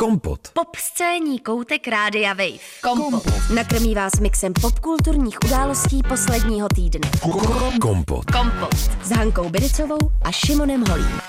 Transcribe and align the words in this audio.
Kompot. 0.00 0.40
Pop 0.52 0.76
scéní 0.76 1.38
koutek 1.38 1.88
Rádia 1.88 2.32
Wave. 2.32 2.58
Kompot. 2.82 3.22
Nakrmí 3.54 3.94
vás 3.94 4.12
mixem 4.20 4.52
popkulturních 4.52 5.38
událostí 5.44 6.02
posledního 6.08 6.68
týdne. 6.74 7.10
Kompot. 7.80 8.30
Kompot. 8.30 8.74
S 9.02 9.10
Hankou 9.10 9.48
Biricovou 9.48 9.98
a 10.22 10.32
Šimonem 10.32 10.84
Holím. 10.90 11.20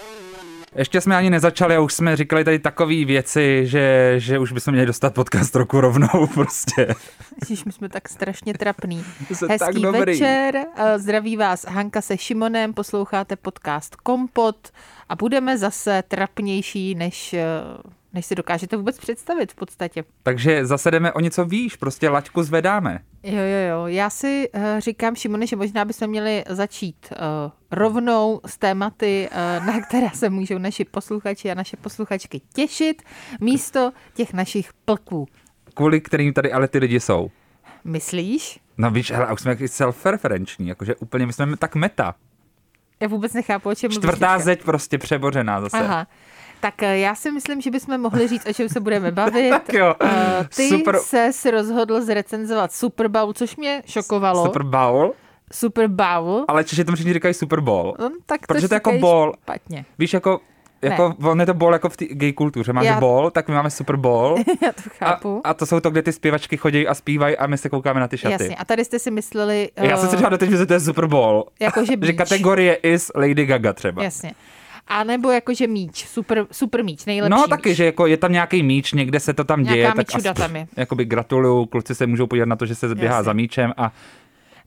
Ještě 0.76 1.02
jsme 1.02 1.16
ani 1.16 1.30
nezačali 1.30 1.76
a 1.76 1.82
už 1.82 1.94
jsme 1.94 2.16
říkali 2.16 2.44
tady 2.44 2.60
takové 2.60 3.06
věci, 3.06 3.62
že, 3.68 4.14
že 4.18 4.40
už 4.40 4.52
bychom 4.52 4.72
měli 4.72 4.88
dostat 4.88 5.14
podcast 5.14 5.56
roku 5.56 5.82
rovnou 5.82 6.28
prostě. 6.34 6.96
Ježiš, 7.42 7.66
my 7.66 7.72
jsme 7.72 7.90
tak 7.90 8.10
strašně 8.10 8.54
trapný. 8.54 9.06
Hezký 9.30 9.58
tak 9.58 9.76
dobrý. 9.76 10.12
večer, 10.12 10.56
eh, 10.76 11.00
zdraví 11.00 11.38
vás 11.38 11.66
Hanka 11.66 12.02
se 12.02 12.18
Šimonem, 12.18 12.74
posloucháte 12.74 13.36
podcast 13.36 13.96
Kompot 13.96 14.70
a 15.10 15.16
budeme 15.16 15.58
zase 15.58 16.04
trapnější, 16.08 16.96
než, 16.96 17.34
eh, 17.34 17.44
než 18.14 18.26
si 18.26 18.36
dokážete 18.36 18.78
vůbec 18.78 18.98
představit 18.98 19.52
v 19.52 19.56
podstatě. 19.56 20.04
Takže 20.24 20.66
zase 20.66 20.92
jdeme 20.92 21.14
o 21.14 21.20
něco 21.20 21.46
výš, 21.46 21.76
prostě 21.76 22.10
laťku 22.10 22.44
zvedáme. 22.44 23.00
Jo, 23.24 23.38
jo, 23.38 23.70
jo. 23.70 23.88
Já 23.88 24.10
si 24.10 24.50
uh, 24.56 24.62
říkám, 24.80 25.16
Šimone, 25.16 25.48
že 25.48 25.56
možná 25.56 25.86
bychom 25.86 26.08
měli 26.08 26.44
začít 26.50 26.96
uh, 27.12 27.18
rovnou 27.72 28.42
s 28.46 28.58
tématy, 28.58 29.30
uh, 29.60 29.66
na 29.66 29.82
které 29.82 30.08
se 30.14 30.30
můžou 30.30 30.58
naši 30.58 30.86
posluchači 30.86 31.52
a 31.52 31.54
naše 31.54 31.78
posluchačky 31.78 32.42
těšit, 32.54 33.02
místo 33.40 33.92
těch 34.14 34.34
našich 34.34 34.70
plků. 34.86 35.28
Kvůli 35.74 36.02
kterým 36.02 36.34
tady 36.34 36.52
ale 36.52 36.68
ty 36.68 36.78
lidi 36.78 37.00
jsou. 37.00 37.32
Myslíš? 37.84 38.60
No 38.78 38.92
víš, 38.92 39.12
hele, 39.12 39.26
a 39.26 39.34
už 39.34 39.42
jsme 39.42 39.52
jaký 39.52 39.68
self-referenční, 39.68 40.68
jakože 40.68 40.96
úplně 40.96 41.26
my 41.26 41.34
jsme 41.34 41.58
tak 41.58 41.76
meta. 41.76 42.16
Já 43.00 43.08
vůbec 43.08 43.34
nechápu, 43.34 43.70
o 43.70 43.76
čem 43.76 43.92
Čtvrtá 43.92 44.40
zeď 44.40 44.64
prostě 44.64 44.98
přebořená 44.98 45.62
zase. 45.62 45.78
Aha. 45.78 46.08
Tak 46.62 46.84
eh, 46.84 46.98
já 46.98 47.16
si 47.16 47.32
myslím, 47.32 47.62
že 47.62 47.72
bychom 47.72 48.02
mohli 48.02 48.28
říct, 48.28 48.46
o 48.50 48.54
čem 48.54 48.70
se 48.70 48.80
budeme 48.80 49.12
bavit. 49.22 49.50
Tak 49.50 49.74
jo. 49.74 49.96
Eh, 50.04 50.48
Ty 50.56 50.70
Super- 50.70 50.98
ses 51.00 51.46
rozhodl 51.46 52.02
zrecenzovat 52.02 52.72
Super 52.72 53.08
Bowl, 53.08 53.34
což 53.34 53.56
mě 53.56 53.84
šokovalo. 53.86 54.46
Super 54.46 54.64
Bowl, 54.64 55.14
Super 55.54 55.88
Bowl. 55.88 56.46
ale 56.48 56.64
Češi 56.64 56.84
tomu 56.86 56.96
všichni 56.96 57.14
říkají 57.14 57.34
Super 57.34 57.60
Bowl. 57.60 57.96
No, 58.00 58.10
tak 58.26 58.48
Protože 58.48 58.68
to 58.68 58.74
je 58.74 58.76
jako 58.76 58.92
ball. 59.00 59.34
Špatně. 59.44 59.86
Víš, 60.00 60.14
jako, 60.14 60.40
jako 60.82 61.16
on 61.24 61.40
je 61.40 61.46
to 61.46 61.54
ball 61.54 61.74
jako 61.74 61.90
v 61.90 61.98
té 61.98 62.06
gay 62.12 62.34
kultuře. 62.34 62.74
Máš 62.74 62.86
Já- 62.86 63.00
ball, 63.00 63.32
tak 63.32 63.48
my 63.48 63.54
máme 63.56 63.70
Super 63.70 63.96
Bowl. 63.96 64.38
Já 64.62 64.72
to 64.72 64.82
A, 65.02 65.06
chápu. 65.06 65.42
a 65.44 65.54
to 65.54 65.66
jsou 65.66 65.80
to, 65.80 65.90
kde 65.90 66.02
ty 66.02 66.14
zpěvačky 66.14 66.58
chodí 66.58 66.88
a 66.88 66.94
zpívají 66.94 67.38
a 67.38 67.48
my 67.48 67.58
se 67.58 67.70
koukáme 67.70 68.00
na 68.00 68.08
ty 68.08 68.18
šaty. 68.18 68.32
Jasně. 68.32 68.56
A 68.56 68.66
tady 68.66 68.86
jste 68.86 69.00
si 69.00 69.12
mysleli... 69.12 69.70
Já 69.76 69.98
jsem 69.98 70.10
si 70.10 70.16
eh, 70.16 70.18
říkal 70.18 70.32
doteď, 70.32 70.50
že 70.50 70.66
to 70.66 70.74
je 70.74 70.80
Super 70.80 71.06
Bowl. 71.08 71.46
Jakože 71.60 71.86
že 71.92 71.98
beach. 71.98 72.16
kategorie 72.16 72.76
is 72.76 73.12
Lady 73.16 73.46
Gaga 73.46 73.74
třeba. 73.74 74.04
Jasně. 74.04 74.32
A 74.88 75.04
nebo 75.04 75.32
jakože 75.32 75.68
míč, 75.68 76.06
super, 76.08 76.46
super 76.52 76.84
míč, 76.84 77.06
nejlepší 77.06 77.32
No 77.32 77.48
taky, 77.48 77.70
míč. 77.70 77.78
že 77.78 77.86
jako 77.86 78.06
je 78.08 78.18
tam 78.18 78.32
nějaký 78.32 78.64
míč, 78.64 78.94
někde 78.94 79.20
se 79.20 79.34
to 79.34 79.44
tam 79.44 79.64
děje. 79.64 79.76
Nějaká 79.78 79.96
tak 79.96 80.16
aspoň- 80.16 80.34
tam 80.34 80.56
je. 80.56 80.68
Jakoby 80.78 81.06
gratuluju, 81.06 81.66
kluci 81.66 81.96
se 81.96 82.08
můžou 82.08 82.28
podívat 82.28 82.46
na 82.50 82.56
to, 82.56 82.66
že 82.66 82.76
se 82.76 82.96
běhá 82.96 83.16
Jasně. 83.16 83.26
za 83.26 83.34
míčem 83.34 83.74
a 83.78 83.92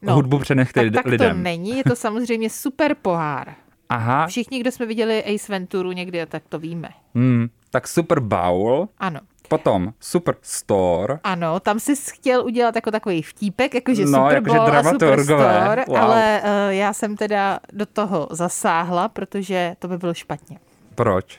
No, 0.03 0.15
hudbu 0.15 0.39
přenechte 0.39 0.84
tak, 0.84 0.93
tak 0.95 1.06
lidem. 1.06 1.37
to 1.37 1.43
není, 1.43 1.77
je 1.79 1.84
to 1.84 1.97
samozřejmě 1.97 2.51
super 2.51 2.95
pohár. 3.03 3.55
Aha, 3.89 4.27
Všichni, 4.27 4.59
kdo 4.61 4.71
jsme 4.73 4.87
viděli 4.87 5.25
Ace 5.25 5.53
Venturu 5.53 5.93
někdy, 5.93 6.27
tak 6.27 6.43
to 6.49 6.59
víme. 6.59 6.89
hmm, 7.15 7.49
tak 7.71 7.89
Super 7.89 8.21
Bowl, 8.21 8.89
Ano. 8.99 9.21
Potom 9.48 9.92
Super 10.00 10.34
Store, 10.42 11.19
Ano, 11.25 11.61
tam 11.61 11.78
jsi 11.81 11.95
chtěl 12.14 12.45
udělat 12.45 12.75
jako 12.75 12.91
takový 12.91 13.23
vtípek, 13.23 13.75
jakože 13.75 14.05
No, 14.05 14.19
Super 14.19 14.34
jakože 14.34 14.59
a. 14.59 14.83
Superstore, 14.83 15.84
Wow. 15.89 15.97
ale 15.97 16.41
uh, 16.45 16.48
já 16.73 16.92
jsem 16.92 17.17
teda 17.17 17.59
do 17.72 17.87
toho 17.87 18.28
zasáhla, 18.31 19.09
protože 19.09 19.75
to 19.78 19.89
by 19.89 19.98
bylo 19.98 20.15
špatně. 20.15 20.59
proč? 20.95 21.39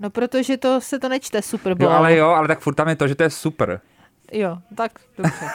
No, 0.00 0.10
protože 0.10 0.56
to 0.56 0.80
se 0.80 0.98
to 0.98 1.08
nečte 1.08 1.42
Super 1.42 1.74
Bowl. 1.74 1.90
Jo, 1.90 1.96
ale 1.96 2.16
jo, 2.16 2.26
ale 2.28 2.48
tak 2.48 2.60
furt 2.60 2.74
tam 2.74 2.88
je 2.88 2.96
to, 2.96 3.08
že 3.08 3.14
to 3.14 3.22
je 3.22 3.30
super. 3.30 3.80
Jo, 4.32 4.58
tak 4.74 4.92
dobře. 5.18 5.46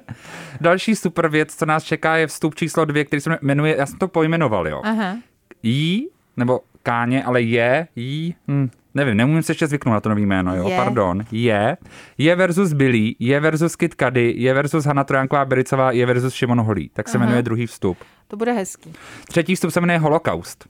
Další 0.60 0.96
super 0.96 1.28
věc, 1.28 1.54
co 1.54 1.66
nás 1.66 1.84
čeká, 1.84 2.16
je 2.16 2.26
vstup 2.26 2.54
číslo 2.54 2.84
dvě, 2.84 3.04
který 3.04 3.20
se 3.20 3.38
jmenuje, 3.42 3.76
já 3.76 3.86
jsem 3.86 3.98
to 3.98 4.08
pojmenoval, 4.08 4.68
jo. 4.68 4.80
Aha. 4.84 5.16
Jí, 5.62 6.08
nebo 6.36 6.60
Káně, 6.82 7.24
ale 7.24 7.42
je, 7.42 7.88
jí, 7.96 8.34
hm, 8.48 8.70
nevím, 8.94 9.16
nemůžu 9.16 9.42
se 9.42 9.50
ještě 9.52 9.66
zvyknout 9.66 9.92
na 9.92 10.00
to 10.00 10.08
nový 10.08 10.26
jméno, 10.26 10.56
jo, 10.56 10.68
Je. 10.68 10.76
pardon, 10.76 11.22
je, 11.32 11.76
je 12.18 12.36
versus 12.36 12.72
Billy, 12.72 13.14
je 13.18 13.40
versus 13.40 13.76
Kid 13.76 13.94
Cudi, 14.04 14.34
je 14.36 14.54
versus 14.54 14.84
Hanna 14.84 15.04
Trojanková 15.04 15.44
Bericová, 15.44 15.90
je 15.90 16.06
versus 16.06 16.34
Šimon 16.34 16.60
Holý, 16.60 16.88
tak 16.88 17.08
se 17.08 17.18
Aha. 17.18 17.26
jmenuje 17.26 17.42
druhý 17.42 17.66
vstup. 17.66 17.98
To 18.28 18.36
bude 18.36 18.52
hezký. 18.52 18.92
Třetí 19.28 19.54
vstup 19.54 19.70
se 19.70 19.80
jmenuje 19.80 19.98
Holocaust. 19.98 20.68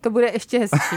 To 0.00 0.10
bude 0.10 0.26
ještě 0.32 0.58
hezčí. 0.58 0.96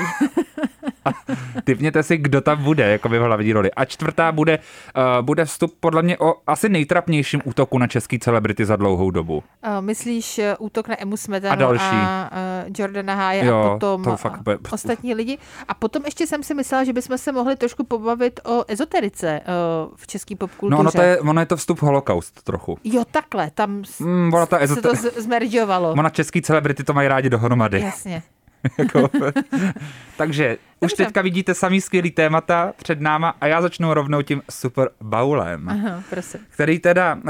Typněte 1.64 2.04
si, 2.04 2.18
kdo 2.18 2.42
tam 2.42 2.64
bude, 2.64 2.92
jako 2.92 3.10
by 3.10 3.20
v 3.20 3.22
hlavní 3.22 3.54
roli. 3.54 3.72
A 3.72 3.86
čtvrtá 3.86 4.32
bude, 4.32 4.60
uh, 4.98 5.26
bude 5.26 5.46
vstup 5.46 5.78
podle 5.80 6.02
mě 6.04 6.18
o 6.18 6.34
asi 6.48 6.70
nejtrapnějším 6.70 7.42
útoku 7.46 7.78
na 7.78 7.88
český 7.88 8.20
celebrity 8.20 8.66
za 8.66 8.76
dlouhou 8.76 9.12
dobu. 9.12 9.36
Uh, 9.38 9.82
myslíš 9.82 10.38
uh, 10.38 10.66
útok 10.66 10.88
na 10.88 11.02
Emu 11.02 11.18
Smetanu 11.18 11.54
A 11.54 11.56
další. 11.56 11.84
a 11.96 12.30
uh, 12.32 12.38
Jordana 12.78 13.16
Háje 13.16 13.46
Jo, 13.46 13.58
a 13.60 13.70
potom 13.74 14.04
to 14.04 14.18
fakt 14.18 14.42
bude- 14.42 14.58
ostatní 14.72 15.14
lidi. 15.14 15.38
A 15.68 15.74
potom 15.74 16.06
ještě 16.06 16.28
jsem 16.28 16.44
si 16.44 16.54
myslela, 16.54 16.84
že 16.84 16.94
bychom 16.94 17.18
se 17.18 17.32
mohli 17.32 17.56
trošku 17.56 17.84
pobavit 17.84 18.40
o 18.46 18.64
ezoterice 18.68 19.42
uh, 19.42 19.92
v 19.96 20.08
české 20.08 20.36
popkultuře. 20.36 20.72
No 20.76 20.80
ono, 20.80 20.92
to 20.92 21.02
je, 21.02 21.20
ono 21.20 21.40
je 21.42 21.46
to 21.46 21.58
vstup 21.58 21.82
Holocaust 21.82 22.44
trochu. 22.44 22.78
Jo, 22.84 23.04
takhle, 23.12 23.52
tam 23.52 23.84
Mm, 24.00 24.34
ona 24.34 24.46
ta 24.46 24.68
se 24.68 24.76
to 24.76 24.90
ezoter- 24.92 24.96
z- 24.96 25.18
zmeržovalo. 25.24 25.92
Ona 26.00 26.10
český 26.10 26.42
celebrity 26.42 26.84
to 26.84 26.94
mají 26.94 27.08
rádi 27.08 27.30
dohromady. 27.30 27.82
Jasně. 27.82 28.24
Jako, 28.78 29.10
takže 30.18 30.58
už 30.80 30.92
Dobře. 30.92 31.06
teďka 31.06 31.22
vidíte 31.22 31.54
samý 31.54 31.82
skvělý 31.82 32.12
témata 32.12 32.74
před 32.78 33.02
náma 33.02 33.36
a 33.42 33.48
já 33.48 33.62
začnu 33.62 33.94
rovnou 33.94 34.22
tím 34.22 34.42
Super 34.50 34.90
Bowlem. 35.02 35.70
Aha, 35.70 36.04
prosím. 36.10 36.40
který 36.50 36.80
teda 36.80 37.16
uh, 37.16 37.22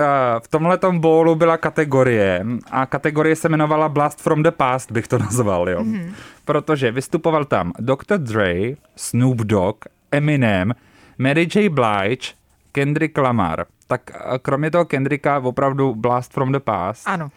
v 0.43 0.47
tomhletom 0.47 0.99
bowlu 0.99 1.35
byla 1.35 1.57
kategorie 1.57 2.45
a 2.71 2.85
kategorie 2.85 3.35
se 3.35 3.47
jmenovala 3.47 3.89
Blast 3.89 4.21
from 4.21 4.43
the 4.43 4.51
Past, 4.51 4.91
bych 4.91 5.07
to 5.07 5.17
nazval, 5.19 5.69
jo. 5.69 5.83
Mm-hmm. 5.83 6.13
Protože 6.45 6.91
vystupoval 6.91 7.45
tam 7.45 7.73
Dr. 7.79 8.17
Dre, 8.17 8.55
Snoop 8.95 9.37
Dogg, 9.37 9.77
Eminem, 10.11 10.73
Mary 11.17 11.47
J. 11.55 11.69
Blige, 11.69 12.33
Kendrick 12.71 13.17
Lamar. 13.17 13.65
Tak 13.87 14.01
uh, 14.15 14.37
kromě 14.37 14.71
toho 14.71 14.85
Kendricka 14.85 15.39
opravdu 15.39 15.95
Blast 15.95 16.33
from 16.33 16.51
the 16.51 16.59
Past. 16.59 17.07
Ano. 17.07 17.29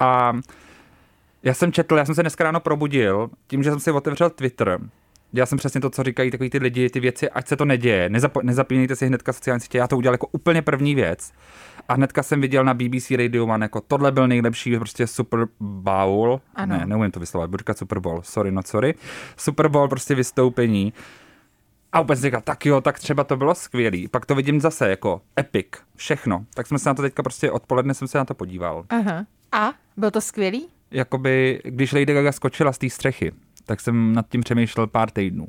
A 0.00 0.32
já 1.46 1.54
jsem 1.54 1.72
četl, 1.72 1.96
já 1.96 2.04
jsem 2.04 2.14
se 2.14 2.22
dneska 2.22 2.44
ráno 2.44 2.60
probudil, 2.60 3.30
tím, 3.46 3.62
že 3.62 3.70
jsem 3.70 3.80
si 3.80 3.90
otevřel 3.90 4.30
Twitter. 4.30 4.78
Já 5.32 5.46
jsem 5.46 5.58
přesně 5.58 5.80
to, 5.80 5.90
co 5.90 6.02
říkají 6.02 6.30
takový 6.30 6.50
ty 6.50 6.58
lidi, 6.58 6.90
ty 6.90 7.00
věci, 7.00 7.30
ať 7.30 7.48
se 7.48 7.56
to 7.56 7.64
neděje. 7.64 8.08
Nezapo- 8.08 8.42
nezapínejte 8.42 8.96
si 8.96 9.06
hnedka 9.06 9.32
sociální 9.32 9.60
sítě, 9.60 9.78
já 9.78 9.88
to 9.88 9.96
udělal 9.96 10.14
jako 10.14 10.26
úplně 10.32 10.62
první 10.62 10.94
věc. 10.94 11.32
A 11.88 11.94
hnedka 11.94 12.22
jsem 12.22 12.40
viděl 12.40 12.64
na 12.64 12.74
BBC 12.74 13.10
Radio 13.10 13.44
One, 13.44 13.64
jako 13.64 13.80
tohle 13.80 14.12
byl 14.12 14.28
nejlepší 14.28 14.76
prostě 14.76 15.06
Super 15.06 15.46
Bowl. 15.60 16.40
Ano. 16.54 16.78
Ne, 16.78 16.86
neumím 16.86 17.10
to 17.10 17.20
vyslovat, 17.20 17.50
budu 17.50 17.58
říkat 17.58 17.78
Super 17.78 17.98
Bowl, 17.98 18.22
sorry, 18.22 18.52
not 18.52 18.66
sorry. 18.66 18.94
Super 19.36 19.68
Bowl 19.68 19.88
prostě 19.88 20.14
vystoupení. 20.14 20.92
A 21.92 22.04
jsem 22.06 22.16
říkal, 22.16 22.40
tak 22.40 22.66
jo, 22.66 22.80
tak 22.80 22.98
třeba 22.98 23.24
to 23.24 23.36
bylo 23.36 23.54
skvělý. 23.54 24.08
Pak 24.08 24.26
to 24.26 24.34
vidím 24.34 24.60
zase 24.60 24.90
jako 24.90 25.20
epic, 25.38 25.66
všechno. 25.96 26.44
Tak 26.54 26.66
jsme 26.66 26.78
se 26.78 26.88
na 26.88 26.94
to 26.94 27.02
teďka 27.02 27.22
prostě 27.22 27.50
odpoledne 27.50 27.94
jsem 27.94 28.08
se 28.08 28.18
na 28.18 28.24
to 28.24 28.34
podíval 28.34 28.84
Aha. 28.88 29.26
A? 29.52 29.72
Byl 29.96 30.10
to 30.10 30.20
skvělý? 30.20 30.68
Jakoby, 30.90 31.60
když 31.64 31.92
Lady 31.92 32.14
Gaga 32.14 32.32
skočila 32.32 32.72
z 32.72 32.78
té 32.78 32.90
střechy, 32.90 33.32
tak 33.64 33.80
jsem 33.80 34.12
nad 34.12 34.28
tím 34.28 34.40
přemýšlel 34.40 34.86
pár 34.86 35.10
týdnů. 35.10 35.48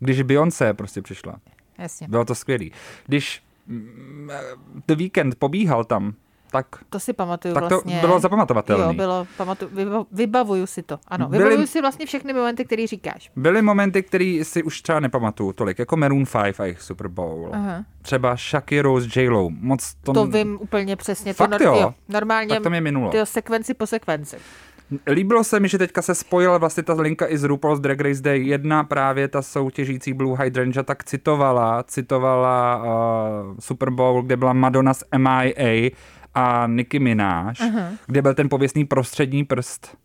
Když 0.00 0.22
Beyoncé 0.22 0.74
prostě 0.74 1.02
přišla, 1.02 1.36
Jasně. 1.78 2.08
bylo 2.08 2.24
to 2.24 2.34
skvělý. 2.34 2.72
Když 3.06 3.42
mm, 3.66 4.30
The 4.88 4.94
Weekend 4.94 5.34
pobíhal 5.34 5.84
tam, 5.84 6.14
tak, 6.50 6.66
To 6.90 7.00
si 7.00 7.12
pamatuju 7.12 7.54
tak 7.54 7.62
to 7.62 7.68
vlastně. 7.68 7.98
bylo 8.00 8.20
zapamatovatelné. 8.20 8.84
Jo, 8.84 8.92
bylo, 8.92 9.26
pamatuju, 9.36 9.70
vyba- 9.74 10.06
vybavuju 10.12 10.66
si 10.66 10.82
to. 10.82 10.98
Ano, 11.08 11.28
Byly- 11.28 11.44
vybavuju 11.44 11.66
si 11.66 11.80
vlastně 11.80 12.06
všechny 12.06 12.32
momenty, 12.32 12.64
které 12.64 12.86
říkáš. 12.86 13.30
Byly 13.36 13.62
momenty, 13.62 14.02
které 14.02 14.40
si 14.42 14.62
už 14.62 14.82
třeba 14.82 15.00
nepamatuju 15.00 15.52
tolik, 15.52 15.78
jako 15.78 15.96
Maroon 15.96 16.24
5 16.26 16.60
a 16.60 16.64
jejich 16.64 16.82
Super 16.82 17.08
Bowl. 17.08 17.50
Aha. 17.52 17.84
Třeba 18.02 18.36
Shakira 18.36 19.00
s 19.00 19.16
J-Lo. 19.16 19.50
Moc 19.50 19.94
to, 19.94 20.12
To 20.12 20.26
vím 20.26 20.58
úplně 20.60 20.96
přesně. 20.96 21.32
Fakt 21.32 21.58
to 21.58 21.64
jo? 21.64 21.94
normálně 22.08 22.48
Tak 22.54 22.62
to 22.62 22.70
mě 22.70 22.80
minulo. 22.80 23.10
Ty 23.10 23.18
sekvenci 23.24 23.74
po 23.74 23.86
sekvenci. 23.86 24.36
Líbilo 25.06 25.44
se 25.44 25.60
mi, 25.60 25.68
že 25.68 25.78
teďka 25.78 26.02
se 26.02 26.14
spojila 26.14 26.58
vlastně 26.58 26.82
ta 26.82 26.92
linka 26.94 27.26
i 27.28 27.38
z 27.38 27.44
RuPaul's 27.44 27.80
Drag 27.80 28.00
Race 28.00 28.22
Day 28.22 28.46
1, 28.46 28.84
právě 28.84 29.28
ta 29.28 29.42
soutěžící 29.42 30.12
Blue 30.12 30.44
Hydrangea 30.44 30.82
tak 30.82 31.04
citovala, 31.04 31.82
citovala 31.82 32.76
uh, 32.76 33.56
Super 33.58 33.90
Bowl, 33.90 34.22
kde 34.22 34.36
byla 34.36 34.52
Madonna 34.52 34.94
z 34.94 35.04
MIA 35.18 35.90
a 36.34 36.66
Nicki 36.66 36.98
Minaj, 36.98 37.52
uh-huh. 37.52 37.96
kde 38.06 38.22
byl 38.22 38.34
ten 38.34 38.48
pověstný 38.48 38.84
prostřední 38.84 39.44
prst 39.44 39.96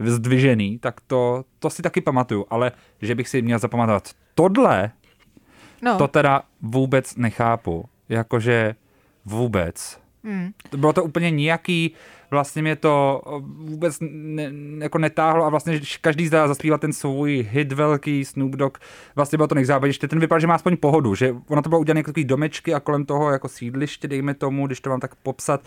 zdvižený, 0.00 0.78
tak 0.78 1.00
to, 1.06 1.44
to 1.58 1.70
si 1.70 1.82
taky 1.82 2.00
pamatuju, 2.00 2.46
ale 2.50 2.72
že 3.02 3.14
bych 3.14 3.28
si 3.28 3.42
měl 3.42 3.58
zapamatovat 3.58 4.10
tohle, 4.34 4.92
No, 5.82 5.98
to 5.98 6.08
teda 6.08 6.42
vůbec 6.60 7.16
nechápu, 7.16 7.84
jakože 8.08 8.74
vůbec. 9.24 10.00
hmm. 10.24 10.50
Bylo 10.76 10.92
to 10.92 11.04
úplně 11.04 11.30
nějaký, 11.30 11.94
Vlastně 12.32 12.62
mě 12.62 12.76
to 12.76 13.22
vůbec 13.56 13.98
ne, 14.00 14.52
jako 14.78 14.98
netáhlo 14.98 15.44
a 15.44 15.48
vlastně 15.48 15.80
každý 16.00 16.26
zdá 16.26 16.48
zaspívat 16.48 16.80
ten 16.80 16.92
svůj 16.92 17.48
hit 17.50 17.72
velký, 17.72 18.24
Snoop 18.24 18.50
Dogg, 18.50 18.78
vlastně 19.16 19.36
bylo 19.36 19.48
to 19.48 19.54
nejzábavnější. 19.54 19.98
Ten 19.98 20.18
vypadá, 20.18 20.38
že 20.38 20.46
má 20.46 20.54
aspoň 20.54 20.76
pohodu, 20.76 21.14
že 21.14 21.34
ono 21.48 21.62
to 21.62 21.68
bylo 21.68 21.80
udělané 21.80 21.98
jako 21.98 22.10
takový 22.10 22.24
domečky 22.24 22.74
a 22.74 22.80
kolem 22.80 23.04
toho 23.04 23.30
jako 23.30 23.48
sídliště, 23.48 24.08
dejme 24.08 24.34
tomu, 24.34 24.66
když 24.66 24.80
to 24.80 24.90
mám 24.90 25.00
tak 25.00 25.14
popsat. 25.14 25.60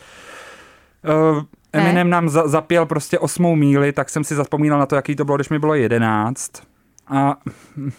Uh, 1.34 1.44
Eminem 1.74 2.10
nám 2.10 2.30
za, 2.30 2.48
zapěl 2.48 2.86
prostě 2.86 3.20
osmou 3.20 3.56
míli, 3.56 3.92
tak 3.92 4.10
jsem 4.10 4.24
si 4.24 4.36
zapomínal 4.36 4.80
na 4.80 4.86
to, 4.86 4.96
jaký 4.96 5.16
to 5.16 5.26
bylo, 5.26 5.38
když 5.38 5.50
mi 5.50 5.60
bylo 5.60 5.74
jedenáct. 5.74 6.52
A 7.08 7.38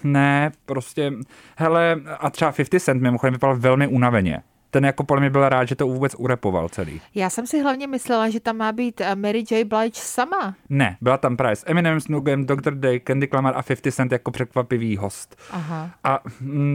ne, 0.04 0.52
prostě, 0.66 1.12
hele, 1.56 2.00
a 2.18 2.30
třeba 2.30 2.52
50 2.52 2.80
Cent 2.80 3.02
mimochodem 3.02 3.34
vypadal 3.34 3.56
velmi 3.56 3.86
unaveně 3.86 4.42
ten 4.76 4.84
jako 4.84 5.04
podle 5.04 5.20
mě 5.20 5.30
byl 5.30 5.48
rád, 5.48 5.64
že 5.64 5.74
to 5.74 5.86
vůbec 5.86 6.14
urepoval 6.18 6.68
celý. 6.68 7.00
Já 7.14 7.30
jsem 7.30 7.46
si 7.46 7.62
hlavně 7.62 7.86
myslela, 7.86 8.30
že 8.30 8.40
tam 8.40 8.56
má 8.56 8.72
být 8.72 9.00
eh, 9.00 9.14
Mary 9.16 9.44
J. 9.50 9.64
Blige 9.64 10.00
sama. 10.00 10.54
Ne, 10.68 10.96
byla 11.00 11.18
tam 11.18 11.36
právě 11.36 11.56
s 11.56 11.64
Eminem, 11.66 12.00
Snoogem, 12.00 12.46
Dr. 12.46 12.74
Day, 12.74 13.00
Candy 13.00 13.28
Clamar 13.28 13.54
a 13.56 13.62
50 13.62 13.90
Cent 13.94 14.12
jako 14.12 14.30
překvapivý 14.30 14.96
host. 14.96 15.36
Aha. 15.50 15.90
A 16.04 16.20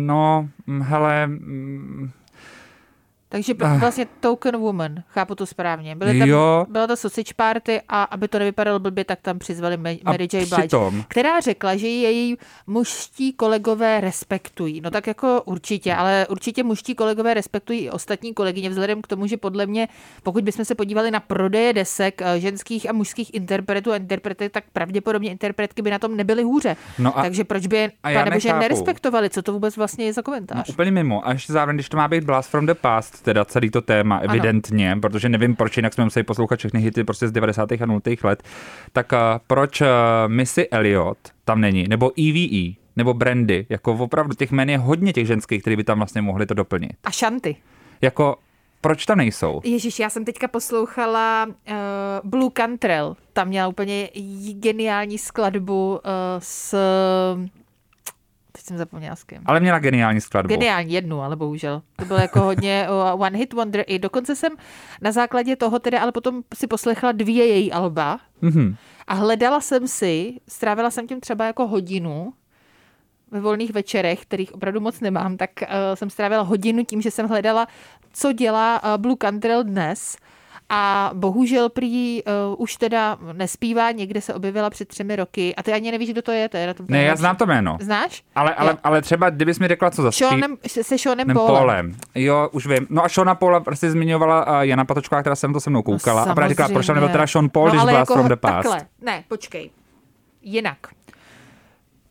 no, 0.05 0.49
hele, 0.81 1.27
mm, 1.27 2.11
takže 3.31 3.53
uh. 3.53 3.79
vlastně 3.79 4.07
Token 4.19 4.57
Woman, 4.57 4.95
chápu 5.07 5.35
to 5.35 5.45
správně. 5.45 5.95
Byly 5.95 6.19
tam, 6.19 6.29
jo. 6.29 6.65
Byla 6.69 6.87
to 6.87 6.95
sausage 6.95 7.33
party 7.35 7.81
a 7.89 8.03
aby 8.03 8.27
to 8.27 8.39
nevypadalo 8.39 8.79
blbě, 8.79 9.03
tak 9.03 9.19
tam 9.21 9.39
přizvali 9.39 9.77
Mary 9.77 10.27
J. 10.33 10.45
Blige, 10.45 10.45
přitom... 10.45 11.03
která 11.07 11.39
řekla, 11.39 11.75
že 11.75 11.87
její 11.87 12.37
mužští 12.67 13.33
kolegové 13.33 14.01
respektují. 14.01 14.81
No 14.81 14.91
tak 14.91 15.07
jako 15.07 15.41
určitě, 15.45 15.95
ale 15.95 16.27
určitě 16.29 16.63
mužští 16.63 16.95
kolegové 16.95 17.33
respektují 17.33 17.79
i 17.79 17.89
ostatní 17.89 18.33
kolegyně, 18.33 18.69
vzhledem 18.69 19.01
k 19.01 19.07
tomu, 19.07 19.27
že 19.27 19.37
podle 19.37 19.65
mě, 19.65 19.87
pokud 20.23 20.43
bychom 20.43 20.65
se 20.65 20.75
podívali 20.75 21.11
na 21.11 21.19
prodeje 21.19 21.73
desek 21.73 22.21
eh, 22.21 22.39
ženských 22.39 22.89
a 22.89 22.93
mužských 22.93 23.33
interpretů 23.33 23.91
a 23.91 23.95
interprety, 23.95 24.49
tak 24.49 24.63
pravděpodobně 24.73 25.31
interpretky 25.31 25.81
by 25.81 25.91
na 25.91 25.99
tom 25.99 26.17
nebyly 26.17 26.43
hůře. 26.43 26.75
No 26.99 27.17
a, 27.17 27.21
Takže 27.21 27.43
proč 27.43 27.67
by 27.67 27.77
je, 27.77 27.91
nerespektovali? 28.53 29.29
Co 29.29 29.41
to 29.41 29.53
vůbec 29.53 29.77
vlastně 29.77 30.05
je 30.05 30.13
za 30.13 30.21
komentář? 30.21 30.67
No, 30.67 30.73
úplně 30.73 30.91
mimo. 30.91 31.27
A 31.27 31.31
ještě 31.31 31.53
zároveň, 31.53 31.75
když 31.75 31.89
to 31.89 31.97
má 31.97 32.07
být 32.07 32.23
Blast 32.23 32.49
from 32.49 32.65
the 32.65 32.73
Past, 32.73 33.20
teda 33.21 33.45
celý 33.45 33.69
to 33.69 33.81
téma, 33.81 34.17
evidentně, 34.17 34.91
ano. 34.91 35.01
protože 35.01 35.29
nevím, 35.29 35.55
proč 35.55 35.77
jinak 35.77 35.93
jsme 35.93 36.03
museli 36.03 36.23
poslouchat 36.23 36.59
všechny 36.59 36.79
hity 36.79 37.03
prostě 37.03 37.27
z 37.27 37.31
90. 37.31 37.71
a 37.71 37.85
0. 37.85 38.01
let, 38.23 38.43
tak 38.93 39.11
uh, 39.11 39.17
proč 39.47 39.81
uh, 39.81 39.87
Missy 40.27 40.69
Elliot 40.69 41.17
tam 41.45 41.61
není, 41.61 41.87
nebo 41.87 42.11
EVE, 42.19 42.73
nebo 42.95 43.13
Brandy, 43.13 43.65
jako 43.69 43.93
opravdu 43.93 44.35
těch 44.35 44.51
jmen 44.51 44.69
je 44.69 44.77
hodně 44.77 45.13
těch 45.13 45.27
ženských, 45.27 45.61
které 45.61 45.75
by 45.75 45.83
tam 45.83 45.97
vlastně 45.97 46.21
mohli 46.21 46.45
to 46.45 46.53
doplnit. 46.53 46.93
A 47.03 47.11
Shanty. 47.11 47.55
Jako 48.01 48.35
proč 48.81 49.05
tam 49.05 49.17
nejsou? 49.17 49.61
Ježíš, 49.63 49.99
já 49.99 50.09
jsem 50.09 50.25
teďka 50.25 50.47
poslouchala 50.47 51.45
uh, 51.45 51.73
Blue 52.23 52.49
Cantrell. 52.53 53.15
Tam 53.33 53.47
měla 53.47 53.67
úplně 53.67 54.09
geniální 54.53 55.17
skladbu 55.17 55.91
uh, 55.91 55.99
s 56.39 56.75
Teď 58.61 58.67
jsem 58.67 58.77
zapomněla 58.77 59.15
s 59.15 59.23
kým. 59.23 59.41
Ale 59.45 59.59
měla 59.59 59.79
geniální 59.79 60.21
skladbu. 60.21 60.49
Geniální 60.49 60.93
jednu, 60.93 61.21
ale 61.21 61.35
bohužel. 61.35 61.81
To 61.95 62.05
bylo 62.05 62.19
jako 62.19 62.41
hodně 62.41 62.87
one 63.13 63.37
hit 63.37 63.53
wonder. 63.53 63.83
I 63.87 63.99
dokonce 63.99 64.35
jsem 64.35 64.51
na 65.01 65.11
základě 65.11 65.55
toho 65.55 65.79
tedy, 65.79 65.97
ale 65.97 66.11
potom 66.11 66.43
si 66.55 66.67
poslechla 66.67 67.11
dvě 67.11 67.47
její 67.47 67.71
alba 67.71 68.19
mm-hmm. 68.43 68.75
a 69.07 69.13
hledala 69.13 69.61
jsem 69.61 69.87
si, 69.87 70.39
strávila 70.47 70.91
jsem 70.91 71.07
tím 71.07 71.19
třeba 71.21 71.45
jako 71.45 71.67
hodinu 71.67 72.33
ve 73.31 73.39
volných 73.39 73.73
večerech, 73.73 74.21
kterých 74.21 74.53
opravdu 74.53 74.79
moc 74.79 74.99
nemám, 74.99 75.37
tak 75.37 75.49
uh, 75.61 75.67
jsem 75.93 76.09
strávila 76.09 76.41
hodinu 76.41 76.85
tím, 76.85 77.01
že 77.01 77.11
jsem 77.11 77.27
hledala, 77.27 77.67
co 78.13 78.31
dělá 78.31 78.83
uh, 78.83 79.01
Blue 79.01 79.17
Cantrell 79.21 79.63
dnes 79.63 80.17
a 80.73 81.11
bohužel 81.13 81.69
prý 81.69 82.23
uh, 82.23 82.55
už 82.57 82.75
teda 82.75 83.17
nespívá, 83.33 83.91
někde 83.91 84.21
se 84.21 84.33
objevila 84.33 84.69
před 84.69 84.87
třemi 84.87 85.15
roky 85.15 85.55
a 85.55 85.63
ty 85.63 85.73
ani 85.73 85.91
nevíš, 85.91 86.09
kdo 86.09 86.21
to 86.21 86.31
je. 86.31 86.49
To 86.49 86.57
je 86.57 86.67
na 86.67 86.73
tom 86.73 86.85
ne, 86.89 87.03
já 87.03 87.15
znám 87.15 87.35
to 87.35 87.45
jméno. 87.45 87.77
Znáš? 87.81 88.23
Ale, 88.35 88.55
ale, 88.55 88.77
ale 88.83 89.01
třeba, 89.01 89.29
kdybys 89.29 89.59
mi 89.59 89.67
řekla, 89.67 89.91
co 89.91 90.01
za 90.01 90.11
Seanem, 90.11 90.57
se 90.67 90.97
Seanem 90.97 91.27
Paulem. 91.33 91.55
Paulem. 91.55 91.95
Jo, 92.15 92.49
už 92.51 92.67
vím. 92.67 92.87
No 92.89 93.05
a 93.05 93.09
Seana 93.09 93.35
Paula 93.35 93.59
prostě 93.59 93.91
zmiňovala 93.91 94.47
uh, 94.47 94.61
Jana 94.61 94.85
Patočková, 94.85 95.21
která 95.21 95.35
jsem 95.35 95.53
to 95.53 95.59
se 95.59 95.69
mnou 95.69 95.81
koukala. 95.81 96.25
No, 96.25 96.31
a 96.31 96.35
právě 96.35 96.49
říkala, 96.49 96.69
proč 96.69 96.85
tam 96.85 96.95
nebyl 96.95 97.09
teda 97.09 97.27
Sean 97.27 97.49
Paul, 97.49 97.65
no, 97.65 97.71
když 97.71 97.83
byla 97.83 97.99
jako 97.99 98.13
from 98.13 98.27
the 98.27 98.35
past. 98.35 98.69
Takhle. 98.69 98.87
Ne, 99.01 99.23
počkej. 99.27 99.69
Jinak. 100.41 100.77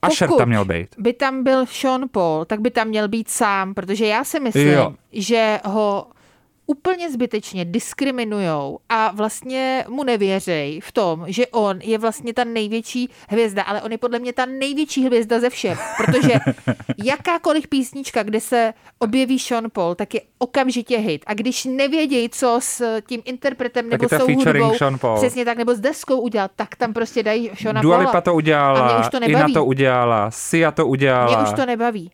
Asher 0.02 0.30
tam 0.38 0.48
měl 0.48 0.64
být. 0.64 0.88
by 0.98 1.12
tam 1.12 1.44
byl 1.44 1.66
Sean 1.66 2.08
Paul, 2.12 2.44
tak 2.44 2.60
by 2.60 2.70
tam 2.70 2.88
měl 2.88 3.08
být 3.08 3.30
sám, 3.30 3.74
protože 3.74 4.06
já 4.06 4.24
si 4.24 4.40
myslím, 4.40 4.68
jo. 4.68 4.94
že 5.12 5.60
ho 5.64 6.06
úplně 6.70 7.10
zbytečně 7.10 7.64
diskriminujou 7.64 8.78
a 8.88 9.10
vlastně 9.10 9.84
mu 9.88 10.04
nevěřej 10.04 10.80
v 10.80 10.92
tom, 10.92 11.24
že 11.26 11.46
on 11.46 11.78
je 11.82 11.98
vlastně 11.98 12.34
ta 12.34 12.44
největší 12.44 13.08
hvězda, 13.28 13.62
ale 13.62 13.82
on 13.82 13.92
je 13.92 13.98
podle 13.98 14.18
mě 14.18 14.32
ta 14.32 14.46
největší 14.46 15.06
hvězda 15.06 15.40
ze 15.40 15.50
všech, 15.50 15.78
protože 15.96 16.32
jakákoliv 17.04 17.68
písnička, 17.68 18.22
kde 18.22 18.40
se 18.40 18.74
objeví 18.98 19.38
Sean 19.38 19.70
Paul, 19.72 19.94
tak 19.94 20.14
je 20.14 20.20
okamžitě 20.38 20.98
hit. 20.98 21.24
A 21.26 21.34
když 21.34 21.64
nevědějí, 21.64 22.28
co 22.28 22.58
s 22.62 23.00
tím 23.00 23.22
interpretem 23.24 23.88
nebo 23.88 24.08
s 24.08 24.18
tou 24.18 24.34
hudbou, 24.34 24.72
přesně 25.16 25.44
tak, 25.44 25.58
nebo 25.58 25.74
s 25.74 25.80
deskou 25.80 26.20
udělat, 26.20 26.50
tak 26.56 26.76
tam 26.76 26.92
prostě 26.92 27.22
dají 27.22 27.50
Seana 27.62 27.82
Dua 27.82 27.98
Lipa 27.98 28.20
to 28.20 28.34
udělala, 28.34 28.80
a 28.80 28.92
mě 28.92 29.00
už 29.00 29.10
to 29.10 29.20
nebaví. 29.20 29.52
Ina 29.52 29.60
to 29.60 29.64
udělala, 29.64 30.30
Sia 30.30 30.70
to 30.70 30.86
udělala. 30.86 31.40
Mě 31.40 31.50
už 31.50 31.56
to 31.56 31.66
nebaví. 31.66 32.10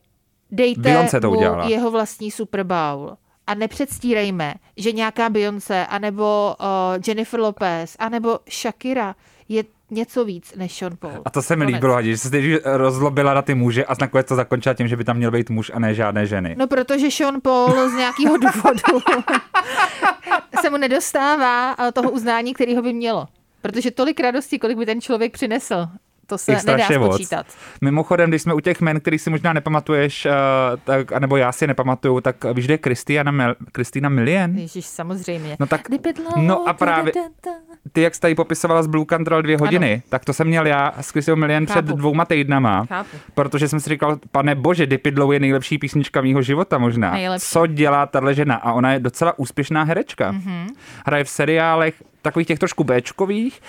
Dejte 0.50 1.08
to 1.20 1.30
mu 1.30 1.36
udělala. 1.36 1.68
jeho 1.68 1.90
vlastní 1.90 2.30
Super 2.30 2.64
Bowl 2.64 3.16
a 3.46 3.54
nepředstírejme, 3.54 4.54
že 4.76 4.92
nějaká 4.92 5.28
Beyoncé, 5.28 5.86
anebo 5.86 6.56
uh, 6.60 6.66
Jennifer 7.06 7.40
Lopez, 7.40 7.96
anebo 7.98 8.38
Shakira 8.50 9.14
je 9.48 9.64
něco 9.90 10.24
víc 10.24 10.54
než 10.56 10.72
Sean 10.72 10.96
Paul. 10.98 11.22
A 11.24 11.30
to 11.30 11.42
se 11.42 11.56
mi 11.56 11.64
Konec. 11.64 11.74
líbilo, 11.74 12.02
že 12.02 12.18
se 12.18 12.30
teď 12.30 12.44
rozlobila 12.64 13.34
na 13.34 13.42
ty 13.42 13.54
muže 13.54 13.84
a 13.84 13.94
nakonec 14.00 14.28
to 14.28 14.34
zakončila 14.34 14.74
tím, 14.74 14.88
že 14.88 14.96
by 14.96 15.04
tam 15.04 15.16
měl 15.16 15.30
být 15.30 15.50
muž 15.50 15.70
a 15.74 15.78
ne 15.78 15.94
žádné 15.94 16.26
ženy. 16.26 16.54
No 16.58 16.66
protože 16.66 17.10
Sean 17.10 17.40
Paul 17.40 17.90
z 17.90 17.92
nějakého 17.92 18.36
důvodu 18.52 19.04
se 20.60 20.70
mu 20.70 20.76
nedostává 20.76 21.76
toho 21.92 22.10
uznání, 22.10 22.54
který 22.54 22.76
ho 22.76 22.82
by 22.82 22.92
mělo. 22.92 23.26
Protože 23.62 23.90
tolik 23.90 24.20
radosti, 24.20 24.58
kolik 24.58 24.78
by 24.78 24.86
ten 24.86 25.00
člověk 25.00 25.32
přinesl 25.32 25.88
to 26.26 26.38
se 26.38 26.52
nedá 26.52 26.86
spočítat. 26.94 27.46
Moc. 27.46 27.56
Mimochodem, 27.80 28.30
když 28.30 28.42
jsme 28.42 28.54
u 28.54 28.60
těch 28.60 28.80
men, 28.80 29.00
který 29.00 29.18
si 29.18 29.30
možná 29.30 29.52
nepamatuješ, 29.52 30.26
uh, 30.26 30.32
tak, 30.84 31.12
anebo 31.12 31.36
já 31.36 31.52
si 31.52 31.66
nepamatuju, 31.66 32.20
tak 32.20 32.36
víš, 32.52 32.64
kde 32.64 32.74
je 32.74 32.78
Kristýna 32.78 33.54
Kristýna 33.72 34.08
Milian? 34.08 34.54
Ježíš, 34.54 34.86
samozřejmě. 34.86 35.56
No 35.60 35.66
tak, 35.66 35.80
no 36.36 36.68
a 36.68 36.72
právě, 36.72 37.12
ty 37.92 38.02
jak 38.02 38.14
jsi 38.14 38.20
tady 38.20 38.34
popisovala 38.34 38.82
z 38.82 38.86
Blue 38.86 39.06
Control 39.06 39.42
dvě 39.42 39.56
hodiny, 39.58 39.92
ano. 39.92 40.02
tak 40.08 40.24
to 40.24 40.32
jsem 40.32 40.46
měl 40.46 40.66
já 40.66 40.92
s 41.00 41.12
Kristýnou 41.12 41.36
Milian 41.36 41.66
před 41.66 41.84
dvouma 41.84 42.24
týdnama, 42.24 42.86
Chápu. 42.86 43.16
protože 43.34 43.68
jsem 43.68 43.80
si 43.80 43.90
říkal, 43.90 44.18
pane 44.32 44.54
bože, 44.54 44.86
Dipidlow 44.86 45.32
je 45.32 45.40
nejlepší 45.40 45.78
písnička 45.78 46.20
mýho 46.20 46.42
života 46.42 46.78
možná. 46.78 47.10
Nejlepší. 47.10 47.46
Co 47.46 47.66
dělá 47.66 48.06
tahle 48.06 48.34
žena? 48.34 48.54
A 48.54 48.72
ona 48.72 48.92
je 48.92 48.98
docela 48.98 49.38
úspěšná 49.38 49.82
herečka. 49.82 50.32
Mm-hmm. 50.32 50.66
Hraje 51.06 51.24
v 51.24 51.28
seriálech 51.28 51.94
takových 52.22 52.48
těch 52.48 52.58
trošku 52.58 52.84
Bčkových, 52.84 53.60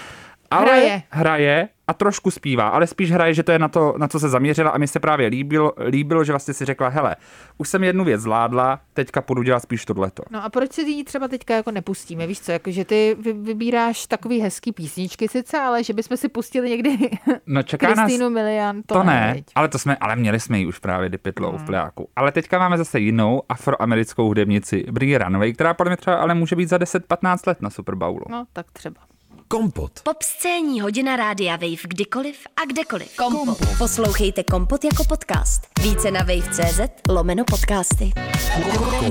ale 0.52 0.66
hraje. 0.66 1.02
hraje 1.10 1.68
a 1.88 1.94
trošku 1.94 2.32
zpívá, 2.32 2.68
ale 2.68 2.88
spíš 2.88 3.12
hraje, 3.12 3.34
že 3.34 3.44
to 3.44 3.52
je 3.52 3.60
na 3.60 3.68
to, 3.68 3.94
na 3.98 4.08
co 4.08 4.20
se 4.20 4.30
zaměřila 4.30 4.70
a 4.70 4.78
mi 4.78 4.88
se 4.88 5.00
právě 5.00 5.28
líbilo, 5.28 5.74
líbilo, 5.88 6.24
že 6.24 6.32
vlastně 6.32 6.54
si 6.54 6.66
řekla, 6.66 6.88
hele, 6.88 7.16
už 7.58 7.70
jsem 7.70 7.84
jednu 7.84 8.04
věc 8.04 8.22
zvládla, 8.22 8.80
teďka 8.94 9.22
půjdu 9.22 9.44
dělat 9.44 9.60
spíš 9.60 9.86
tohleto. 9.86 10.24
No 10.32 10.44
a 10.44 10.50
proč 10.50 10.74
si 10.74 10.82
ji 10.82 11.04
třeba 11.04 11.28
teďka 11.28 11.56
jako 11.56 11.72
nepustíme, 11.72 12.28
víš 12.28 12.42
co, 12.42 12.52
jako 12.52 12.72
že 12.72 12.86
ty 12.86 13.18
vybíráš 13.20 14.08
takový 14.08 14.40
hezký 14.40 14.72
písničky 14.72 15.28
sice, 15.28 15.60
ale 15.60 15.84
že 15.84 15.94
bychom 15.94 16.18
si 16.18 16.30
pustili 16.30 16.70
někdy 16.70 16.98
no, 17.46 17.64
čeká 17.64 17.88
Kristýnu 17.88 18.30
nás... 18.30 18.34
Milian, 18.34 18.82
to, 18.86 18.96
to 18.96 19.04
ne, 19.04 19.34
ne 19.36 19.44
ale 19.56 19.68
to 19.68 19.80
jsme, 19.80 19.98
ale 19.98 20.16
měli 20.16 20.40
jsme 20.40 20.60
ji 20.60 20.66
už 20.66 20.80
právě 20.80 21.10
Dipitlow 21.10 21.56
hmm. 21.56 21.64
v 21.64 21.66
pláku. 21.66 22.10
Ale 22.16 22.32
teďka 22.32 22.60
máme 22.60 22.78
zase 22.78 23.00
jinou 23.00 23.42
afroamerickou 23.50 24.28
hudebnici, 24.28 24.86
Brie 24.92 25.18
Runway, 25.18 25.54
která 25.54 25.74
podle 25.74 25.90
mě 25.90 25.98
třeba 25.98 26.16
ale 26.16 26.34
může 26.34 26.56
být 26.56 26.70
za 26.70 26.78
10-15 26.78 27.38
let 27.48 27.62
na 27.62 27.70
Super 27.70 27.96
Bowlu. 27.96 28.26
No, 28.30 28.46
tak 28.54 28.72
třeba. 28.72 29.07
Kompot. 29.50 29.92
Pop 30.04 30.22
scéní 30.22 30.82
hodina 30.82 31.16
rádia 31.16 31.56
Wave 31.56 31.84
kdykoliv 31.84 32.48
a 32.56 32.66
kdekoliv. 32.66 33.16
Kompot. 33.16 33.46
Kompot. 33.46 33.78
Poslouchejte 33.78 34.44
Kompot 34.44 34.84
jako 34.84 35.04
podcast. 35.04 35.62
Více 35.82 36.12
na 36.12 36.20
wave.cz 36.20 36.80
lomeno 37.10 37.44
podcasty. 37.46 38.12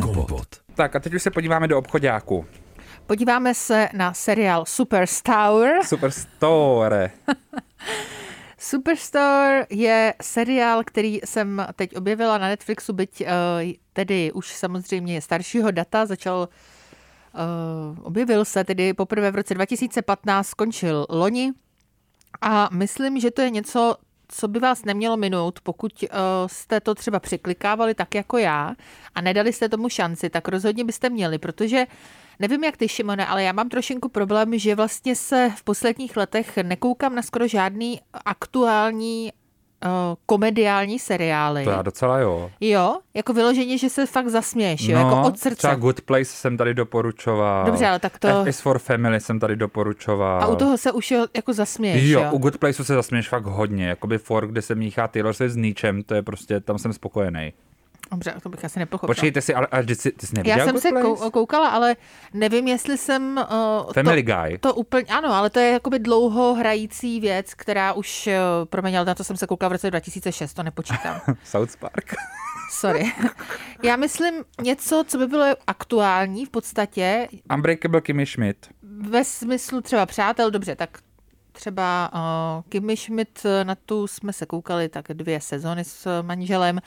Kompot. 0.03 0.49
Tak 0.75 0.97
a 0.97 1.01
teď 1.01 1.15
už 1.15 1.23
se 1.23 1.31
podíváme 1.31 1.69
do 1.69 1.79
obchodáku. 1.79 2.47
Podíváme 3.07 3.55
se 3.55 3.89
na 3.93 4.15
seriál 4.15 4.65
Superstar. 4.67 5.85
Superstore. 5.85 7.11
Superstar 8.59 9.67
je 9.71 10.15
seriál, 10.23 10.85
který 10.85 11.21
jsem 11.25 11.67
teď 11.77 11.97
objevila 11.97 12.39
na 12.39 12.49
Netflixu, 12.49 12.93
byť 12.93 13.21
uh, 13.21 13.27
tedy 13.93 14.33
už 14.33 14.55
samozřejmě 14.55 15.23
staršího 15.23 15.71
data, 15.71 16.07
začal 16.07 16.49
objevil 18.03 18.45
se 18.45 18.65
tedy 18.65 18.95
poprvé 18.95 19.31
v 19.31 19.35
roce 19.35 19.55
2015, 19.55 20.47
skončil 20.49 21.07
loni. 21.09 21.53
A 22.41 22.69
myslím, 22.73 23.21
že 23.21 23.31
to 23.31 23.43
je 23.43 23.51
něco, 23.51 23.97
co 24.29 24.49
by 24.49 24.59
vás 24.59 24.85
nemělo 24.85 25.17
minout, 25.17 25.61
pokud 25.61 25.93
uh, 26.03 26.09
jste 26.47 26.81
to 26.81 26.95
třeba 26.95 27.21
překlikávali 27.21 27.95
tak 27.95 28.15
jako 28.15 28.39
já 28.39 28.75
a 29.15 29.21
nedali 29.21 29.53
jste 29.53 29.69
tomu 29.69 29.89
šanci, 29.89 30.31
tak 30.31 30.49
rozhodně 30.49 30.85
byste 30.85 31.11
měli, 31.11 31.39
protože 31.39 31.87
nevím 32.39 32.65
jak 32.65 32.77
ty, 32.77 32.89
Šimone, 32.89 33.27
ale 33.27 33.43
já 33.43 33.53
mám 33.53 33.69
trošinku 33.69 34.09
problém, 34.09 34.59
že 34.59 34.75
vlastně 34.75 35.17
se 35.17 35.53
v 35.57 35.63
posledních 35.63 36.17
letech 36.17 36.57
nekoukám 36.57 37.15
na 37.15 37.23
skoro 37.23 37.49
žádný 37.49 38.01
aktuální 38.25 39.33
komediální 40.27 40.99
seriály. 40.99 41.65
To 41.65 41.71
já 41.71 41.83
docela 41.83 42.19
jo. 42.19 42.51
Jo, 42.61 42.97
jako 43.15 43.33
vyloženě, 43.33 43.79
že 43.79 43.91
se 43.91 44.07
fakt 44.07 44.29
zasměješ, 44.29 44.81
jo, 44.89 44.99
No, 44.99 45.05
jako 45.17 45.29
od 45.29 45.39
srdce. 45.39 45.57
Třeba 45.57 45.75
Good 45.75 46.01
Place 46.01 46.25
jsem 46.25 46.57
tady 46.57 46.75
doporučoval. 46.75 47.67
Dobře, 47.67 47.87
ale 47.87 47.99
tak 47.99 48.19
to- 48.19 48.29
F 48.29 48.47
is 48.47 48.61
for 48.61 48.79
Family 48.79 49.21
jsem 49.21 49.41
tady 49.41 49.57
doporučoval. 49.57 50.43
A 50.43 50.47
u 50.47 50.57
toho 50.57 50.77
se 50.79 50.93
už 50.93 51.15
jako 51.37 51.53
zasměješ, 51.53 52.03
Jo, 52.11 52.21
jo. 52.23 52.29
u 52.33 52.39
Good 52.39 52.59
Placeu 52.59 52.85
se 52.85 52.95
zasměješ 52.95 53.29
fakt 53.29 53.45
hodně. 53.47 53.87
Jakoby 53.89 54.19
for, 54.19 54.47
kde 54.47 54.63
se 54.63 54.75
míchá 54.75 55.09
Taylor 55.09 55.33
Swift 55.35 55.53
s 55.53 55.57
Níčem, 55.57 56.03
to 56.03 56.15
je 56.15 56.23
prostě, 56.23 56.61
tam 56.61 56.79
jsem 56.79 56.93
spokojený. 56.93 57.53
Dobře, 58.11 58.35
to 58.43 58.49
bych 58.49 58.65
asi 58.65 58.79
nepochopila. 58.79 59.15
Počkejte 59.15 59.41
si, 59.41 59.55
ale, 59.55 59.67
ale 59.71 59.85
ty 59.85 59.95
jsi, 59.95 60.13
ty 60.13 60.27
jsi 60.27 60.35
neviděl 60.35 60.59
Já 60.59 60.65
jsem 60.65 60.81
se 60.81 60.89
kou- 60.91 61.31
koukala, 61.31 61.69
ale 61.69 61.97
nevím, 62.35 62.69
jestli 62.69 62.99
jsem... 62.99 63.45
Uh, 63.87 63.93
Family 63.93 64.23
to, 64.23 64.33
Guy. 64.33 64.59
To 64.59 64.75
úplně, 64.75 65.05
ano, 65.05 65.33
ale 65.35 65.51
to 65.51 65.59
je 65.59 65.71
jakoby 65.71 65.99
dlouho 65.99 66.55
hrající 66.55 67.21
věc, 67.21 67.55
která 67.55 67.93
už, 67.93 68.27
uh, 68.27 68.33
promiň, 68.65 68.97
ale 68.97 69.05
na 69.05 69.15
to 69.15 69.25
jsem 69.25 69.37
se 69.37 69.47
koukala 69.47 69.69
v 69.69 69.73
roce 69.73 69.91
2006, 69.91 70.55
to 70.55 70.63
nepočítám. 70.63 71.21
South 71.45 71.77
Park. 71.77 72.15
Sorry. 72.71 73.13
Já 73.83 73.97
myslím 73.97 74.35
něco, 74.63 75.05
co 75.07 75.19
by 75.19 75.27
bylo 75.27 75.45
aktuální 75.67 76.47
v 76.47 76.51
podstatě, 76.51 77.29
Unbreakable 77.55 78.01
Kimmy 78.01 78.27
Schmidt. 78.27 78.67
ve 79.01 79.25
smyslu 79.25 79.81
třeba 79.81 80.07
přátel, 80.07 80.51
dobře, 80.51 80.77
tak 80.77 80.99
třeba 81.57 82.11
uh, 82.15 82.63
Kimmy 82.69 82.97
Schmidt, 82.97 83.47
na 83.63 83.75
tu 83.75 84.07
jsme 84.07 84.33
se 84.33 84.47
koukali 84.47 84.89
tak 84.89 85.05
dvě 85.09 85.41
sezony 85.41 85.85
s 85.85 86.23
manželem, 86.23 86.81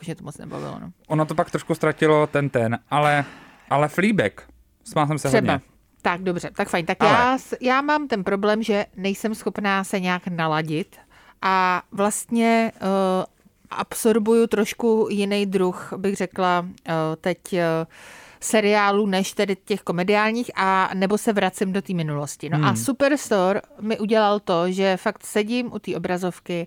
už 0.00 0.06
mě 0.06 0.14
to 0.14 0.24
moc 0.24 0.38
nebavilo. 0.38 0.78
No. 0.80 0.92
Ono 1.08 1.26
to 1.26 1.34
pak 1.34 1.50
trošku 1.50 1.74
ztratilo 1.74 2.26
ten 2.26 2.50
ten, 2.50 2.78
ale, 2.90 3.24
ale 3.70 3.88
Fleabag. 3.88 4.48
Smál 4.84 5.06
jsem 5.06 5.18
se 5.18 5.28
Třeba. 5.28 5.52
hodně. 5.52 5.66
Tak 6.02 6.22
dobře, 6.22 6.50
tak 6.56 6.68
fajn. 6.68 6.86
Tak 6.86 6.96
Ale- 7.00 7.10
já, 7.10 7.38
já 7.60 7.80
mám 7.80 8.08
ten 8.08 8.24
problém, 8.24 8.62
že 8.62 8.86
nejsem 8.96 9.34
schopná 9.34 9.84
se 9.84 10.00
nějak 10.00 10.26
naladit 10.26 10.96
a 11.42 11.82
vlastně 11.92 12.72
uh, 12.82 12.88
absorbuju 13.70 14.46
trošku 14.46 15.08
jiný 15.10 15.46
druh, 15.46 15.92
bych 15.96 16.16
řekla, 16.16 16.60
uh, 16.60 16.94
teď 17.20 17.38
uh, 17.52 17.58
seriálů, 18.46 19.06
než 19.06 19.32
tedy 19.32 19.56
těch 19.64 19.80
komediálních, 19.80 20.50
a 20.54 20.90
nebo 20.94 21.18
se 21.18 21.32
vracím 21.32 21.72
do 21.72 21.82
té 21.82 21.94
minulosti. 21.94 22.48
No 22.48 22.56
hmm. 22.56 22.66
a 22.66 22.76
Superstore 22.76 23.60
mi 23.80 23.98
udělal 23.98 24.40
to, 24.40 24.70
že 24.72 24.96
fakt 24.96 25.26
sedím 25.26 25.72
u 25.72 25.78
té 25.78 25.96
obrazovky 25.96 26.66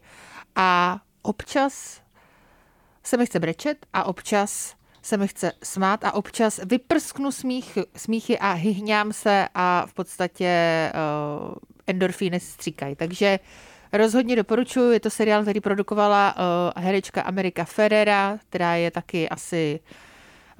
a 0.55 0.99
občas 1.21 2.01
se 3.03 3.17
mi 3.17 3.25
chce 3.25 3.39
brečet 3.39 3.85
a 3.93 4.03
občas 4.03 4.75
se 5.01 5.17
mi 5.17 5.27
chce 5.27 5.51
smát 5.63 6.03
a 6.03 6.11
občas 6.11 6.59
vyprsknu 6.65 7.31
smích, 7.31 7.77
smíchy 7.95 8.39
a 8.39 8.51
hyhňám 8.51 9.13
se 9.13 9.47
a 9.55 9.85
v 9.85 9.93
podstatě 9.93 10.51
uh, 10.93 11.53
endorfíny 11.87 12.39
stříkají. 12.39 12.95
Takže 12.95 13.39
rozhodně 13.93 14.35
doporučuji, 14.35 14.91
je 14.91 14.99
to 14.99 15.09
seriál, 15.09 15.41
který 15.41 15.59
produkovala 15.59 16.35
uh, 16.35 16.83
herečka 16.83 17.21
Amerika 17.21 17.63
Ferrera, 17.65 18.39
která 18.49 18.75
je 18.75 18.91
taky 18.91 19.29
asi 19.29 19.79
eh, 19.83 20.08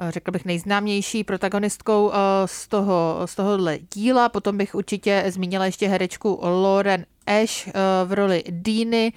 řekla 0.10 0.32
bych 0.32 0.46
nejznámější 0.46 1.24
protagonistkou 1.24 2.12
eh, 2.12 2.18
z, 2.46 2.68
toho, 2.68 3.22
z 3.26 3.36
tohohle 3.36 3.80
díla. 3.94 4.30
Potom 4.30 4.58
bych 4.58 4.76
určitě 4.76 5.24
zmínila 5.28 5.66
ještě 5.66 5.88
herečku 5.88 6.40
Lauren 6.42 7.06
Ash 7.28 7.68
eh, 7.68 7.72
v 8.06 8.14
roli 8.14 8.44
Deany. 8.50 9.14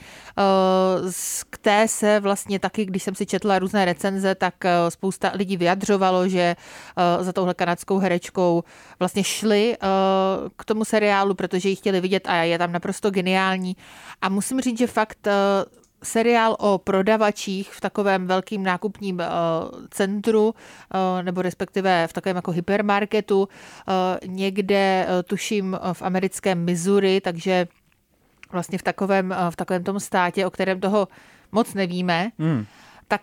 Z 1.10 1.44
té 1.60 1.88
se 1.88 2.20
vlastně 2.20 2.58
taky, 2.58 2.84
když 2.84 3.02
jsem 3.02 3.14
si 3.14 3.26
četla 3.26 3.58
různé 3.58 3.84
recenze, 3.84 4.34
tak 4.34 4.64
eh, 4.64 4.90
spousta 4.90 5.32
lidí 5.34 5.56
vyjadřovalo, 5.56 6.28
že 6.28 6.56
eh, 7.20 7.24
za 7.24 7.32
touhle 7.32 7.54
kanadskou 7.54 7.98
herečkou 7.98 8.64
vlastně 8.98 9.24
šli 9.24 9.74
eh, 9.74 9.86
k 10.56 10.64
tomu 10.64 10.84
seriálu, 10.84 11.34
protože 11.34 11.68
ji 11.68 11.76
chtěli 11.76 12.00
vidět 12.00 12.22
a 12.26 12.36
je 12.36 12.58
tam 12.58 12.72
naprosto 12.72 13.10
geniální. 13.10 13.76
A 14.22 14.28
musím 14.28 14.60
říct, 14.60 14.78
že 14.78 14.86
fakt 14.86 15.26
eh, 15.26 15.32
seriál 16.02 16.56
o 16.58 16.78
prodavačích 16.78 17.72
v 17.72 17.80
takovém 17.80 18.26
velkým 18.26 18.62
nákupním 18.62 19.16
uh, 19.16 19.24
centru, 19.90 20.46
uh, 20.46 20.52
nebo 21.22 21.42
respektive 21.42 22.06
v 22.06 22.12
takovém 22.12 22.36
jako 22.36 22.50
hypermarketu, 22.50 23.40
uh, 23.40 24.28
někde, 24.28 25.06
tuším, 25.24 25.78
v 25.92 26.02
americkém 26.02 26.64
Missouri, 26.64 27.20
takže 27.20 27.66
vlastně 28.52 28.78
v 28.78 28.82
takovém, 28.82 29.34
v 29.50 29.56
takovém 29.56 29.84
tom 29.84 30.00
státě, 30.00 30.46
o 30.46 30.50
kterém 30.50 30.80
toho 30.80 31.08
moc 31.52 31.74
nevíme, 31.74 32.30
Hmm. 32.38 32.66
tak 33.08 33.22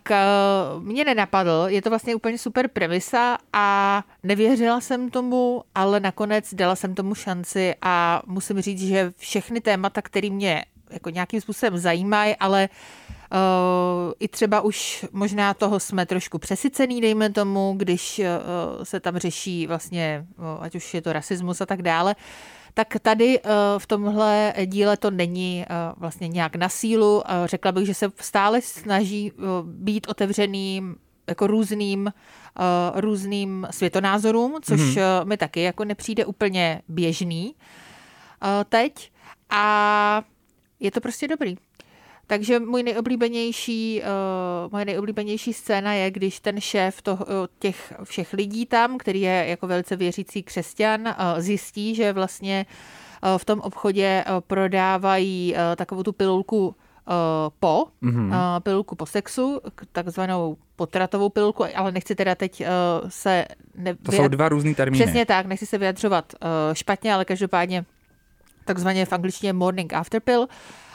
mě 0.79 1.05
nenapadl. 1.05 1.65
Je 1.67 1.81
to 1.81 1.89
vlastně 1.89 2.15
úplně 2.15 2.38
super 2.38 2.67
premisa 2.67 3.38
a 3.53 4.03
nevěřila 4.24 4.81
jsem 4.81 5.09
tomu, 5.09 5.63
ale 5.75 6.00
nakonec 6.00 6.53
dala 6.53 6.75
jsem 6.75 6.95
tomu 6.95 7.15
šanci 7.15 7.75
a 7.81 8.21
musím 8.25 8.62
říct, 8.62 8.88
že 8.88 9.12
všechny 9.17 9.62
témata, 9.62 10.01
které 10.01 10.29
mě 10.29 10.65
jako 10.89 11.10
nějakým 11.10 11.41
způsobem 11.41 11.77
zajímají, 11.77 12.36
ale 12.36 12.69
Uh, 13.31 14.13
I 14.19 14.27
třeba 14.27 14.62
už 14.62 15.05
možná 15.12 15.53
toho 15.53 15.79
jsme 15.79 16.05
trošku 16.05 16.38
přesycený, 16.38 17.01
dejme 17.01 17.29
tomu, 17.29 17.74
když 17.77 18.19
uh, 18.19 18.84
se 18.84 19.00
tam 19.00 19.17
řeší 19.17 19.67
vlastně, 19.67 20.25
uh, 20.38 20.46
ať 20.60 20.75
už 20.75 20.93
je 20.93 21.01
to 21.01 21.13
rasismus 21.13 21.62
a 21.62 21.65
tak 21.65 21.81
dále, 21.81 22.15
tak 22.74 22.88
tady 23.01 23.39
uh, 23.39 23.51
v 23.77 23.88
tomhle 23.88 24.53
díle 24.65 24.98
to 24.98 25.12
není 25.12 25.65
uh, 25.69 25.75
vlastně 26.01 26.27
nějak 26.27 26.55
na 26.55 26.69
sílu. 26.69 27.15
Uh, 27.15 27.24
řekla 27.46 27.72
bych, 27.72 27.86
že 27.86 27.93
se 27.93 28.12
stále 28.15 28.62
snaží 28.62 29.31
uh, 29.31 29.46
být 29.63 30.08
otevřeným 30.08 30.96
jako 31.27 31.48
různým, 31.48 32.13
uh, 32.60 33.00
různým 33.00 33.67
světonázorům, 33.72 34.58
což 34.62 34.81
mm-hmm. 34.81 35.25
mi 35.25 35.38
taky 35.38 35.62
jako 35.62 35.86
nepřijde 35.86 36.25
úplně 36.25 36.81
běžný 36.88 37.55
uh, 37.55 38.50
teď. 38.69 39.12
A 39.50 40.24
je 40.79 40.91
to 40.91 41.01
prostě 41.01 41.27
dobrý. 41.27 41.55
Takže 42.27 42.59
můj 42.59 42.83
nejoblíbenější, 42.83 44.01
uh, 44.01 44.71
moje 44.71 44.86
nejoblíbenější 44.86 45.53
scéna 45.53 45.93
je, 45.93 46.12
když 46.12 46.39
ten 46.39 46.62
šéf 46.62 47.01
toho, 47.01 47.25
těch 47.59 47.93
všech 48.03 48.33
lidí 48.33 48.65
tam, 48.65 48.98
který 48.98 49.21
je 49.21 49.45
jako 49.48 49.67
velice 49.67 49.95
věřící 49.95 50.43
křesťan, 50.43 51.01
uh, 51.01 51.13
zjistí, 51.38 51.95
že 51.95 52.13
vlastně 52.13 52.65
uh, 53.24 53.38
v 53.38 53.45
tom 53.45 53.59
obchodě 53.59 54.24
uh, 54.27 54.39
prodávají 54.39 55.53
uh, 55.53 55.59
takovou 55.75 56.03
tu 56.03 56.12
pilulku 56.12 56.67
uh, 56.67 56.74
po, 57.59 57.86
mm-hmm. 58.03 58.27
uh, 58.27 58.59
pilulku 58.59 58.95
po 58.95 59.05
sexu, 59.05 59.62
takzvanou 59.91 60.57
potratovou 60.75 61.29
pilulku, 61.29 61.65
ale 61.75 61.91
nechci 61.91 62.15
teda 62.15 62.36
teď 62.36 62.62
uh, 62.62 63.09
se... 63.09 63.45
To 64.03 64.12
jsou 64.12 64.27
dva 64.27 64.50
různý 64.50 64.75
termíny. 64.75 65.03
Přesně 65.03 65.25
tak, 65.25 65.45
nechci 65.45 65.65
se 65.65 65.77
vyjadřovat 65.77 66.33
uh, 66.33 66.74
špatně, 66.74 67.13
ale 67.13 67.25
každopádně 67.25 67.86
takzvaně 68.69 69.05
v 69.05 69.13
angličtině 69.13 69.53
morning 69.53 69.93
after 69.93 70.21
pill 70.21 70.47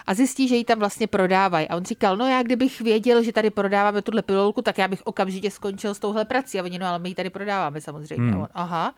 a 0.06 0.14
zjistí, 0.14 0.48
že 0.48 0.56
ji 0.56 0.64
tam 0.64 0.78
vlastně 0.78 1.06
prodávají. 1.06 1.68
A 1.68 1.76
on 1.76 1.84
říkal, 1.84 2.16
no 2.16 2.28
já 2.28 2.42
kdybych 2.42 2.80
věděl, 2.80 3.22
že 3.22 3.32
tady 3.32 3.50
prodáváme 3.50 4.02
tuhle 4.02 4.22
pilulku, 4.22 4.62
tak 4.62 4.78
já 4.78 4.88
bych 4.88 5.02
okamžitě 5.04 5.50
skončil 5.50 5.94
s 5.94 5.98
touhle 5.98 6.24
prací. 6.24 6.60
A 6.60 6.62
oni, 6.62 6.78
no 6.78 6.86
ale 6.86 6.98
my 6.98 7.08
ji 7.08 7.14
tady 7.14 7.30
prodáváme 7.30 7.80
samozřejmě. 7.80 8.30
Hmm. 8.30 8.34
A 8.34 8.42
on, 8.42 8.48
aha. 8.54 8.94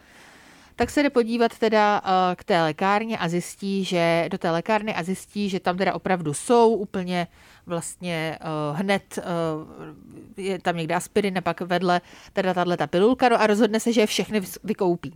Tak 0.76 0.90
se 0.90 1.02
jde 1.02 1.10
podívat 1.10 1.58
teda 1.58 2.00
uh, 2.04 2.10
k 2.36 2.44
té 2.44 2.62
lékárně 2.62 3.18
a 3.18 3.28
zjistí, 3.28 3.84
že 3.84 4.28
do 4.30 4.38
té 4.38 4.50
lékárny 4.50 4.94
a 4.94 5.02
zjistí, 5.02 5.48
že 5.48 5.60
tam 5.60 5.76
teda 5.76 5.94
opravdu 5.94 6.34
jsou 6.34 6.74
úplně 6.74 7.26
vlastně 7.66 8.38
uh, 8.40 8.76
hned 8.78 9.18
uh, 9.18 10.44
je 10.44 10.58
tam 10.58 10.76
někde 10.76 10.94
aspirin 10.94 11.38
a 11.38 11.40
pak 11.40 11.60
vedle 11.60 12.00
teda 12.32 12.54
tahle 12.54 12.76
ta 12.76 12.86
pilulka 12.86 13.28
no 13.28 13.40
a 13.40 13.46
rozhodne 13.46 13.80
se, 13.80 13.92
že 13.92 14.00
je 14.00 14.06
všechny 14.06 14.40
vykoupí. 14.64 15.12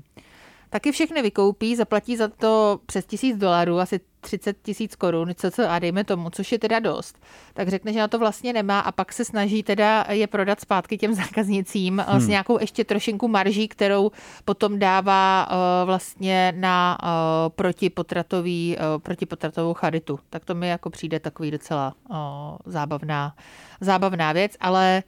Taky 0.71 0.93
všechny 0.93 1.23
vykoupí, 1.23 1.77
zaplatí 1.77 2.17
za 2.17 2.29
to 2.29 2.81
přes 2.87 3.07
tisíc 3.07 3.37
dolarů, 3.37 3.79
asi 3.79 4.01
30 4.21 4.57
tisíc 4.63 4.97
korun, 4.97 5.31
co, 5.37 5.51
co 5.51 5.71
a 5.71 5.79
dejme 5.79 6.05
tomu, 6.05 6.31
což 6.31 6.53
je 6.53 6.59
teda 6.59 6.79
dost, 6.79 7.19
tak 7.55 7.69
řekne, 7.69 7.93
že 7.93 7.99
na 7.99 8.09
to 8.09 8.19
vlastně 8.19 8.53
nemá 8.53 8.81
a 8.81 8.93
pak 8.93 9.13
se 9.13 9.25
snaží 9.25 9.63
teda 9.63 10.07
je 10.11 10.27
prodat 10.27 10.61
zpátky 10.61 10.99
těm 10.99 11.15
zákaznicím 11.15 12.05
hmm. 12.09 12.21
s 12.21 12.29
nějakou 12.29 12.61
ještě 12.61 12.85
trošinku 12.85 13.29
marží, 13.29 13.69
kterou 13.69 14.11
potom 14.45 14.79
dává 14.79 15.49
uh, 15.51 15.57
vlastně 15.87 16.53
na 16.57 16.99
uh, 17.03 17.09
protipotratový, 17.49 18.77
uh, 18.77 19.03
protipotratovou 19.03 19.75
charitu. 19.75 20.19
Tak 20.31 20.45
to 20.45 20.55
mi 20.55 20.69
jako 20.69 20.91
přijde 20.91 21.21
takový 21.21 21.51
docela 21.51 21.95
uh, 22.11 22.17
zábavná, 22.67 23.35
zábavná 23.81 24.33
věc, 24.33 24.57
ale 24.61 25.03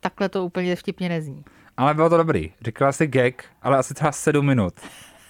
takhle 0.00 0.28
to 0.28 0.44
úplně 0.44 0.76
vtipně 0.76 1.08
nezní. 1.08 1.44
Ale 1.76 1.94
bylo 1.94 2.10
to 2.10 2.16
dobrý. 2.16 2.52
Říkala 2.62 2.92
si 2.92 3.06
gag, 3.06 3.44
ale 3.62 3.78
asi 3.78 3.94
třeba 3.94 4.12
sedm 4.12 4.46
minut. 4.46 4.74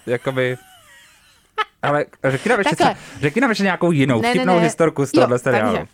Jakoby... 0.07 0.57
Ale 1.83 2.05
řekni 2.25 2.49
nám 2.49 2.59
ještě, 2.59 2.97
řekni 3.21 3.41
nám 3.41 3.51
ještě 3.51 3.63
nějakou 3.63 3.91
jinou 3.91 4.21
Ne, 4.21 4.29
ne, 4.29 4.35
vtipnou 4.35 4.57
ne. 4.57 4.63
historku 4.63 5.07
z 5.07 5.09
Jo, 5.15 5.21
tohohle 5.21 5.39
seriálu. 5.39 5.77
takže. 5.77 5.87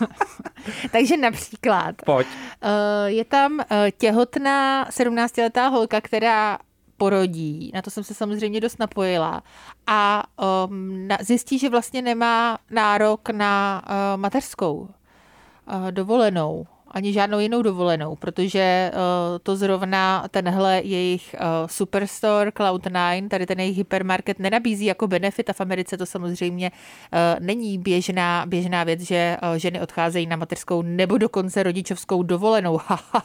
Takže 0.90 1.16
například 1.16 1.94
Pojď. 2.04 2.26
uh, 2.26 2.70
je 3.06 3.24
tam 3.24 3.52
uh, 3.52 3.64
těhotná 3.98 4.88
17-letá 4.90 5.68
holka, 5.68 6.00
která 6.00 6.58
porodí, 6.96 7.70
na 7.74 7.82
to 7.82 7.90
jsem 7.90 8.04
se 8.04 8.14
samozřejmě 8.14 8.60
dost 8.60 8.78
napojila, 8.78 9.42
a 9.86 10.22
um, 10.68 11.08
na, 11.08 11.18
zjistí, 11.20 11.58
že 11.58 11.68
vlastně 11.70 12.02
nemá 12.02 12.58
nárok 12.70 13.30
na 13.30 13.82
uh, 13.86 14.20
mateřskou 14.20 14.74
uh, 14.78 15.90
dovolenou. 15.90 16.66
Ani 16.90 17.12
žádnou 17.12 17.38
jinou 17.38 17.62
dovolenou, 17.62 18.16
protože 18.16 18.90
uh, 18.94 18.98
to 19.42 19.56
zrovna 19.56 20.28
tenhle 20.30 20.80
jejich 20.84 21.34
uh, 21.38 21.66
superstore 21.66 22.50
Cloud9, 22.50 23.28
tady 23.28 23.46
ten 23.46 23.60
jejich 23.60 23.76
hypermarket 23.76 24.38
nenabízí 24.38 24.84
jako 24.84 25.06
benefit 25.06 25.50
a 25.50 25.52
v 25.52 25.60
Americe 25.60 25.96
to 25.96 26.06
samozřejmě 26.06 26.70
uh, 26.70 27.44
není 27.44 27.78
běžná, 27.78 28.46
běžná 28.46 28.84
věc, 28.84 29.00
že 29.00 29.36
ženy 29.56 29.80
odcházejí 29.80 30.26
na 30.26 30.36
mateřskou 30.36 30.82
nebo 30.82 31.18
dokonce 31.18 31.62
rodičovskou 31.62 32.22
dovolenou. 32.22 32.80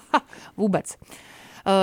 Vůbec. 0.58 0.96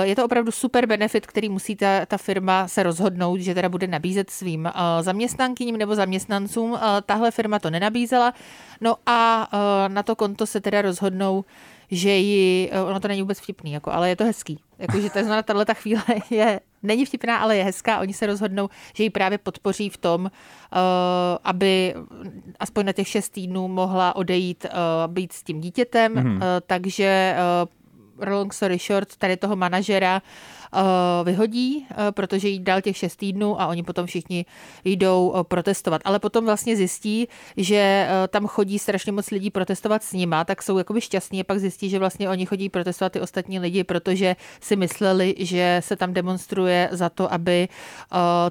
Je 0.03 0.15
to 0.15 0.25
opravdu 0.25 0.51
super 0.51 0.85
benefit, 0.85 1.27
který 1.27 1.49
musí 1.49 1.75
ta, 1.75 2.05
ta 2.05 2.17
firma 2.17 2.67
se 2.67 2.83
rozhodnout, 2.83 3.37
že 3.37 3.53
teda 3.53 3.69
bude 3.69 3.87
nabízet 3.87 4.29
svým 4.29 4.69
zaměstnankyním 5.01 5.77
nebo 5.77 5.95
zaměstnancům. 5.95 6.79
Tahle 7.05 7.31
firma 7.31 7.59
to 7.59 7.69
nenabízela. 7.69 8.33
No 8.81 8.95
a 9.05 9.49
na 9.87 10.03
to 10.03 10.15
konto 10.15 10.45
se 10.45 10.61
teda 10.61 10.81
rozhodnou, 10.81 11.45
že 11.91 12.09
ji, 12.09 12.71
ono 12.71 12.99
to 12.99 13.07
není 13.07 13.21
vůbec 13.21 13.39
vtipný, 13.39 13.71
jako, 13.71 13.91
ale 13.91 14.09
je 14.09 14.15
to 14.15 14.23
hezký. 14.23 14.59
Jako, 14.79 14.99
že 14.99 15.09
to 15.09 15.19
znamená, 15.19 15.43
tahle 15.43 15.65
ta 15.65 15.73
chvíle 15.73 16.03
je, 16.29 16.59
není 16.83 17.05
vtipná, 17.05 17.37
ale 17.37 17.57
je 17.57 17.63
hezká. 17.63 17.99
Oni 17.99 18.13
se 18.13 18.25
rozhodnou, 18.25 18.69
že 18.93 19.03
ji 19.03 19.09
právě 19.09 19.37
podpoří 19.37 19.89
v 19.89 19.97
tom, 19.97 20.21
uh, 20.21 20.29
aby 21.43 21.95
aspoň 22.59 22.85
na 22.85 22.91
těch 22.91 23.07
šest 23.07 23.29
týdnů 23.29 23.67
mohla 23.67 24.15
odejít, 24.15 24.65
uh, 24.65 25.13
být 25.13 25.33
s 25.33 25.43
tím 25.43 25.61
dítětem. 25.61 26.13
Mm-hmm. 26.13 26.35
Uh, 26.35 26.41
takže 26.67 27.35
uh, 27.63 27.78
long 28.27 28.53
story 28.53 28.77
short, 28.77 29.15
tady 29.17 29.37
toho 29.37 29.55
manažera 29.55 30.21
Eh, 30.73 31.23
vyhodí, 31.23 31.87
eh, 31.91 32.11
protože 32.11 32.47
jí 32.47 32.59
dal 32.59 32.81
těch 32.81 32.97
šest 32.97 33.15
týdnů 33.15 33.61
a 33.61 33.67
oni 33.67 33.83
potom 33.83 34.05
všichni 34.05 34.45
jdou 34.85 35.33
eh, 35.35 35.43
protestovat. 35.43 36.01
Ale 36.05 36.19
potom 36.19 36.45
vlastně 36.45 36.75
zjistí, 36.75 37.27
že 37.57 38.07
tam 38.29 38.47
chodí 38.47 38.79
strašně 38.79 39.11
moc 39.11 39.31
lidí 39.31 39.49
protestovat 39.49 40.03
s 40.03 40.13
nima, 40.13 40.43
tak 40.43 40.61
jsou 40.61 40.77
jakoby 40.77 41.01
šťastní 41.01 41.41
a 41.41 41.43
pak 41.43 41.59
zjistí, 41.59 41.89
že 41.89 41.99
vlastně 41.99 42.29
oni 42.29 42.45
chodí 42.45 42.69
protestovat 42.69 43.13
ty 43.13 43.21
ostatní 43.21 43.59
lidi, 43.59 43.83
protože 43.83 44.35
si 44.61 44.75
mysleli, 44.75 45.35
že 45.39 45.77
se 45.83 45.95
tam 45.95 46.13
demonstruje 46.13 46.89
za 46.91 47.09
to, 47.09 47.33
aby 47.33 47.67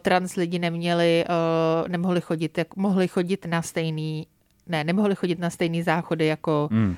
trans 0.01 0.35
lidi 0.35 0.59
neměli, 0.59 1.25
nemohli 1.89 2.21
chodit, 2.21 2.59
jak 2.59 2.77
mohli 2.77 3.09
chodit 3.09 3.47
na 3.47 3.63
stejný, 3.63 4.27
ne, 4.67 4.85
nemohli 4.85 5.15
chodit 5.15 5.39
na 5.39 5.51
stejný 5.51 5.83
záchody 5.83 6.27
jako 6.27 6.69
hmm. 6.73 6.97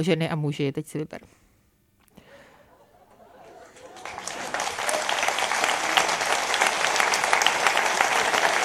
ženy 0.00 0.30
a 0.30 0.36
muži. 0.36 0.72
Teď 0.72 0.86
si 0.86 0.98
vyberu. 0.98 1.26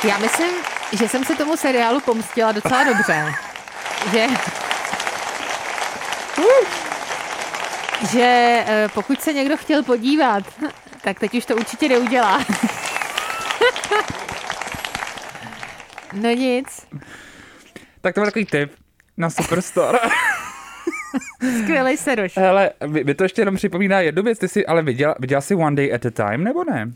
Já 0.03 0.18
myslím, 0.18 0.56
že 0.98 1.08
jsem 1.08 1.25
se 1.25 1.36
tomu 1.36 1.58
seriálu 1.58 2.00
pomstila 2.00 2.51
docela 2.51 2.84
dobře. 2.84 3.34
Že... 4.12 4.27
že 8.12 8.63
eh, 8.68 8.88
pokud 8.94 9.22
se 9.22 9.34
někdo 9.34 9.58
chtěl 9.58 9.84
podívat, 9.84 10.44
tak 11.01 11.20
teď 11.20 11.34
už 11.34 11.46
to 11.46 11.56
určitě 11.56 11.89
neudělá. 11.89 12.46
no 16.13 16.29
nic. 16.29 16.88
Tak 18.01 18.15
to 18.15 18.22
byl 18.22 18.27
takový 18.27 18.46
tip 18.46 18.72
na 19.18 19.29
Superstore. 19.29 20.00
Skvělej 21.62 21.98
seroš. 21.98 22.38
Hele, 22.38 22.72
mi 22.88 23.15
to 23.15 23.24
ještě 23.24 23.41
jenom 23.41 23.56
připomíná 23.56 24.00
jednu 24.00 24.24
věc. 24.24 24.39
Ty 24.39 24.48
jsi 24.48 24.65
ale 24.65 24.84
viděla, 24.84 25.15
viděla 25.20 25.41
jsi 25.41 25.56
One 25.56 25.75
Day 25.75 25.94
at 25.94 26.06
a 26.06 26.12
Time, 26.12 26.44
nebo 26.44 26.63
ne? 26.63 26.91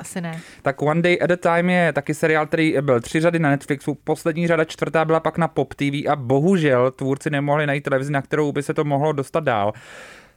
Asi 0.00 0.20
ne. 0.20 0.40
Tak 0.62 0.82
One 0.82 1.02
Day 1.02 1.18
at 1.22 1.30
a 1.30 1.36
Time 1.36 1.70
je 1.70 1.92
taky 1.92 2.14
seriál, 2.14 2.46
který 2.46 2.76
byl 2.80 3.00
tři 3.00 3.20
řady 3.20 3.38
na 3.38 3.50
Netflixu, 3.50 3.94
poslední 3.94 4.46
řada 4.46 4.64
čtvrtá 4.64 5.04
byla 5.04 5.20
pak 5.20 5.38
na 5.38 5.48
Pop 5.48 5.74
TV 5.74 6.08
a 6.08 6.16
bohužel 6.16 6.90
tvůrci 6.90 7.30
nemohli 7.30 7.66
najít 7.66 7.84
televizi, 7.84 8.12
na 8.12 8.22
kterou 8.22 8.52
by 8.52 8.62
se 8.62 8.74
to 8.74 8.84
mohlo 8.84 9.12
dostat 9.12 9.44
dál 9.44 9.72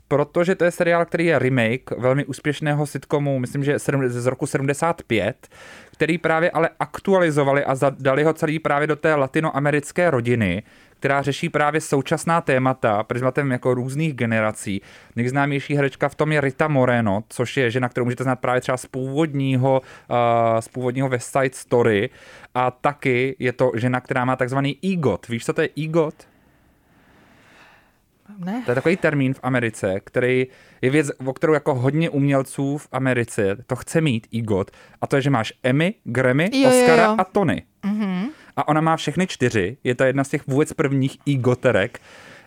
protože 0.08 0.55
to 0.55 0.63
je 0.63 0.72
seriál, 0.72 1.05
který 1.05 1.25
je 1.25 1.39
remake 1.39 1.91
velmi 1.98 2.25
úspěšného 2.25 2.86
sitcomu, 2.86 3.39
myslím, 3.39 3.63
že 3.63 3.79
z 4.08 4.25
roku 4.25 4.48
75, 4.48 5.48
který 5.91 6.17
právě 6.17 6.51
ale 6.51 6.70
aktualizovali 6.79 7.65
a 7.65 7.75
dali 8.00 8.24
ho 8.24 8.34
celý 8.34 8.60
právě 8.60 8.88
do 8.88 8.96
té 8.96 9.15
latinoamerické 9.15 10.12
rodiny, 10.12 10.63
která 11.00 11.22
řeší 11.22 11.50
právě 11.50 11.82
současná 11.82 12.42
témata 12.42 13.04
prismatem 13.04 13.52
jako 13.52 13.74
různých 13.74 14.14
generací. 14.14 14.82
Nejznámější 15.16 15.76
herečka 15.76 16.10
v 16.10 16.16
tom 16.16 16.32
je 16.32 16.42
Rita 16.42 16.68
Moreno, 16.68 17.24
což 17.30 17.58
je 17.58 17.72
žena, 17.72 17.90
kterou 17.90 18.06
můžete 18.06 18.24
znát 18.24 18.40
právě 18.40 18.62
třeba 18.62 18.78
z 18.78 18.86
původního, 18.86 19.82
uh, 20.10 20.17
z 20.60 20.67
původního 20.67 21.10
West 21.10 21.32
Side 21.32 21.54
Story. 21.56 22.10
A 22.56 22.72
taky 22.72 23.36
je 23.39 23.54
to 23.54 23.72
žena, 23.76 24.02
která 24.02 24.26
má 24.26 24.36
takzvaný 24.36 24.78
EGOT. 24.84 25.28
Víš, 25.28 25.46
co 25.46 25.54
to 25.54 25.62
je 25.62 25.70
EGOT? 25.78 26.28
Ne. 28.38 28.62
To 28.65 28.72
je 28.72 28.76
takový 28.76 28.98
termín 28.98 29.34
v 29.34 29.39
Americe, 29.44 30.00
který 30.04 30.48
je 30.82 30.89
věc, 30.89 31.12
o 31.26 31.34
kterou 31.34 31.54
jako 31.54 31.76
hodně 31.76 32.10
umělců 32.10 32.78
v 32.78 32.88
Americe 32.91 33.58
to 33.67 33.76
chce 33.76 34.02
mít 34.02 34.28
EGOT. 34.34 34.72
A 35.02 35.08
to 35.08 35.15
je, 35.15 35.22
že 35.22 35.30
máš 35.30 35.54
Emmy, 35.63 35.94
Grammy, 36.04 36.50
jo, 36.54 36.70
Oscara 36.70 37.04
jo, 37.04 37.10
jo. 37.10 37.15
a 37.20 37.24
Tony. 37.24 37.63
Mm-hmm. 37.84 38.30
A 38.58 38.68
ona 38.68 38.82
má 38.82 38.98
všechny 38.98 39.28
čtyři. 39.28 39.78
Je 39.84 39.96
to 39.96 40.04
jedna 40.04 40.24
z 40.24 40.30
těch 40.30 40.48
vůbec 40.48 40.74
prvních 40.74 41.18
EGOTerek. 41.28 42.00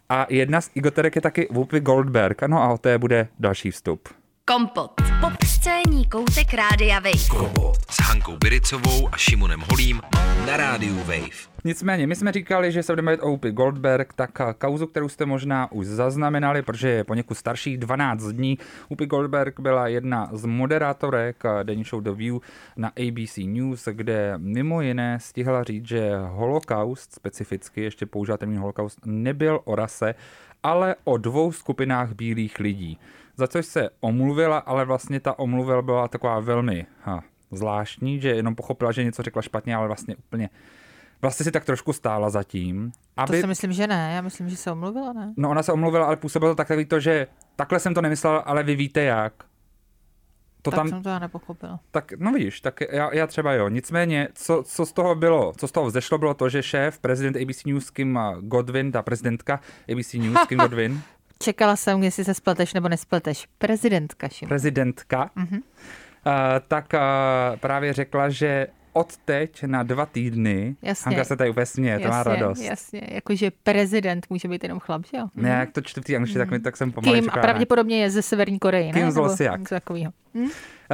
A 0.09 0.27
jedna 0.31 0.61
z 0.61 0.71
EGOTerek 0.77 1.17
je 1.17 1.23
taky 1.23 1.49
Whoopi 1.51 1.81
Goldberg. 1.81 2.43
No 2.43 2.63
a 2.63 2.69
o 2.69 2.79
té 2.79 2.99
bude 2.99 3.29
další 3.39 3.71
vstup. 3.71 4.09
Kompot. 4.45 4.91
Pop 5.21 5.33
scéní 5.47 6.07
koutek 6.07 6.55
Rádia 6.55 7.01
Wave. 7.01 7.29
Kompot 7.31 7.77
s 7.91 8.01
Hankou 8.01 8.37
Biricovou 8.37 9.09
a 9.13 9.17
Šimonem 9.17 9.63
Holím 9.71 10.01
na 10.47 10.57
Rádiu 10.57 10.97
Wave. 10.97 11.49
Nicméně, 11.65 12.07
my 12.07 12.17
jsme 12.17 12.33
říkali, 12.33 12.73
že 12.73 12.83
se 12.83 12.93
budeme 12.93 13.07
bavit 13.07 13.21
o 13.21 13.27
Whoopi 13.27 13.53
Goldberg, 13.53 14.13
tak 14.13 14.31
kauzu, 14.59 14.87
kterou 14.87 15.09
jste 15.09 15.27
možná 15.27 15.73
už 15.73 15.87
zaznamenali, 15.87 16.63
protože 16.63 16.89
je 16.89 17.05
poněkud 17.05 17.35
starší 17.35 17.77
12 17.77 18.23
dní. 18.23 18.59
Whoopi 18.89 19.07
Goldberg 19.07 19.61
byla 19.61 19.89
jedna 19.89 20.29
z 20.33 20.45
moderátorek 20.45 21.43
denní 21.63 21.85
show 21.85 22.03
The 22.03 22.11
View 22.11 22.39
na 22.77 22.89
ABC 22.89 23.37
News, 23.37 23.89
kde 23.93 24.35
mimo 24.37 24.83
jiné 24.83 25.19
stihla 25.21 25.65
říct, 25.65 25.89
že 25.89 26.17
holokaust, 26.17 27.15
specificky 27.15 27.83
ještě 27.83 28.07
používá 28.07 28.37
termín 28.37 28.59
holokaust, 28.59 28.99
nebyl 29.07 29.61
o 29.65 29.75
rase, 29.75 30.15
ale 30.63 30.97
o 31.05 31.17
dvou 31.17 31.53
skupinách 31.53 32.13
bílých 32.13 32.59
lidí. 32.61 32.99
Za 33.37 33.47
což 33.47 33.67
se 33.67 33.89
omluvila, 34.01 34.59
ale 34.59 34.85
vlastně 34.85 35.21
ta 35.21 35.39
omluvila 35.39 35.83
byla 35.83 36.09
taková 36.09 36.41
velmi 36.41 36.87
ha, 37.03 37.23
zvláštní, 37.51 38.21
že 38.21 38.29
jenom 38.29 38.55
pochopila, 38.55 38.93
že 38.93 39.05
něco 39.05 39.23
řekla 39.23 39.43
špatně, 39.43 39.77
ale 39.77 39.87
vlastně 39.87 40.17
úplně 40.17 40.51
vlastně 41.23 41.45
si 41.45 41.51
tak 41.51 41.65
trošku 41.65 41.93
stála 41.93 42.31
zatím. 42.31 42.93
Aby... 43.17 43.37
To 43.37 43.41
si 43.41 43.47
myslím, 43.47 43.73
že 43.73 43.87
ne. 43.87 44.13
Já 44.15 44.21
myslím, 44.21 44.49
že 44.49 44.57
se 44.57 44.71
omluvila, 44.71 45.13
ne? 45.13 45.35
No 45.37 45.51
ona 45.51 45.63
se 45.63 45.73
omluvila, 45.73 46.07
ale 46.07 46.17
působilo 46.17 46.51
to 46.51 46.57
takový 46.57 46.85
to, 46.85 47.01
že 47.01 47.27
takhle 47.57 47.81
jsem 47.81 47.95
to 47.95 48.03
nemyslel, 48.03 48.43
ale 48.47 48.63
vy 48.63 48.77
víte 48.77 49.03
jak. 49.03 49.33
To 50.63 50.71
tak 50.71 50.79
tam... 50.79 50.89
jsem 50.89 51.03
to 51.03 51.09
já 51.09 51.19
nepochopil. 51.19 51.79
Tak, 51.91 52.13
no 52.13 52.33
víš, 52.33 52.61
tak 52.61 52.81
já, 52.91 53.15
já 53.15 53.27
třeba 53.27 53.53
jo. 53.53 53.69
Nicméně, 53.69 54.29
co, 54.35 54.63
co 54.67 54.87
z 54.87 54.93
toho 54.93 55.15
bylo, 55.15 55.53
co 55.57 55.69
z 55.69 55.73
toho 55.73 55.87
vzešlo, 55.87 56.19
bylo 56.19 56.35
to, 56.35 56.49
že 56.49 56.63
šéf, 56.63 56.99
prezident 56.99 57.37
ABC 57.37 57.65
News 57.65 57.91
Kim 57.91 58.19
Godwin, 58.41 58.93
ta 58.93 59.03
prezidentka 59.03 59.61
ABC 59.93 60.15
News 60.15 60.39
Kim 60.49 60.59
Godwin. 60.59 61.01
Čekala 61.39 61.77
jsem, 61.77 62.03
jestli 62.03 62.25
se 62.25 62.35
spleteš 62.35 62.75
nebo 62.75 62.89
nespleteš. 62.89 63.49
Prezidentka, 63.59 64.29
Šim. 64.29 64.49
Prezidentka. 64.49 65.31
Mm-hmm. 65.37 65.61
Uh, 66.27 66.33
tak 66.69 66.93
uh, 66.95 67.57
právě 67.57 67.93
řekla, 67.93 68.29
že 68.29 68.67
od 68.97 69.17
teď 69.17 69.65
na 69.65 69.83
dva 69.83 70.07
týdny. 70.07 70.77
Jasně. 70.83 71.11
Hanka 71.11 71.25
se 71.25 71.37
tady 71.37 71.51
úplně 71.51 71.67
směje, 71.67 71.99
to 71.99 72.09
má 72.09 72.23
radost. 72.23 72.61
Jasně, 72.61 73.01
jakože 73.09 73.51
prezident 73.63 74.27
může 74.31 74.49
být 74.49 74.63
jenom 74.63 74.81
chlap, 74.81 75.07
že 75.07 75.17
jo? 75.17 75.27
Ne, 75.35 75.49
jak 75.49 75.73
to 75.73 75.81
čtvrtý 75.81 76.17
angličtí, 76.17 76.39
mm. 76.39 76.47
tak, 76.47 76.63
tak 76.63 76.77
jsem 76.77 76.93
pomalu 76.93 77.15
Kim 77.15 77.31
a 77.31 77.33
pravděpodobně 77.33 78.03
je 78.03 78.11
ze 78.11 78.23
Severní 78.23 78.59
Koreje, 78.59 78.93
Kim 78.93 79.07
ne? 79.07 79.13
Kim 79.13 79.67
z 79.67 79.69
takového. 79.69 80.13
Hm? 80.35 80.43
Uh, 80.43 80.49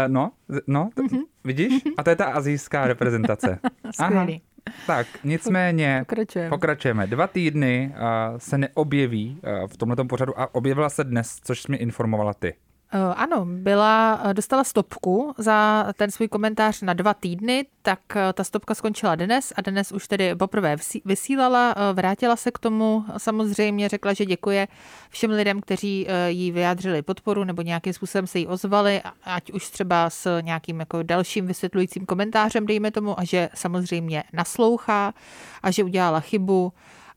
no, 0.07 0.31
no, 0.67 0.91
t- 0.95 1.03
mm-hmm. 1.03 1.23
vidíš? 1.45 1.83
A 1.97 2.03
to 2.03 2.11
je 2.11 2.17
ta 2.17 2.25
azijská 2.25 2.87
reprezentace. 2.87 3.59
Skvělý. 3.91 4.43
Tak, 4.87 5.07
nicméně 5.25 6.05
pokračujeme. 6.09 6.51
pokračujeme. 6.51 7.07
Dva 7.07 7.27
týdny 7.27 7.95
uh, 7.95 8.39
se 8.39 8.59
neobjeví 8.59 9.41
uh, 9.63 9.69
v 9.69 9.77
tomto 9.77 10.05
pořadu 10.05 10.41
a 10.41 10.55
objevila 10.55 10.89
se 10.89 11.05
dnes, 11.05 11.41
což 11.45 11.63
jsi 11.63 11.73
mi 11.73 11.77
informovala 11.77 12.35
ty. 12.35 12.55
Eh, 12.95 13.15
ano, 13.17 13.47
byla, 13.49 14.21
eh, 14.25 14.35
dostala 14.35 14.65
stopku 14.65 15.35
za 15.39 15.87
ten 15.97 16.11
svůj 16.11 16.29
komentář 16.29 16.83
na 16.83 16.93
dva 16.93 17.15
týdny, 17.15 17.67
tak 17.83 18.01
eh, 18.17 18.33
ta 18.33 18.45
stopka 18.45 18.75
skončila 18.75 19.15
dnes 19.15 19.53
a 19.57 19.61
dnes 19.61 19.93
už 19.93 20.09
tedy 20.09 20.35
poprvé 20.35 20.77
vysílala, 21.05 21.75
vrátila 21.93 22.37
se 22.37 22.51
k 22.51 22.59
tomu, 22.59 23.05
samozřejmě 23.17 23.89
řekla, 23.89 24.13
že 24.13 24.27
děkuje 24.27 24.69
všem 25.11 25.31
lidem, 25.31 25.61
kteří 25.61 26.07
jí 26.29 26.53
vyjádřili 26.53 27.03
podporu 27.03 27.45
nebo 27.45 27.63
nějakým 27.63 27.93
způsobem 27.93 28.27
se 28.27 28.39
jí 28.39 28.47
ozvali, 28.47 29.03
ať 29.25 29.53
už 29.53 29.71
třeba 29.71 30.11
s 30.11 30.41
nějakým 30.41 30.81
jako 30.81 31.03
dalším 31.03 31.47
vysvětlujícím 31.47 32.07
komentářem, 32.07 32.67
dejme 32.67 32.91
tomu, 32.91 33.21
a 33.21 33.25
že 33.25 33.49
samozřejmě 33.55 34.25
naslouchá 34.33 35.15
a 35.63 35.71
že 35.71 35.85
udělala 35.85 36.21
chybu 36.21 36.73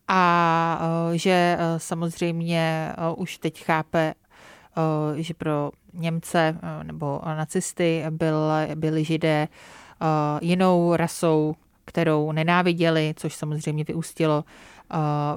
a 0.08 0.80
že 1.14 1.58
samozřejmě 1.78 2.94
už 3.18 3.38
teď 3.38 3.64
chápe, 3.64 4.14
že 5.16 5.34
pro 5.34 5.72
Němce 5.94 6.58
eh, 6.62 6.84
nebo 6.84 7.22
nacisty 7.26 8.04
byl, 8.10 8.52
byli 8.76 9.04
židé 9.04 9.48
eh, 9.48 10.06
jinou 10.42 10.96
rasou, 10.96 11.56
kterou 11.86 12.32
nenáviděli, 12.32 13.14
což 13.18 13.36
samozřejmě 13.36 13.84
vyústilo 13.84 14.44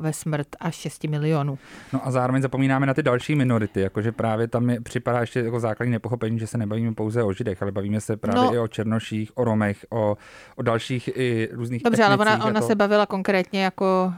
ve 0.00 0.12
smrt 0.12 0.48
až 0.60 0.74
6 0.74 1.04
milionů. 1.04 1.58
No 1.92 2.06
a 2.06 2.10
zároveň 2.10 2.42
zapomínáme 2.42 2.86
na 2.86 2.94
ty 2.94 3.02
další 3.02 3.34
minority, 3.34 3.80
jakože 3.80 4.12
právě 4.12 4.48
tam 4.48 4.70
je, 4.70 4.80
připadá 4.80 5.20
ještě 5.20 5.40
jako 5.40 5.60
základní 5.60 5.92
nepochopení, 5.92 6.38
že 6.38 6.46
se 6.46 6.58
nebavíme 6.58 6.94
pouze 6.94 7.22
o 7.22 7.32
židech, 7.32 7.62
ale 7.62 7.72
bavíme 7.72 8.00
se 8.00 8.16
právě 8.16 8.42
no, 8.42 8.54
i 8.54 8.58
o 8.58 8.68
černoších, 8.68 9.38
o 9.38 9.44
romech, 9.44 9.86
o, 9.90 10.16
o 10.56 10.62
dalších 10.62 11.10
i 11.14 11.48
různých 11.52 11.82
Dobře, 11.82 12.04
ale 12.04 12.16
ona, 12.16 12.44
ona 12.44 12.60
to... 12.60 12.66
se 12.66 12.74
bavila 12.74 13.06
konkrétně 13.06 13.64
jako 13.64 14.12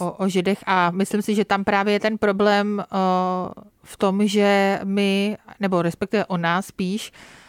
uh, 0.00 0.06
o, 0.08 0.12
o 0.12 0.28
židech 0.28 0.58
a 0.66 0.90
myslím 0.90 1.22
si, 1.22 1.34
že 1.34 1.44
tam 1.44 1.64
právě 1.64 1.92
je 1.92 2.00
ten 2.00 2.18
problém 2.18 2.84
uh, 2.92 3.62
v 3.82 3.96
tom, 3.96 4.26
že 4.26 4.80
my, 4.84 5.36
nebo 5.60 5.82
respektive 5.82 6.24
o 6.24 6.36
nás 6.36 6.66
spíš, 6.66 7.12
uh, 7.12 7.45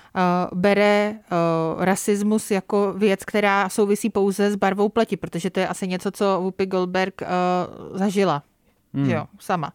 bere 0.54 1.16
uh, 1.16 1.84
rasismus 1.84 2.52
jako 2.52 2.94
věc, 2.94 3.26
která 3.26 3.70
souvisí 3.70 4.10
pouze 4.10 4.52
s 4.52 4.56
barvou 4.56 4.90
pleti, 4.90 5.18
protože 5.18 5.50
to 5.50 5.60
je 5.60 5.68
asi 5.68 5.88
něco, 5.88 6.12
co 6.12 6.26
Whoopi 6.26 6.66
Goldberg 6.66 7.22
uh, 7.22 7.98
zažila. 7.98 8.44
Hmm. 8.94 9.10
Jo, 9.10 9.26
sama 9.40 9.74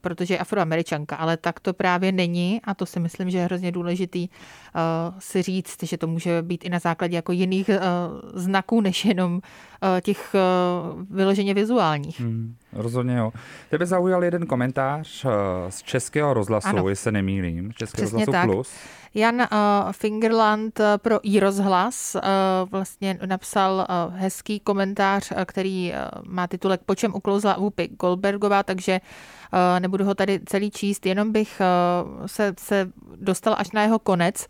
protože 0.00 0.34
je 0.34 0.38
afroameričanka, 0.38 1.16
ale 1.16 1.36
tak 1.36 1.60
to 1.60 1.72
právě 1.72 2.12
není 2.12 2.60
a 2.64 2.74
to 2.74 2.86
si 2.86 3.00
myslím, 3.00 3.30
že 3.30 3.38
je 3.38 3.44
hrozně 3.44 3.72
důležitý 3.72 4.28
uh, 4.28 5.14
si 5.18 5.42
říct, 5.42 5.82
že 5.82 5.98
to 5.98 6.06
může 6.06 6.42
být 6.42 6.64
i 6.64 6.68
na 6.68 6.78
základě 6.78 7.16
jako 7.16 7.32
jiných 7.32 7.68
uh, 7.68 7.74
znaků, 8.34 8.80
než 8.80 9.04
jenom 9.04 9.34
uh, 9.34 9.40
těch 10.00 10.34
uh, 10.34 11.02
vyloženě 11.16 11.54
vizuálních. 11.54 12.20
Hmm, 12.20 12.54
rozhodně 12.72 13.16
jo. 13.16 13.32
Tebe 13.70 13.86
zaujal 13.86 14.24
jeden 14.24 14.46
komentář 14.46 15.24
uh, 15.24 15.30
z 15.68 15.82
Českého 15.82 16.34
rozhlasu, 16.34 16.68
ano. 16.68 16.88
jestli 16.88 17.02
se 17.02 17.12
nemýlím, 17.12 17.72
Českého 17.72 18.06
Přesně 18.06 18.26
rozhlasu 18.26 18.32
tak. 18.32 18.50
Plus. 18.50 18.74
Jan 19.14 19.34
uh, 19.34 19.46
Fingerland 19.92 20.80
pro 20.96 21.18
i 21.22 21.40
rozhlas 21.40 22.14
uh, 22.14 22.20
vlastně 22.70 23.18
napsal 23.26 23.86
uh, 24.08 24.14
hezký 24.14 24.60
komentář, 24.60 25.30
uh, 25.30 25.36
který 25.44 25.92
uh, 25.92 26.22
má 26.32 26.46
titulek 26.46 26.80
Po 26.86 26.94
čem 26.94 27.14
uklouzla 27.14 27.52
Whoopi 27.52 27.88
Goldbergová, 27.88 28.62
takže 28.62 29.00
uh, 29.00 29.08
nebudu 29.78 30.04
ho 30.04 30.14
tady 30.14 30.40
celý 30.46 30.70
číst, 30.70 31.06
jenom 31.06 31.32
bych 31.32 31.60
uh, 31.60 32.26
se, 32.26 32.54
se 32.58 32.90
dostal 33.16 33.54
až 33.58 33.70
na 33.70 33.82
jeho 33.82 33.98
konec. 33.98 34.46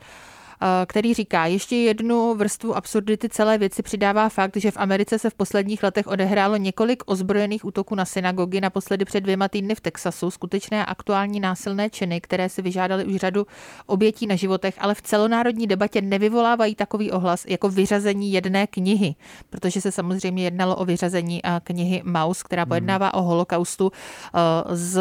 Eh, 0.63 0.87
který 0.87 1.15
říká, 1.15 1.47
ještě 1.47 1.77
jednu 1.77 2.35
vrstvu 2.35 2.77
absurdity 2.77 3.29
celé 3.29 3.59
věci 3.59 3.83
přidává 3.83 4.29
fakt, 4.29 4.57
že 4.57 4.71
v 4.71 4.77
Americe 4.77 5.19
se 5.19 5.31
v 5.31 5.35
posledních 5.35 5.83
letech 5.83 6.07
odehrálo 6.07 6.57
několik 6.57 7.03
ozbrojených 7.07 7.65
útoků 7.65 7.95
na 7.95 8.05
synagogy, 8.05 8.61
naposledy 8.61 9.05
před 9.05 9.21
dvěma 9.21 9.49
týdny 9.49 9.75
v 9.75 9.81
Texasu, 9.81 10.31
skutečné 10.31 10.87
a 10.87 10.91
aktuální 10.91 11.41
násilné 11.41 11.91
činy, 11.91 12.21
které 12.21 12.49
si 12.49 12.63
vyžádaly 12.63 13.05
už 13.05 13.17
řadu 13.17 13.47
obětí 13.87 14.27
na 14.27 14.37
životech, 14.37 14.75
ale 14.79 14.95
v 14.95 15.03
celonárodní 15.03 15.67
debatě 15.67 16.01
nevyvolávají 16.01 16.75
takový 16.75 17.11
ohlas 17.11 17.45
jako 17.49 17.69
vyřazení 17.69 18.33
jedné 18.33 18.67
knihy, 18.67 19.15
protože 19.51 19.81
se 19.81 19.93
samozřejmě 19.93 20.45
jednalo 20.45 20.77
o 20.77 20.85
vyřazení 20.85 21.41
eh, 21.45 21.61
knihy 21.65 22.03
Maus, 22.05 22.43
která 22.43 22.67
pojednává 22.67 23.11
hmm. 23.15 23.23
o 23.23 23.29
holokaustu 23.29 23.93
eh, 23.93 24.39
z 24.77 25.01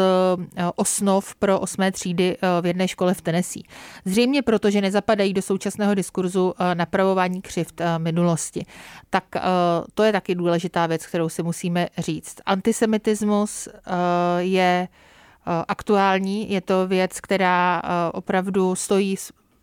osnov 0.76 1.34
pro 1.34 1.60
osmé 1.60 1.92
třídy 1.92 2.36
v 2.60 2.66
jedné 2.66 2.88
škole 2.88 3.14
v 3.14 3.20
Tennessee. 3.20 3.62
Zřejmě 4.04 4.42
proto, 4.42 4.70
že 4.70 4.80
nezapadají 4.80 5.34
do 5.34 5.42
současného 5.52 5.94
diskurzu 5.94 6.54
eh, 6.58 6.74
napravování 6.74 7.42
křivt 7.42 7.80
eh, 7.80 7.98
minulosti. 7.98 8.64
Tak 9.10 9.24
eh, 9.36 9.40
to 9.94 10.02
je 10.02 10.12
taky 10.12 10.34
důležitá 10.34 10.86
věc, 10.86 11.06
kterou 11.06 11.28
si 11.28 11.42
musíme 11.42 11.88
říct. 11.98 12.36
Antisemitismus 12.46 13.68
je 14.38 14.88
aktuální, 15.68 16.52
je 16.52 16.60
to 16.60 16.86
věc, 16.86 17.20
která 17.20 17.82
opravdu 18.14 18.74
stojí 18.74 19.16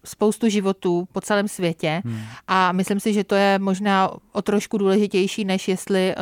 spoustu 0.05 0.49
životů 0.49 1.07
po 1.11 1.21
celém 1.21 1.47
světě 1.47 2.01
hmm. 2.05 2.19
a 2.47 2.71
myslím 2.71 2.99
si, 2.99 3.13
že 3.13 3.23
to 3.23 3.35
je 3.35 3.59
možná 3.59 4.11
o 4.31 4.41
trošku 4.41 4.77
důležitější, 4.77 5.45
než 5.45 5.67
jestli 5.67 6.15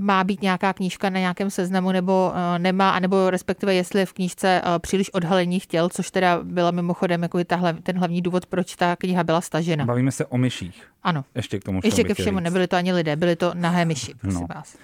má 0.00 0.24
být 0.24 0.42
nějaká 0.42 0.72
knížka 0.72 1.10
na 1.10 1.20
nějakém 1.20 1.50
seznamu 1.50 1.92
nebo 1.92 2.32
uh, 2.32 2.58
nemá, 2.58 2.90
anebo 2.90 3.30
respektive 3.30 3.74
jestli 3.74 4.00
je 4.00 4.06
v 4.06 4.12
knížce 4.12 4.62
uh, 4.64 4.78
příliš 4.78 5.10
odhalených 5.10 5.66
těl, 5.66 5.88
což 5.88 6.10
teda 6.10 6.40
byla 6.42 6.70
mimochodem 6.70 7.22
jako 7.22 7.44
ta, 7.44 7.72
ten 7.82 7.98
hlavní 7.98 8.22
důvod, 8.22 8.46
proč 8.46 8.76
ta 8.76 8.96
kniha 8.96 9.24
byla 9.24 9.40
stažena. 9.40 9.84
Bavíme 9.84 10.12
se 10.12 10.26
o 10.26 10.38
myších. 10.38 10.86
Ano. 11.02 11.24
Ještě 11.34 11.60
k 11.60 11.64
tomu 11.64 11.80
Ještě 11.84 12.04
ke 12.04 12.14
všemu, 12.14 12.38
říct. 12.38 12.44
nebyly 12.44 12.66
to 12.66 12.76
ani 12.76 12.92
lidé, 12.92 13.16
byly 13.16 13.36
to 13.36 13.52
nahé 13.54 13.84
myši, 13.84 14.14
prosím 14.14 14.40
no. 14.40 14.46
vás. 14.54 14.76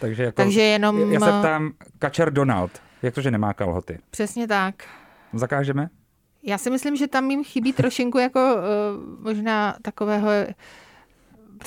Takže, 0.00 0.22
jako, 0.22 0.36
Takže 0.36 0.60
jenom... 0.62 1.12
Já 1.12 1.20
se 1.20 1.26
ptám, 1.26 1.72
Kačer 1.98 2.32
Donald, 2.32 2.70
jak 3.02 3.14
to, 3.14 3.20
že 3.20 3.30
nemá 3.30 3.52
kalhoty? 3.52 3.98
Přesně 4.10 4.48
tak. 4.48 4.74
Zakážeme? 5.32 5.88
Já 6.42 6.58
si 6.58 6.70
myslím, 6.70 6.96
že 6.96 7.08
tam 7.08 7.30
jim 7.30 7.44
chybí 7.44 7.72
trošinku 7.72 8.18
jako 8.18 8.54
uh, 8.54 9.24
možná 9.24 9.76
takového 9.82 10.30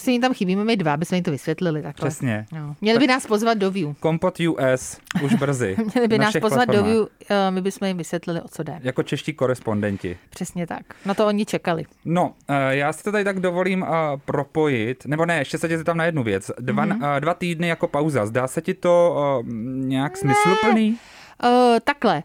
Jim 0.08 0.22
tam 0.22 0.34
chybíme 0.34 0.64
my 0.64 0.78
dva, 0.78 0.94
aby 0.94 1.06
jsme 1.06 1.18
jim 1.18 1.24
to 1.24 1.32
vysvětlili. 1.32 1.82
Takhle. 1.82 2.10
Přesně. 2.10 2.46
No. 2.54 2.76
Měli 2.82 3.00
by 3.00 3.08
nás 3.08 3.28
pozvat 3.28 3.58
do 3.58 3.72
View. 3.72 3.94
Kompot 4.00 4.40
US 4.40 4.98
už 5.24 5.34
brzy. 5.34 5.76
Měli 5.94 6.08
by 6.08 6.18
nás 6.18 6.34
pozvat 6.34 6.66
platformách. 6.66 6.86
do 6.86 6.92
View, 6.92 7.08
eh, 7.30 7.52
my 7.52 7.62
bychom 7.62 7.88
jim 7.88 7.98
vysvětlili, 7.98 8.42
o 8.42 8.48
co 8.48 8.64
jde. 8.64 8.80
Jako 8.84 9.04
čeští 9.04 9.34
korespondenti. 9.34 10.18
Přesně 10.30 10.68
tak. 10.68 10.82
Na 11.06 11.14
to 11.14 11.28
oni 11.28 11.46
čekali. 11.46 11.86
No, 12.06 12.34
eh, 12.48 12.76
já 12.76 12.94
si 12.94 13.04
to 13.04 13.12
tady 13.12 13.24
tak 13.24 13.40
dovolím 13.40 13.84
eh, 13.84 13.88
propojit, 14.26 15.06
nebo 15.06 15.26
ne, 15.26 15.38
ještě 15.38 15.58
se 15.58 15.68
tě 15.68 15.84
tam 15.84 15.98
na 15.98 16.06
jednu 16.06 16.24
věc. 16.24 16.52
Dva, 16.60 16.86
mm-hmm. 16.86 17.20
dva 17.20 17.34
týdny 17.34 17.68
jako 17.68 17.88
pauza, 17.88 18.26
zdá 18.26 18.48
se 18.48 18.62
ti 18.62 18.74
to 18.74 19.44
nějak 19.64 20.12
ne. 20.12 20.18
smysluplný? 20.18 20.98
Uh, 21.44 21.80
takhle. 21.84 22.24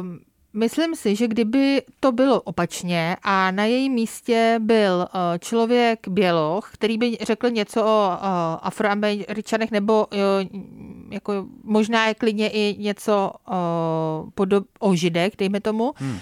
Um, 0.00 0.20
Myslím 0.54 0.94
si, 0.94 1.16
že 1.16 1.28
kdyby 1.28 1.82
to 2.00 2.12
bylo 2.12 2.40
opačně 2.40 3.16
a 3.22 3.50
na 3.50 3.64
jejím 3.64 3.92
místě 3.92 4.56
byl 4.62 5.06
eh, 5.06 5.38
člověk 5.38 6.08
běloch, 6.08 6.70
který 6.72 6.98
by 6.98 7.16
řekl 7.20 7.50
něco 7.50 7.84
o 7.84 8.12
eh, 8.12 8.18
afroameričanech 8.62 9.70
nebo 9.70 10.06
eh, 10.12 10.16
jako 11.10 11.46
možná 11.64 12.06
je 12.06 12.14
klidně 12.14 12.48
i 12.50 12.76
něco 12.78 13.32
podob, 14.34 14.64
o 14.78 14.94
židech, 14.94 15.32
dejme 15.38 15.60
tomu, 15.60 15.92
hmm. 15.96 16.18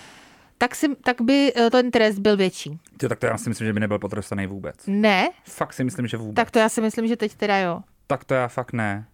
tak, 0.59 0.75
si, 0.75 0.97
tak 0.97 1.21
by 1.21 1.53
ten 1.71 1.90
trest 1.90 2.19
byl 2.19 2.37
větší. 2.37 2.79
Jo, 3.03 3.09
tak 3.09 3.19
to 3.19 3.27
já 3.27 3.38
si 3.38 3.49
myslím, 3.49 3.66
že 3.66 3.73
by 3.73 3.81
nebyl 3.81 3.99
potrestaný 3.99 4.47
vůbec. 4.47 4.77
Ne? 4.87 5.29
Fakt 5.45 5.73
si 5.73 5.85
myslím, 5.85 6.07
že 6.07 6.16
vůbec. 6.16 6.35
Tak 6.35 6.51
to 6.51 6.59
já 6.59 6.69
si 6.69 6.81
myslím, 6.81 7.07
že 7.07 7.16
teď 7.16 7.35
teda 7.35 7.59
jo. 7.59 7.81
Tak 8.07 8.25
to 8.25 8.35
já 8.35 8.49
fakt 8.49 8.73
ne. 8.73 9.07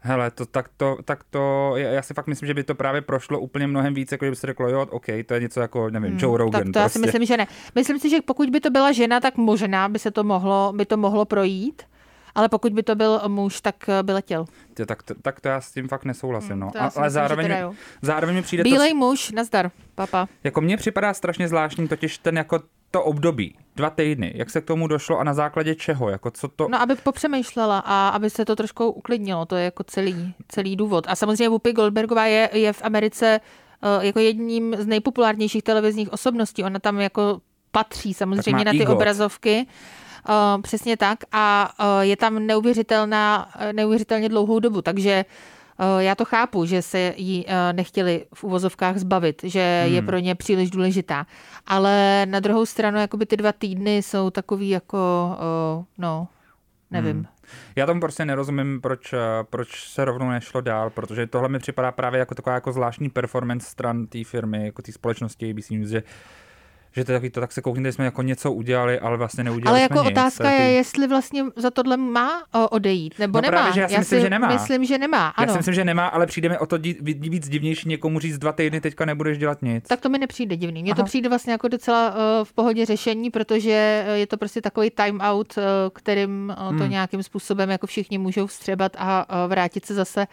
Hele, 0.00 0.30
to, 0.30 0.46
tak, 0.46 0.68
to, 0.76 0.98
tak 1.04 1.24
to, 1.30 1.72
já 1.76 2.02
si 2.02 2.14
fakt 2.14 2.26
myslím, 2.26 2.46
že 2.46 2.54
by 2.54 2.64
to 2.64 2.74
právě 2.74 3.00
prošlo 3.00 3.40
úplně 3.40 3.66
mnohem 3.66 3.94
víc, 3.94 4.12
jako 4.12 4.24
kdyby 4.24 4.36
se 4.36 4.46
řeklo, 4.46 4.68
jo, 4.68 4.86
OK, 4.90 5.06
to 5.26 5.34
je 5.34 5.40
něco 5.40 5.60
jako, 5.60 5.90
nevím, 5.90 6.10
hmm, 6.10 6.18
Joe 6.22 6.38
Rogan. 6.38 6.52
Tak 6.52 6.66
to 6.66 6.72
prostě. 6.72 6.78
já 6.80 6.88
si 6.88 6.98
myslím, 6.98 7.24
že 7.24 7.36
ne. 7.36 7.46
Myslím 7.74 7.98
si, 7.98 8.10
že 8.10 8.22
pokud 8.22 8.50
by 8.50 8.60
to 8.60 8.70
byla 8.70 8.92
žena, 8.92 9.20
tak 9.20 9.36
možná 9.36 9.88
by 9.88 9.98
se 9.98 10.10
to 10.10 10.24
mohlo, 10.24 10.72
by 10.76 10.86
to 10.86 10.96
mohlo 10.96 11.24
projít. 11.24 11.82
Ale 12.34 12.48
pokud 12.48 12.72
by 12.72 12.82
to 12.82 12.94
byl 12.94 13.20
muž, 13.28 13.60
tak 13.60 13.74
by 14.02 14.12
letěl. 14.12 14.44
Tě, 14.74 14.86
tak, 14.86 15.02
to, 15.02 15.14
tak 15.22 15.40
to 15.40 15.48
já 15.48 15.60
s 15.60 15.72
tím 15.72 15.88
fakt 15.88 16.04
nesouhlasím. 16.04 16.50
Hmm, 16.50 16.60
no. 16.60 16.70
A, 16.78 16.90
ale 16.96 17.10
zároveň, 17.10 17.74
zároveň 18.02 18.36
mi 18.36 18.42
přijde 18.42 18.62
Bílej 18.62 18.90
to... 18.90 18.96
muž, 18.96 19.30
nazdar, 19.30 19.70
papa. 19.94 20.28
Jako 20.44 20.60
mně 20.60 20.76
připadá 20.76 21.14
strašně 21.14 21.48
zvláštní 21.48 21.88
totiž 21.88 22.18
ten 22.18 22.36
jako 22.36 22.60
to 22.90 23.04
období, 23.04 23.58
dva 23.76 23.90
týdny, 23.90 24.32
jak 24.34 24.50
se 24.50 24.60
k 24.60 24.64
tomu 24.64 24.86
došlo 24.86 25.18
a 25.18 25.24
na 25.24 25.34
základě 25.34 25.74
čeho, 25.74 26.08
jako 26.08 26.30
co 26.30 26.48
to... 26.48 26.68
No, 26.68 26.80
aby 26.80 26.94
popřemýšlela 26.94 27.78
a 27.78 28.08
aby 28.08 28.30
se 28.30 28.44
to 28.44 28.56
trošku 28.56 28.90
uklidnilo, 28.90 29.46
to 29.46 29.56
je 29.56 29.64
jako 29.64 29.84
celý, 29.84 30.34
celý 30.48 30.76
důvod. 30.76 31.04
A 31.08 31.16
samozřejmě 31.16 31.48
Whoopi 31.48 31.72
Goldbergová 31.72 32.24
je, 32.24 32.50
je 32.52 32.72
v 32.72 32.82
Americe 32.82 33.40
uh, 33.98 34.04
jako 34.04 34.18
jedním 34.18 34.76
z 34.78 34.86
nejpopulárnějších 34.86 35.62
televizních 35.62 36.12
osobností. 36.12 36.64
Ona 36.64 36.78
tam 36.78 37.00
jako 37.00 37.40
patří 37.70 38.14
samozřejmě 38.14 38.64
na 38.64 38.72
ty 38.72 38.82
ego. 38.82 38.92
obrazovky. 38.92 39.66
Uh, 40.28 40.62
přesně 40.62 40.96
tak 40.96 41.18
a 41.32 41.74
uh, 41.80 41.86
je 42.00 42.16
tam 42.16 42.46
neuvěřitelná, 42.46 43.48
neuvěřitelně 43.72 44.28
dlouhou 44.28 44.58
dobu, 44.58 44.82
takže 44.82 45.24
uh, 45.24 45.57
Eh, 45.57 45.57
já 45.98 46.14
to 46.14 46.24
chápu, 46.24 46.64
že 46.64 46.82
se 46.82 47.14
jí 47.16 47.44
eh, 47.48 47.72
nechtěli 47.72 48.26
v 48.34 48.44
uvozovkách 48.44 48.96
zbavit, 48.96 49.42
že 49.44 49.82
hmm. 49.84 49.94
je 49.94 50.02
pro 50.02 50.18
ně 50.18 50.34
příliš 50.34 50.70
důležitá. 50.70 51.26
Ale 51.66 52.26
na 52.26 52.40
druhou 52.40 52.66
stranu, 52.66 52.98
jakoby 52.98 53.26
ty 53.26 53.36
dva 53.36 53.52
týdny 53.52 53.96
jsou 53.96 54.30
takový 54.30 54.68
jako, 54.68 54.98
eh, 55.38 55.84
no, 55.98 56.28
nevím. 56.90 57.16
Hmm. 57.16 57.26
Já 57.76 57.86
tomu 57.86 58.00
prostě 58.00 58.24
nerozumím, 58.24 58.80
proč, 58.80 59.14
proč 59.50 59.88
se 59.88 60.04
rovnou 60.04 60.30
nešlo 60.30 60.60
dál, 60.60 60.90
protože 60.90 61.26
tohle 61.26 61.48
mi 61.48 61.58
připadá 61.58 61.92
právě 61.92 62.18
jako 62.18 62.34
taková 62.34 62.54
jako 62.54 62.72
zvláštní 62.72 63.10
performance 63.10 63.70
stran 63.70 64.06
té 64.06 64.24
firmy, 64.24 64.66
jako 64.66 64.82
té 64.82 64.92
společnosti 64.92 65.50
ABC 65.50 65.70
News, 65.70 65.88
že 65.88 66.02
že 66.98 67.04
to 67.04 67.12
je 67.12 67.16
takový 67.16 67.30
to, 67.30 67.40
tak 67.40 67.52
se 67.52 67.62
koukněte, 67.62 67.92
jsme 67.92 68.04
jako 68.04 68.22
něco 68.22 68.52
udělali, 68.52 69.00
ale 69.00 69.16
vlastně 69.16 69.44
neudělali 69.44 69.74
Ale 69.74 69.80
jako 69.80 69.98
jsme 69.98 70.10
otázka 70.10 70.50
nic, 70.50 70.60
je, 70.60 70.66
jestli 70.66 71.06
vlastně 71.06 71.44
za 71.56 71.70
tohle 71.70 71.96
má 71.96 72.42
odejít, 72.70 73.18
nebo 73.18 73.38
no 73.38 73.42
nemá. 73.42 73.56
Právě, 73.56 73.72
že 73.72 73.80
já 73.80 73.88
si 73.88 73.94
já 73.94 73.98
myslím, 73.98 74.18
si 74.18 74.22
že 74.22 74.30
nemá. 74.30 74.48
myslím, 74.48 74.84
že 74.84 74.98
nemá, 74.98 75.28
ano. 75.28 75.46
Já 75.46 75.52
si 75.52 75.58
myslím, 75.58 75.74
že 75.74 75.84
nemá, 75.84 76.06
ale 76.06 76.26
přijde 76.26 76.48
mi 76.48 76.58
o 76.58 76.66
to 76.66 76.78
víc 77.02 77.48
divnější 77.48 77.88
někomu 77.88 78.20
říct 78.20 78.38
dva 78.38 78.52
týdny, 78.52 78.80
teďka 78.80 79.04
nebudeš 79.04 79.38
dělat 79.38 79.62
nic. 79.62 79.84
Tak 79.88 80.00
to 80.00 80.08
mi 80.08 80.18
nepřijde 80.18 80.56
divný. 80.56 80.82
Mně 80.82 80.94
to 80.94 81.04
přijde 81.04 81.28
vlastně 81.28 81.52
jako 81.52 81.68
docela 81.68 82.10
uh, 82.10 82.14
v 82.44 82.52
pohodě 82.52 82.86
řešení, 82.86 83.30
protože 83.30 84.04
je 84.14 84.26
to 84.26 84.36
prostě 84.36 84.60
takový 84.60 84.90
time 84.90 85.20
out, 85.20 85.54
uh, 85.56 85.62
kterým 85.92 86.54
uh, 86.58 86.78
to 86.78 86.82
hmm. 86.84 86.90
nějakým 86.90 87.22
způsobem 87.22 87.70
jako 87.70 87.86
všichni 87.86 88.18
můžou 88.18 88.46
vstřebat 88.46 88.92
a 88.98 89.26
uh, 89.44 89.50
vrátit 89.50 89.84
se 89.84 89.94
zase 89.94 90.26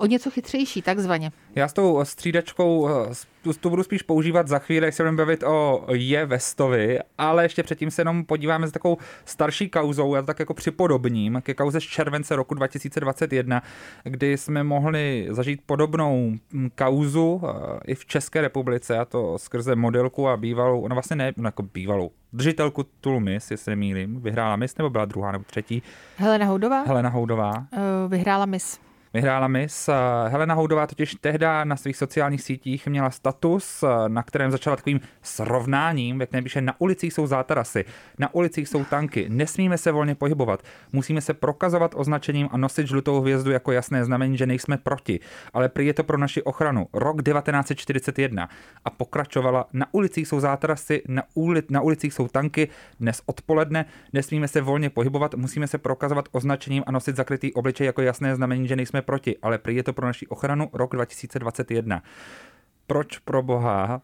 o 0.00 0.06
něco 0.06 0.30
chytřejší, 0.30 0.82
takzvaně. 0.82 1.32
Já 1.54 1.68
s 1.68 1.72
tou 1.72 2.04
střídačkou 2.04 2.88
eh, 2.88 3.14
tu, 3.60 3.70
budu 3.70 3.82
spíš 3.82 4.02
používat 4.02 4.48
za 4.48 4.58
chvíli, 4.58 4.86
jak 4.86 4.94
se 4.94 5.02
budeme 5.02 5.16
bavit 5.16 5.42
o 5.42 5.86
Je 5.92 6.26
Vestovi, 6.26 6.98
ale 7.18 7.44
ještě 7.44 7.62
předtím 7.62 7.90
se 7.90 8.00
jenom 8.00 8.24
podíváme 8.24 8.68
s 8.68 8.72
takovou 8.72 8.96
starší 9.24 9.68
kauzou, 9.68 10.14
já 10.14 10.22
to 10.22 10.26
tak 10.26 10.38
jako 10.38 10.54
připodobním, 10.54 11.40
ke 11.42 11.54
kauze 11.54 11.80
z 11.80 11.84
července 11.84 12.36
roku 12.36 12.54
2021, 12.54 13.62
kdy 14.04 14.36
jsme 14.36 14.64
mohli 14.64 15.28
zažít 15.30 15.60
podobnou 15.66 16.32
hm, 16.52 16.68
kauzu 16.74 17.42
eh, 17.44 17.80
i 17.86 17.94
v 17.94 18.06
České 18.06 18.40
republice, 18.40 18.98
a 18.98 19.04
to 19.04 19.38
skrze 19.38 19.76
modelku 19.76 20.28
a 20.28 20.36
bývalou, 20.36 20.88
no 20.88 20.94
vlastně 20.94 21.16
ne, 21.16 21.32
no 21.36 21.48
jako 21.48 21.62
bývalou, 21.62 22.10
držitelku 22.32 22.82
titulu 22.82 23.20
Miss, 23.20 23.50
jestli 23.50 23.70
nemýlím, 23.70 24.20
vyhrála 24.20 24.56
Miss 24.56 24.76
nebo 24.76 24.90
byla 24.90 25.04
druhá 25.04 25.32
nebo 25.32 25.44
třetí? 25.44 25.82
Helena 26.16 26.46
Houdová? 26.46 26.82
Helena 26.82 27.08
Houdová. 27.08 27.52
Uh, 27.58 28.10
vyhrála 28.10 28.46
Miss. 28.46 28.89
Vyhrála 29.14 29.48
Miss. 29.48 29.88
Helena 30.28 30.54
Houdová 30.54 30.86
totiž 30.86 31.14
tehdy 31.20 31.46
na 31.64 31.76
svých 31.76 31.96
sociálních 31.96 32.42
sítích 32.42 32.86
měla 32.86 33.10
status, 33.10 33.84
na 34.08 34.22
kterém 34.22 34.50
začala 34.50 34.76
takovým 34.76 35.00
srovnáním, 35.22 36.20
jak 36.20 36.32
nepíše, 36.32 36.60
na 36.60 36.74
ulicích 36.78 37.12
jsou 37.12 37.26
zátarasy, 37.26 37.84
na 38.18 38.34
ulicích 38.34 38.68
jsou 38.68 38.84
tanky, 38.84 39.26
nesmíme 39.28 39.78
se 39.78 39.92
volně 39.92 40.14
pohybovat, 40.14 40.62
musíme 40.92 41.20
se 41.20 41.34
prokazovat 41.34 41.94
označením 41.96 42.48
a 42.52 42.56
nosit 42.56 42.86
žlutou 42.86 43.20
hvězdu 43.20 43.50
jako 43.50 43.72
jasné 43.72 44.04
znamení, 44.04 44.36
že 44.36 44.46
nejsme 44.46 44.76
proti, 44.76 45.20
ale 45.52 45.68
prý 45.68 45.86
je 45.86 45.94
to 45.94 46.04
pro 46.04 46.18
naši 46.18 46.42
ochranu. 46.42 46.86
Rok 46.92 47.22
1941 47.22 48.48
a 48.84 48.90
pokračovala, 48.90 49.66
na 49.72 49.86
ulicích 49.92 50.28
jsou 50.28 50.40
zátarasy, 50.40 51.02
na, 51.08 51.22
uli, 51.34 51.62
na 51.70 51.80
ulicích 51.80 52.14
jsou 52.14 52.28
tanky, 52.28 52.68
dnes 53.00 53.22
odpoledne 53.26 53.84
nesmíme 54.12 54.48
se 54.48 54.60
volně 54.60 54.90
pohybovat, 54.90 55.34
musíme 55.34 55.66
se 55.66 55.78
prokazovat 55.78 56.28
označením 56.32 56.82
a 56.86 56.92
nosit 56.92 57.16
zakrytý 57.16 57.52
obličej 57.52 57.86
jako 57.86 58.02
jasné 58.02 58.36
znamení, 58.36 58.68
že 58.68 58.76
nejsme 58.76 58.99
proti, 59.02 59.36
ale 59.42 59.58
prý 59.58 59.76
je 59.76 59.82
to 59.82 59.92
pro 59.92 60.06
naši 60.06 60.26
ochranu 60.26 60.70
rok 60.72 60.92
2021. 60.92 62.02
Proč 62.86 63.18
pro 63.18 63.42
boha 63.42 64.02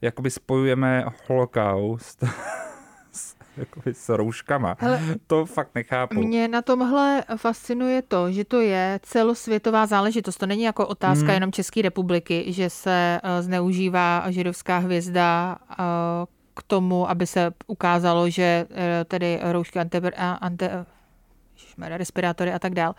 jakoby 0.00 0.30
spojujeme 0.30 1.04
holokaust 1.28 2.24
s, 3.12 3.36
jakoby 3.56 3.94
s 3.94 4.08
rouškama? 4.08 4.76
Hele, 4.78 5.00
to 5.26 5.46
fakt 5.46 5.74
nechápu. 5.74 6.14
Mě 6.14 6.48
na 6.48 6.62
tomhle 6.62 7.24
fascinuje 7.36 8.02
to, 8.02 8.32
že 8.32 8.44
to 8.44 8.60
je 8.60 9.00
celosvětová 9.02 9.86
záležitost. 9.86 10.36
To 10.36 10.46
není 10.46 10.62
jako 10.62 10.86
otázka 10.86 11.26
hmm. 11.26 11.34
jenom 11.34 11.52
České 11.52 11.82
republiky, 11.82 12.44
že 12.48 12.70
se 12.70 13.20
uh, 13.24 13.30
zneužívá 13.40 14.30
židovská 14.30 14.78
hvězda 14.78 15.56
uh, 15.70 15.76
k 16.54 16.62
tomu, 16.62 17.10
aby 17.10 17.26
se 17.26 17.52
ukázalo, 17.66 18.30
že 18.30 18.66
uh, 18.70 18.76
tedy 19.04 19.40
roušky 19.42 19.78
anti, 19.78 19.98
anti, 20.40 20.68
respirátory 21.78 22.52
a 22.52 22.58
tak 22.58 22.74
dál 22.74 22.94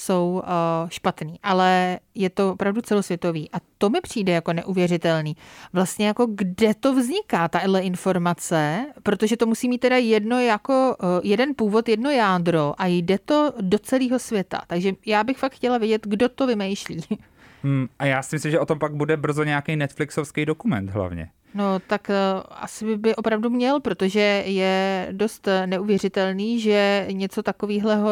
jsou 0.00 0.42
uh, 0.44 0.88
špatný, 0.88 1.38
ale 1.42 1.98
je 2.14 2.30
to 2.30 2.52
opravdu 2.52 2.80
celosvětový. 2.80 3.50
A 3.52 3.56
to 3.78 3.90
mi 3.90 4.00
přijde 4.00 4.32
jako 4.32 4.52
neuvěřitelný. 4.52 5.36
Vlastně 5.72 6.06
jako 6.06 6.26
kde 6.30 6.74
to 6.74 6.94
vzniká, 6.94 7.48
tahle 7.48 7.80
informace, 7.80 8.86
protože 9.02 9.36
to 9.36 9.46
musí 9.46 9.68
mít 9.68 9.78
teda 9.78 9.96
jedno 9.96 10.40
jako 10.40 10.96
uh, 11.02 11.08
jeden 11.22 11.54
původ, 11.56 11.88
jedno 11.88 12.10
jádro 12.10 12.74
a 12.78 12.86
jde 12.86 13.18
to 13.18 13.52
do 13.60 13.78
celého 13.78 14.18
světa. 14.18 14.62
Takže 14.66 14.92
já 15.06 15.24
bych 15.24 15.38
fakt 15.38 15.54
chtěla 15.54 15.78
vědět, 15.78 16.06
kdo 16.06 16.28
to 16.28 16.46
vymýšlí. 16.46 17.00
Hmm, 17.62 17.88
a 17.98 18.04
já 18.04 18.22
si 18.22 18.36
myslím, 18.36 18.52
že 18.52 18.60
o 18.60 18.66
tom 18.66 18.78
pak 18.78 18.94
bude 18.94 19.16
brzo 19.16 19.44
nějaký 19.44 19.76
Netflixovský 19.76 20.46
dokument 20.46 20.90
hlavně. 20.90 21.30
No 21.54 21.78
tak 21.86 22.08
uh, 22.08 22.42
asi 22.50 22.96
by, 22.96 23.16
opravdu 23.16 23.50
měl, 23.50 23.80
protože 23.80 24.42
je 24.46 25.08
dost 25.12 25.48
neuvěřitelný, 25.66 26.60
že 26.60 27.06
něco 27.10 27.42
takového 27.42 28.10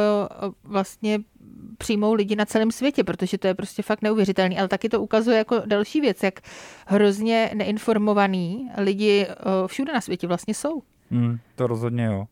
vlastně 0.64 1.18
přijmou 1.78 2.14
lidi 2.14 2.36
na 2.36 2.44
celém 2.44 2.70
světě, 2.70 3.04
protože 3.04 3.38
to 3.38 3.46
je 3.46 3.54
prostě 3.54 3.82
fakt 3.82 4.02
neuvěřitelný. 4.02 4.58
Ale 4.58 4.68
taky 4.68 4.88
to 4.88 5.02
ukazuje 5.02 5.38
jako 5.38 5.62
další 5.66 6.00
věc, 6.00 6.22
jak 6.22 6.40
hrozně 6.86 7.50
neinformovaný 7.54 8.70
lidi 8.76 9.26
eh, 9.28 9.34
všude 9.66 9.92
na 9.92 10.00
světě 10.00 10.26
vlastně 10.26 10.54
jsou. 10.54 10.82
Hmm, 11.10 11.38
to 11.54 11.66
rozhodně 11.66 12.04
jo. 12.04 12.26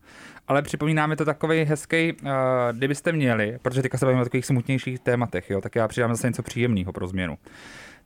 Ale 0.47 0.61
připomínáme 0.61 1.15
to 1.15 1.25
takový 1.25 1.63
hezký, 1.63 2.13
uh, 2.13 2.29
kdybyste 2.71 3.11
měli, 3.11 3.59
protože 3.61 3.81
teďka 3.81 3.97
se 3.97 4.05
bavíme 4.05 4.21
o 4.21 4.25
takových 4.25 4.45
smutnějších 4.45 4.99
tématech, 4.99 5.49
jo, 5.49 5.61
tak 5.61 5.75
já 5.75 5.87
přidám 5.87 6.11
zase 6.11 6.27
něco 6.27 6.43
příjemného 6.43 6.93
pro 6.93 7.07
změnu. 7.07 7.37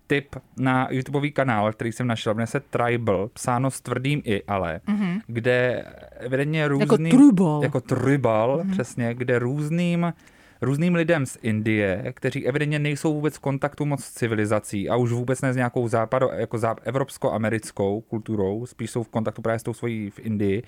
Tip 0.08 0.36
na 0.58 0.88
YouTubeový 0.92 1.32
kanál, 1.32 1.74
který 1.74 1.92
jsem 1.92 2.08
našel, 2.08 2.34
jmenuje 2.34 2.48
se 2.48 2.60
Tribal, 2.60 3.30
psáno 3.34 3.72
s 3.72 3.82
tvrdým 3.82 4.22
i, 4.26 4.44
ale, 4.44 4.82
mm-hmm. 4.88 5.22
kde 5.28 5.86
evidentně 6.20 6.68
různý... 6.68 6.82
Jako 6.84 6.98
tribal. 6.98 7.64
Jako 7.64 7.82
tribal, 7.82 8.58
mm-hmm. 8.58 8.72
přesně, 8.72 9.14
kde 9.14 9.40
různým 9.40 10.14
různým 10.62 10.96
lidem 10.96 11.26
z 11.26 11.38
Indie, 11.42 12.14
kteří 12.16 12.48
evidentně 12.48 12.80
nejsou 12.80 13.14
vůbec 13.14 13.38
v 13.38 13.40
kontaktu 13.40 13.86
moc 13.86 14.04
s 14.04 14.12
civilizací 14.12 14.90
a 14.90 14.96
už 14.96 15.12
vůbec 15.12 15.42
ne 15.42 15.54
s 15.54 15.56
nějakou 15.56 15.88
západo, 15.88 16.30
jako 16.34 16.58
záp, 16.58 16.80
evropsko-americkou 16.84 18.02
kulturou, 18.02 18.66
spíš 18.66 18.92
jsou 18.92 19.04
v 19.04 19.10
kontaktu 19.10 19.42
právě 19.42 19.60
s 19.60 19.64
tou 19.64 19.74
svojí 19.74 20.10
v 20.10 20.20
Indii, 20.20 20.64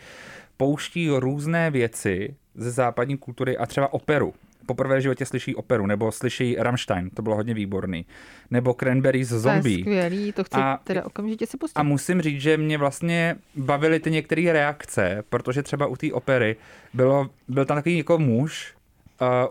pouští 0.58 1.10
různé 1.10 1.72
věci 1.72 2.36
ze 2.56 2.72
západní 2.72 3.18
kultury 3.18 3.58
a 3.58 3.66
třeba 3.66 3.94
operu 3.94 4.34
poprvé 4.66 4.98
v 4.98 5.02
životě 5.02 5.26
slyší 5.26 5.56
operu, 5.56 5.86
nebo 5.86 6.12
slyší 6.12 6.56
Rammstein, 6.60 7.10
to 7.10 7.22
bylo 7.22 7.36
hodně 7.36 7.54
výborný, 7.54 8.06
nebo 8.52 8.74
Cranberries 8.74 9.30
Zombie. 9.30 9.84
To 9.84 9.90
je 9.90 10.06
skvělý, 10.06 10.32
to 10.32 10.44
chci 10.44 10.58
a, 10.58 10.80
teda 10.84 11.06
okamžitě 11.06 11.48
si 11.48 11.58
pustit. 11.58 11.80
A 11.80 11.84
musím 11.84 12.22
říct, 12.22 12.42
že 12.42 12.58
mě 12.58 12.78
vlastně 12.78 13.36
bavily 13.56 14.00
ty 14.00 14.12
některé 14.12 14.54
reakce, 14.54 15.24
protože 15.30 15.64
třeba 15.64 15.88
u 15.88 15.96
té 15.96 16.14
opery 16.14 16.56
bylo, 16.94 17.30
byl 17.48 17.66
tam 17.66 17.78
takový 17.78 17.98
jako 17.98 18.18
muž, 18.20 18.74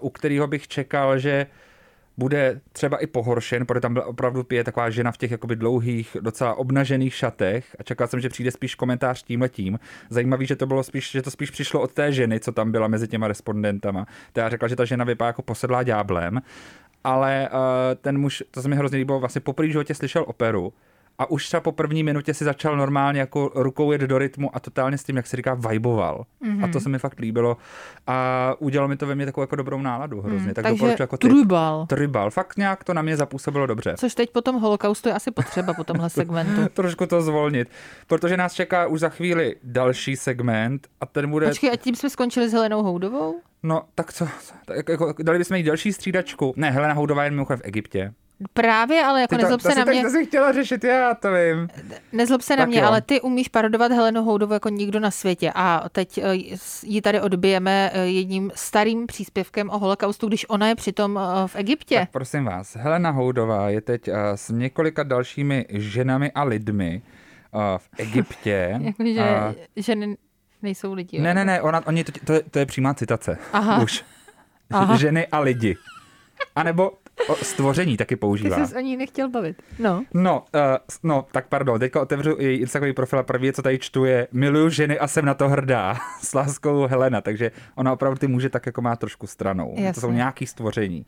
u 0.00 0.10
kterého 0.10 0.46
bych 0.46 0.68
čekal, 0.68 1.18
že 1.18 1.46
bude 2.16 2.60
třeba 2.72 2.96
i 2.96 3.06
pohoršen, 3.06 3.66
protože 3.66 3.80
tam 3.80 3.92
byla 3.94 4.06
opravdu 4.06 4.44
pije 4.44 4.64
taková 4.64 4.90
žena 4.90 5.12
v 5.12 5.16
těch 5.16 5.30
jakoby 5.30 5.56
dlouhých, 5.56 6.16
docela 6.20 6.54
obnažených 6.54 7.14
šatech 7.14 7.76
a 7.78 7.82
čekal 7.82 8.06
jsem, 8.06 8.20
že 8.20 8.28
přijde 8.28 8.50
spíš 8.50 8.74
komentář 8.74 9.22
tím 9.22 9.44
tím. 9.48 9.78
Zajímavý, 10.10 10.46
že 10.46 10.56
to 10.56 10.66
bylo 10.66 10.82
spíš, 10.82 11.10
že 11.10 11.22
to 11.22 11.30
spíš 11.30 11.50
přišlo 11.50 11.80
od 11.80 11.92
té 11.92 12.12
ženy, 12.12 12.40
co 12.40 12.52
tam 12.52 12.72
byla 12.72 12.88
mezi 12.88 13.08
těma 13.08 13.28
respondentama. 13.28 14.06
já 14.36 14.48
řekla, 14.48 14.68
že 14.68 14.76
ta 14.76 14.84
žena 14.84 15.04
vypadá 15.04 15.26
jako 15.26 15.42
posedlá 15.42 15.82
dňáblem, 15.82 16.40
ale 17.04 17.48
uh, 17.52 17.58
ten 18.00 18.18
muž, 18.18 18.44
to 18.50 18.62
se 18.62 18.68
mi 18.68 18.76
hrozně 18.76 18.98
líbilo, 18.98 19.20
vlastně 19.20 19.40
poprvé 19.40 19.68
životě 19.68 19.94
slyšel 19.94 20.24
operu 20.28 20.72
a 21.22 21.30
už 21.30 21.46
třeba 21.46 21.60
po 21.60 21.72
první 21.72 22.02
minutě 22.02 22.34
si 22.34 22.44
začal 22.44 22.76
normálně 22.76 23.20
jako 23.20 23.50
rukou 23.54 23.92
jet 23.92 24.00
do 24.00 24.18
rytmu 24.18 24.56
a 24.56 24.60
totálně 24.60 24.98
s 24.98 25.04
tím, 25.04 25.16
jak 25.16 25.26
se 25.26 25.36
říká, 25.36 25.54
viboval. 25.54 26.24
Mm-hmm. 26.44 26.64
A 26.64 26.68
to 26.68 26.80
se 26.80 26.88
mi 26.88 26.98
fakt 26.98 27.18
líbilo. 27.20 27.56
A 28.06 28.54
udělalo 28.58 28.88
mi 28.88 28.96
to 28.96 29.06
ve 29.06 29.14
mně 29.14 29.26
takovou 29.26 29.42
jako 29.42 29.56
dobrou 29.56 29.80
náladu 29.80 30.20
hrozně. 30.20 30.48
Mm, 30.48 30.54
tak 30.54 30.64
takže 30.64 30.96
jako 30.98 31.16
tribal. 31.16 31.86
Tribal. 31.86 32.30
Fakt 32.30 32.56
nějak 32.56 32.84
to 32.84 32.94
na 32.94 33.02
mě 33.02 33.16
zapůsobilo 33.16 33.66
dobře. 33.66 33.94
Což 33.98 34.14
teď 34.14 34.30
po 34.30 34.40
tom 34.40 34.60
holokaustu 34.60 35.08
je 35.08 35.14
asi 35.14 35.30
potřeba 35.30 35.74
po 35.74 35.84
tomhle 35.84 36.10
segmentu. 36.20 36.68
Trošku 36.72 37.06
to 37.06 37.22
zvolnit. 37.22 37.68
Protože 38.06 38.36
nás 38.36 38.52
čeká 38.52 38.86
už 38.86 39.00
za 39.00 39.08
chvíli 39.08 39.56
další 39.62 40.16
segment 40.16 40.88
a 41.00 41.06
ten 41.06 41.30
bude... 41.30 41.48
Počkej, 41.48 41.70
a 41.70 41.76
tím 41.76 41.96
jsme 41.96 42.10
skončili 42.10 42.48
s 42.48 42.52
Helenou 42.52 42.82
Houdovou? 42.82 43.40
No, 43.62 43.82
tak 43.94 44.12
co? 44.12 44.28
Tak 44.64 44.88
jako, 44.88 45.14
dali 45.22 45.38
bychom 45.38 45.56
jí 45.56 45.62
další 45.62 45.92
střídačku. 45.92 46.54
Ne, 46.56 46.70
Helena 46.70 46.94
Houdová 46.94 47.24
je 47.24 47.30
mimochodem 47.30 47.58
v 47.58 47.64
Egyptě. 47.64 48.12
Právě, 48.52 49.04
ale 49.04 49.20
jako 49.20 49.36
ty 49.36 49.42
nezlob 49.42 49.62
to, 49.62 49.68
se 49.68 49.74
to 49.74 49.84
na 49.84 49.92
mě. 49.92 50.02
To 50.02 50.10
si 50.10 50.26
chtěla 50.26 50.52
řešit, 50.52 50.84
já 50.84 51.14
to 51.14 51.28
vím. 51.32 51.68
Nezlob 52.12 52.42
se 52.42 52.48
tak 52.48 52.58
na 52.58 52.66
mě, 52.66 52.78
jo. 52.78 52.86
ale 52.86 53.00
ty 53.00 53.20
umíš 53.20 53.48
parodovat 53.48 53.92
Helenu 53.92 54.24
Houdovu 54.24 54.52
jako 54.52 54.68
nikdo 54.68 55.00
na 55.00 55.10
světě. 55.10 55.52
A 55.54 55.88
teď 55.92 56.18
eh, 56.18 56.34
ji 56.82 57.02
tady 57.02 57.20
odbijeme 57.20 57.90
eh, 57.94 58.06
jedním 58.06 58.52
starým 58.54 59.06
příspěvkem 59.06 59.70
o 59.70 59.78
holokaustu, 59.78 60.28
když 60.28 60.46
ona 60.48 60.68
je 60.68 60.74
přitom 60.74 61.18
eh, 61.18 61.48
v 61.48 61.56
Egyptě. 61.56 61.98
Tak 61.98 62.10
prosím 62.10 62.44
vás, 62.44 62.76
Helena 62.76 63.10
Houdová 63.10 63.68
je 63.68 63.80
teď 63.80 64.08
s 64.34 64.50
několika 64.50 65.02
dalšími 65.02 65.66
ženami 65.70 66.32
a 66.32 66.42
lidmi 66.42 67.02
v 67.76 67.88
Egyptě. 67.98 68.78
Jakože 68.82 69.20
a... 69.20 69.54
ženy 69.76 70.16
nejsou 70.62 70.92
lidi. 70.92 71.20
Ne, 71.20 71.34
ne, 71.34 71.44
ne, 71.44 71.62
ona, 71.62 71.86
oni, 71.86 72.04
to, 72.04 72.12
to, 72.24 72.32
je, 72.32 72.42
to 72.50 72.58
je 72.58 72.66
přímá 72.66 72.94
citace. 72.94 73.38
Aha. 73.52 73.82
Už. 73.82 74.04
Aha. 74.70 74.96
Ženy 74.96 75.26
a 75.26 75.40
lidi. 75.40 75.76
A 76.56 76.62
nebo 76.62 76.90
o 77.28 77.34
stvoření 77.34 77.96
taky 77.96 78.16
používá. 78.16 78.56
Ty 78.56 78.66
jsi 78.66 78.76
o 78.76 78.80
ní 78.80 78.96
nechtěl 78.96 79.30
bavit. 79.30 79.62
No. 79.78 80.04
No, 80.14 80.44
uh, 80.54 80.60
no, 81.02 81.26
tak 81.32 81.46
pardon, 81.48 81.80
teďka 81.80 82.00
otevřu 82.02 82.36
její 82.38 82.60
Instagramový 82.60 82.92
profil 82.92 83.18
a 83.18 83.22
první, 83.22 83.52
co 83.52 83.62
tady 83.62 83.78
čtu, 83.78 84.04
je 84.04 84.28
miluju 84.32 84.68
ženy 84.68 84.98
a 84.98 85.08
jsem 85.08 85.24
na 85.24 85.34
to 85.34 85.48
hrdá 85.48 85.96
s 86.22 86.34
láskou 86.34 86.86
Helena, 86.86 87.20
takže 87.20 87.50
ona 87.74 87.92
opravdu 87.92 88.18
ty 88.18 88.26
může 88.26 88.48
tak 88.48 88.66
jako 88.66 88.82
má 88.82 88.96
trošku 88.96 89.26
stranou. 89.26 89.74
Jasně. 89.76 89.92
To 89.92 90.00
jsou 90.00 90.12
nějaký 90.12 90.46
stvoření. 90.46 91.06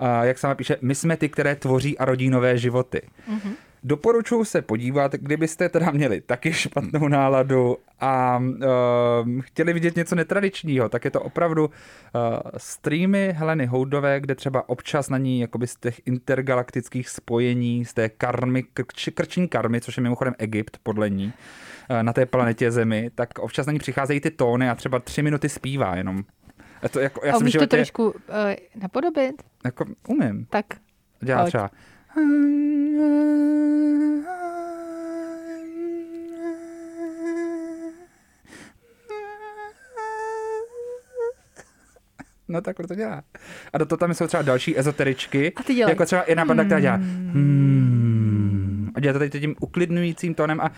Uh, 0.00 0.08
jak 0.22 0.38
sama 0.38 0.54
píše, 0.54 0.76
my 0.80 0.94
jsme 0.94 1.16
ty, 1.16 1.28
které 1.28 1.56
tvoří 1.56 1.98
a 1.98 2.04
rodí 2.04 2.30
nové 2.30 2.58
životy. 2.58 3.02
Mm-hmm. 3.30 3.52
Doporučuji 3.84 4.44
se 4.44 4.62
podívat, 4.62 5.12
kdybyste 5.12 5.68
teda 5.68 5.90
měli 5.90 6.20
taky 6.20 6.52
špatnou 6.52 7.08
náladu 7.08 7.76
a 8.00 8.38
uh, 8.38 9.40
chtěli 9.40 9.72
vidět 9.72 9.96
něco 9.96 10.14
netradičního, 10.14 10.88
tak 10.88 11.04
je 11.04 11.10
to 11.10 11.20
opravdu 11.20 11.66
uh, 11.66 11.70
streamy 12.56 13.34
Heleny 13.36 13.66
Houdové, 13.66 14.20
kde 14.20 14.34
třeba 14.34 14.68
občas 14.68 15.08
na 15.08 15.18
ní 15.18 15.40
jakoby 15.40 15.66
z 15.66 15.76
těch 15.76 16.00
intergalaktických 16.06 17.08
spojení, 17.08 17.84
z 17.84 17.94
té 17.94 18.08
karmy, 18.08 18.62
krč, 18.62 19.08
krční 19.14 19.48
karmy, 19.48 19.80
což 19.80 19.96
je 19.96 20.02
mimochodem 20.02 20.34
Egypt 20.38 20.78
podle 20.82 21.10
ní, 21.10 21.32
uh, 21.90 22.02
na 22.02 22.12
té 22.12 22.26
planetě 22.26 22.70
Zemi, 22.70 23.10
tak 23.14 23.38
občas 23.38 23.66
na 23.66 23.72
ní 23.72 23.78
přicházejí 23.78 24.20
ty 24.20 24.30
tóny 24.30 24.70
a 24.70 24.74
třeba 24.74 24.98
tři 24.98 25.22
minuty 25.22 25.48
zpívá 25.48 25.96
jenom. 25.96 26.24
A 26.82 26.88
to 26.88 27.00
jako, 27.00 27.26
já 27.26 27.34
a 27.34 27.36
umíš 27.36 27.52
to 27.52 27.66
trošku 27.66 28.10
uh, 28.10 28.14
napodobit? 28.74 29.42
Jako 29.64 29.84
umím. 30.08 30.46
Tak 30.50 30.66
Dělá 31.20 31.42
Pojď. 31.42 31.50
třeba... 31.50 31.70
No 42.48 42.60
takhle 42.60 42.86
to 42.86 42.94
dělá. 42.94 43.22
A 43.72 43.78
do 43.78 43.86
toho 43.86 43.96
tam 43.96 44.14
jsou 44.14 44.26
třeba 44.26 44.42
další 44.42 44.78
ezoteričky. 44.78 45.52
A 45.56 45.62
ty 45.62 45.74
dělej. 45.74 45.92
Jako 45.92 46.04
třeba 46.04 46.24
jedna 46.26 46.44
banda, 46.44 46.64
která 46.64 46.80
dělá 46.80 46.94
hmm. 46.94 48.92
A 48.94 49.00
dělá 49.00 49.12
to 49.12 49.18
tady 49.18 49.30
tím 49.30 49.54
uklidňujícím 49.60 50.34
tónem 50.34 50.60
a 50.60 50.72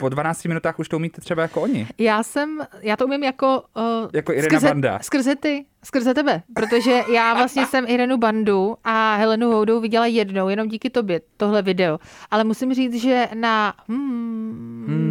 po 0.00 0.08
12 0.08 0.44
minutách 0.44 0.78
už 0.78 0.88
to 0.88 0.96
umíte 0.96 1.20
třeba 1.20 1.42
jako 1.42 1.60
oni. 1.60 1.86
Já 1.98 2.22
jsem, 2.22 2.58
já 2.80 2.96
to 2.96 3.06
umím 3.06 3.22
jako... 3.24 3.62
Uh, 3.76 4.10
Jako 4.12 4.32
Irena 4.32 4.48
skrze, 4.48 4.66
Banda. 4.68 4.98
Skrze 5.02 5.36
ty, 5.36 5.64
skrze 5.84 6.14
tebe, 6.14 6.42
protože 6.54 7.02
já 7.12 7.34
vlastně 7.34 7.66
jsem 7.66 7.84
Irenu 7.88 8.16
Bandu 8.16 8.76
a 8.84 9.16
Helenu 9.16 9.50
Houdou 9.52 9.80
viděla 9.80 10.06
jednou, 10.06 10.48
jenom 10.48 10.68
díky 10.68 10.90
tobě, 10.90 11.20
tohle 11.36 11.62
video. 11.62 11.98
Ale 12.30 12.44
musím 12.44 12.74
říct, 12.74 12.94
že 12.94 13.28
na... 13.34 13.74
Hmm, 13.88 14.84
hmm, 14.88 15.09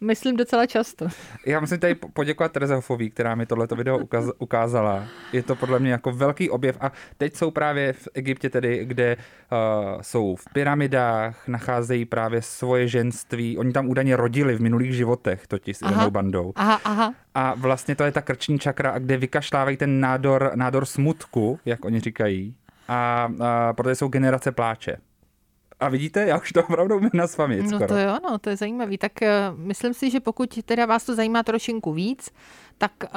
myslím 0.00 0.36
docela 0.36 0.66
často. 0.66 1.08
Já 1.46 1.60
musím 1.60 1.78
tady 1.78 1.94
po- 1.94 2.08
poděkovat 2.08 2.52
Tereze 2.52 2.74
Hofový, 2.74 3.10
která 3.10 3.34
mi 3.34 3.46
tohleto 3.46 3.76
video 3.76 3.98
ukaz, 3.98 4.24
ukázala. 4.38 5.04
Je 5.32 5.42
to 5.42 5.56
podle 5.56 5.78
mě 5.78 5.92
jako 5.92 6.12
velký 6.12 6.50
objev 6.50 6.76
a 6.80 6.92
teď 7.18 7.36
jsou 7.36 7.50
právě 7.50 7.92
v 7.92 8.08
Egyptě 8.14 8.50
tedy, 8.50 8.84
kde 8.84 9.16
uh, 9.16 10.00
jsou 10.00 10.36
v 10.36 10.44
pyramidách, 10.52 11.48
nacházejí 11.48 12.04
právě 12.04 12.42
svoje 12.42 12.88
ženství. 12.88 13.58
Oni 13.58 13.72
tam 13.72 13.88
údajně 13.88 14.16
rodili 14.16 14.56
v 14.56 14.60
minulých 14.60 14.92
životech, 14.94 15.46
totiž 15.46 15.76
s. 15.76 15.82
Irenou 15.82 16.10
bandou. 16.10 16.52
Aha, 16.56 16.80
aha. 16.84 17.14
A 17.34 17.54
vlastně 17.54 17.96
to 17.96 18.04
je 18.04 18.12
ta 18.12 18.20
krční 18.20 18.58
čakra, 18.58 18.98
kde 18.98 19.16
vykašlávají 19.16 19.76
ten 19.76 20.00
nádor, 20.00 20.52
nádor 20.54 20.84
smutku, 20.84 21.58
jak 21.64 21.84
oni 21.84 22.00
říkají. 22.00 22.54
A, 22.88 23.28
a 23.40 23.72
protože 23.72 23.94
jsou 23.94 24.08
generace 24.08 24.52
pláče. 24.52 24.96
A 25.82 25.88
vidíte, 25.88 26.26
já 26.26 26.38
už 26.38 26.52
to 26.52 26.62
opravdu 26.62 26.96
umím 26.96 27.10
na 27.14 27.26
spaměť 27.26 27.70
No 27.70 27.86
to 27.86 27.96
jo, 27.96 28.18
no, 28.22 28.38
to 28.38 28.50
je 28.50 28.56
zajímavý. 28.56 28.98
Tak 28.98 29.12
uh, 29.22 29.58
myslím 29.58 29.94
si, 29.94 30.10
že 30.10 30.20
pokud 30.20 30.58
teda 30.64 30.86
vás 30.86 31.04
to 31.04 31.14
zajímá 31.14 31.42
trošinku 31.42 31.92
víc, 31.92 32.30
tak 32.78 32.92
uh, 33.02 33.10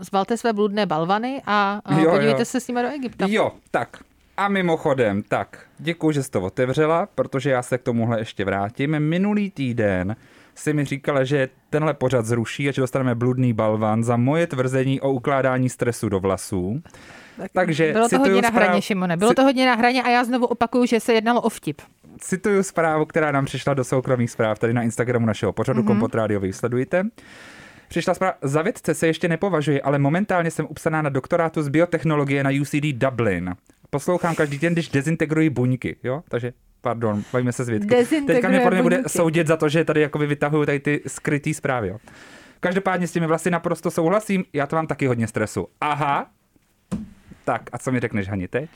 zbalte 0.00 0.36
své 0.36 0.52
bludné 0.52 0.86
balvany 0.86 1.42
a 1.46 1.80
uh, 1.90 1.98
Jo, 1.98 2.04
jo. 2.04 2.10
podívejte 2.10 2.44
se 2.44 2.60
s 2.60 2.68
nimi 2.68 2.82
do 2.82 2.88
Egypta. 2.88 3.26
Jo, 3.28 3.52
tak. 3.70 3.96
A 4.36 4.48
mimochodem, 4.48 5.22
tak, 5.22 5.66
děkuji, 5.78 6.10
že 6.12 6.22
jsi 6.22 6.30
to 6.30 6.40
otevřela, 6.40 7.08
protože 7.14 7.50
já 7.50 7.62
se 7.62 7.78
k 7.78 7.82
tomuhle 7.82 8.18
ještě 8.18 8.44
vrátím. 8.44 8.98
Minulý 8.98 9.50
týden 9.50 10.16
si 10.54 10.72
mi 10.72 10.84
říkala, 10.84 11.24
že 11.24 11.48
tenhle 11.70 11.94
pořad 11.94 12.26
zruší 12.26 12.68
a 12.68 12.72
že 12.72 12.80
dostaneme 12.80 13.14
bludný 13.14 13.52
balvan 13.52 14.04
za 14.04 14.16
moje 14.16 14.46
tvrzení 14.46 15.00
o 15.00 15.12
ukládání 15.12 15.68
stresu 15.68 16.08
do 16.08 16.20
vlasů. 16.20 16.82
Takže 17.52 17.92
Bylo 17.92 18.08
to 18.08 18.18
hodně 18.18 18.42
na 18.42 18.50
zpráv- 18.50 18.62
hraně, 18.62 18.82
Šimone. 18.82 19.16
Bylo 19.16 19.34
to 19.34 19.42
hodně 19.42 19.66
na 19.66 19.74
hraně 19.74 20.02
a 20.02 20.08
já 20.08 20.24
znovu 20.24 20.46
opakuju, 20.46 20.86
že 20.86 21.00
se 21.00 21.12
jednalo 21.12 21.40
o 21.40 21.48
vtip. 21.48 21.82
Cituju 22.18 22.62
zprávu, 22.62 23.04
která 23.04 23.32
nám 23.32 23.44
přišla 23.44 23.74
do 23.74 23.84
soukromých 23.84 24.30
zpráv 24.30 24.58
tady 24.58 24.74
na 24.74 24.82
Instagramu 24.82 25.26
našeho 25.26 25.52
pořadu 25.52 25.82
mm-hmm. 25.82 25.86
Kompot 25.86 26.14
Rádiový. 26.14 26.52
Sledujte. 26.52 27.04
Přišla 27.88 28.14
zpráva, 28.14 28.34
za 28.42 28.62
vědce 28.62 28.94
se 28.94 29.06
ještě 29.06 29.28
nepovažuji, 29.28 29.82
ale 29.82 29.98
momentálně 29.98 30.50
jsem 30.50 30.66
upsaná 30.68 31.02
na 31.02 31.10
doktorátu 31.10 31.62
z 31.62 31.68
biotechnologie 31.68 32.44
na 32.44 32.50
UCD 32.60 32.92
Dublin. 32.92 33.54
Poslouchám 33.90 34.34
každý 34.34 34.58
den, 34.58 34.72
když 34.72 34.88
dezintegruji 34.88 35.50
buňky, 35.50 35.96
jo? 36.02 36.22
Takže 36.28 36.52
Pardon, 36.80 37.22
bavíme 37.32 37.52
se 37.52 37.64
s 37.64 37.68
vědky. 37.68 38.06
Teďka 38.26 38.48
mě 38.48 38.60
podle 38.60 38.76
mě 38.76 38.82
bude 38.82 39.02
soudit 39.06 39.46
za 39.46 39.56
to, 39.56 39.68
že 39.68 39.84
tady 39.84 40.00
jakoby 40.00 40.26
vytahuju 40.26 40.66
tady 40.66 40.80
ty 40.80 41.02
skrytý 41.06 41.54
zprávy. 41.54 41.88
Jo. 41.88 41.98
Každopádně 42.60 43.06
s 43.06 43.12
těmi 43.12 43.26
vlasy 43.26 43.50
naprosto 43.50 43.90
souhlasím, 43.90 44.44
já 44.52 44.66
to 44.66 44.76
mám 44.76 44.86
taky 44.86 45.06
hodně 45.06 45.26
stresu. 45.26 45.66
Aha, 45.80 46.26
tak 47.48 47.62
a 47.72 47.78
co 47.78 47.92
mi 47.92 48.00
řekneš, 48.00 48.28
Hani, 48.28 48.48
teď? 48.48 48.70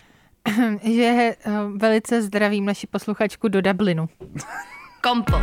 Že 0.83 1.37
uh, 1.47 1.79
velice 1.79 2.23
zdravím 2.23 2.65
naši 2.65 2.87
posluchačku 2.87 3.49
do 3.49 3.61
Dublinu. 3.61 4.09
Kompot. 5.03 5.43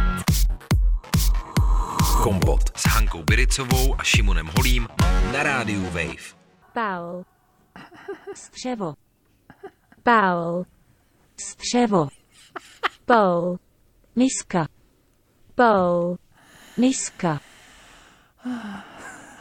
Kompot 2.24 2.78
s 2.78 2.84
Hankou 2.88 3.24
Biricovou 3.24 3.96
a 4.00 4.04
Šimonem 4.04 4.50
Holím 4.58 4.88
na 5.34 5.44
rádiu 5.44 5.84
Wave. 5.84 6.36
Paul. 6.74 7.26
Střevo. 8.36 8.94
Paul. 10.04 10.66
Střevo. 11.38 12.08
Bowl. 13.08 13.60
Miska. 14.16 14.68
Bowl. 15.58 16.18
Miska. 16.78 17.40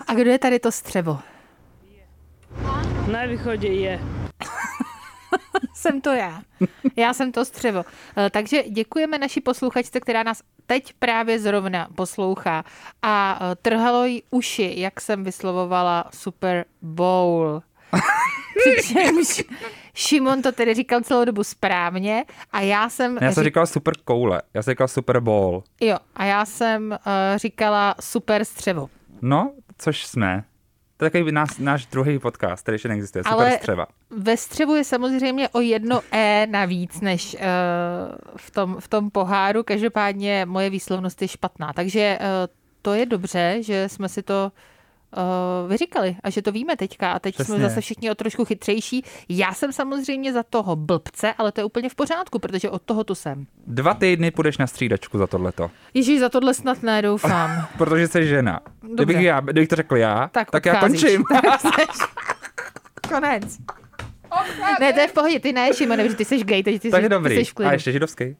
A 0.08 0.14
kdo 0.14 0.30
je 0.30 0.38
tady 0.38 0.58
to 0.58 0.72
střevo? 0.72 1.18
Na 3.12 3.24
východě 3.26 3.68
je. 3.68 4.00
Jsem 5.74 6.00
to 6.00 6.10
já. 6.10 6.42
Já 6.96 7.14
jsem 7.14 7.32
to 7.32 7.44
střevo. 7.44 7.84
Eh, 8.16 8.30
Takže 8.30 8.62
děkujeme 8.62 9.18
naší 9.18 9.40
posluchačce, 9.40 10.00
která 10.00 10.22
nás 10.22 10.42
teď 10.66 10.92
právě 10.98 11.38
zrovna 11.38 11.88
poslouchá 11.94 12.64
a 13.02 13.38
eh, 13.40 13.54
trhalo 13.62 14.04
jí 14.04 14.22
uši, 14.30 14.74
jak 14.76 15.00
jsem 15.00 15.24
vyslovovala 15.24 16.04
Super 16.14 16.64
Bowl. 16.82 17.62
Přičemž 18.58 19.42
Šimon 19.94 20.42
to 20.42 20.52
tedy 20.52 20.74
říkal 20.74 21.00
celou 21.00 21.24
dobu 21.24 21.44
správně 21.44 22.24
a 22.52 22.60
já 22.60 22.88
jsem... 22.88 23.18
Já 23.20 23.32
jsem 23.32 23.42
řík- 23.42 23.44
říkal 23.44 23.66
super 23.66 23.94
koule, 24.04 24.42
já 24.54 24.62
jsem 24.62 24.72
říkal 24.72 24.88
super 24.88 25.20
ball. 25.20 25.62
Jo, 25.80 25.96
a 26.16 26.24
já 26.24 26.44
jsem 26.44 26.90
uh, 26.90 26.96
říkala 27.36 27.94
super 28.00 28.44
střevo. 28.44 28.90
No, 29.22 29.52
což 29.78 30.06
jsme. 30.06 30.44
To 30.98 31.04
je 31.04 31.10
takový 31.10 31.32
náš, 31.32 31.58
náš 31.58 31.86
druhý 31.86 32.18
podcast, 32.18 32.62
který 32.62 32.74
ještě 32.74 32.88
neexistuje, 32.88 33.24
super 33.24 33.40
Ale 33.40 33.58
střeva. 33.58 33.86
ve 34.10 34.36
střevu 34.36 34.74
je 34.74 34.84
samozřejmě 34.84 35.48
o 35.48 35.60
jedno 35.60 36.00
E 36.12 36.46
navíc 36.50 37.00
než 37.00 37.34
uh, 37.34 37.40
v, 38.36 38.50
tom, 38.50 38.76
v 38.80 38.88
tom 38.88 39.10
poháru. 39.10 39.62
Každopádně 39.62 40.46
moje 40.46 40.70
výslovnost 40.70 41.22
je 41.22 41.28
špatná. 41.28 41.72
Takže 41.72 42.18
uh, 42.20 42.26
to 42.82 42.94
je 42.94 43.06
dobře, 43.06 43.58
že 43.60 43.88
jsme 43.88 44.08
si 44.08 44.22
to 44.22 44.52
uh, 44.54 44.77
vyříkali 45.68 46.16
a 46.22 46.30
že 46.30 46.42
to 46.42 46.52
víme 46.52 46.76
teďka. 46.76 47.12
A 47.12 47.18
teď 47.18 47.34
Přesně. 47.34 47.54
Jsme 47.54 47.68
zase 47.68 47.80
všichni 47.80 48.10
o 48.10 48.14
trošku 48.14 48.44
chytřejší. 48.44 49.04
Já 49.28 49.54
jsem 49.54 49.72
samozřejmě 49.72 50.32
za 50.32 50.42
toho 50.42 50.76
blbce, 50.76 51.34
ale 51.38 51.52
to 51.52 51.60
je 51.60 51.64
úplně 51.64 51.88
v 51.88 51.94
pořádku, 51.94 52.38
protože 52.38 52.70
od 52.70 52.82
toho 52.82 53.04
tu 53.04 53.14
jsem. 53.14 53.46
Dva 53.66 53.94
týdny 53.94 54.30
půjdeš 54.30 54.58
na 54.58 54.66
střídačku 54.66 55.18
za 55.18 55.26
tohleto, 55.26 55.70
Ježíš, 55.94 56.20
za 56.20 56.28
tohle 56.28 56.54
snad 56.54 56.82
ne, 56.82 57.02
doufám. 57.02 57.66
protože 57.78 58.08
jsi 58.08 58.26
žena. 58.26 58.60
Dobře. 58.82 58.94
Kdybych, 58.94 59.20
já, 59.20 59.40
kdybych 59.40 59.68
to 59.68 59.76
řekl 59.76 59.96
já, 59.96 60.28
Tak, 60.32 60.50
tak 60.50 60.66
já 60.66 60.80
končím. 60.80 61.24
Konec. 63.08 63.58
Ne, 64.80 64.92
to 64.92 65.00
je 65.00 65.08
v 65.08 65.12
pohodě, 65.12 65.40
ty 65.40 65.52
ne, 65.52 65.74
Šimone, 65.74 66.02
protože 66.04 66.16
ty 66.16 66.24
jsi 66.24 66.38
gay, 66.44 66.62
takže 66.62 66.80
ty, 66.80 66.90
tak 66.90 67.00
jsi, 67.00 67.04
je 67.04 67.08
ty 67.08 67.14
dobrý. 67.14 67.36
jsi 67.36 67.44
v 67.44 67.54
klidu. 67.54 67.68
A 67.70 67.72
ještě 67.72 67.92
židovský. 67.92 68.36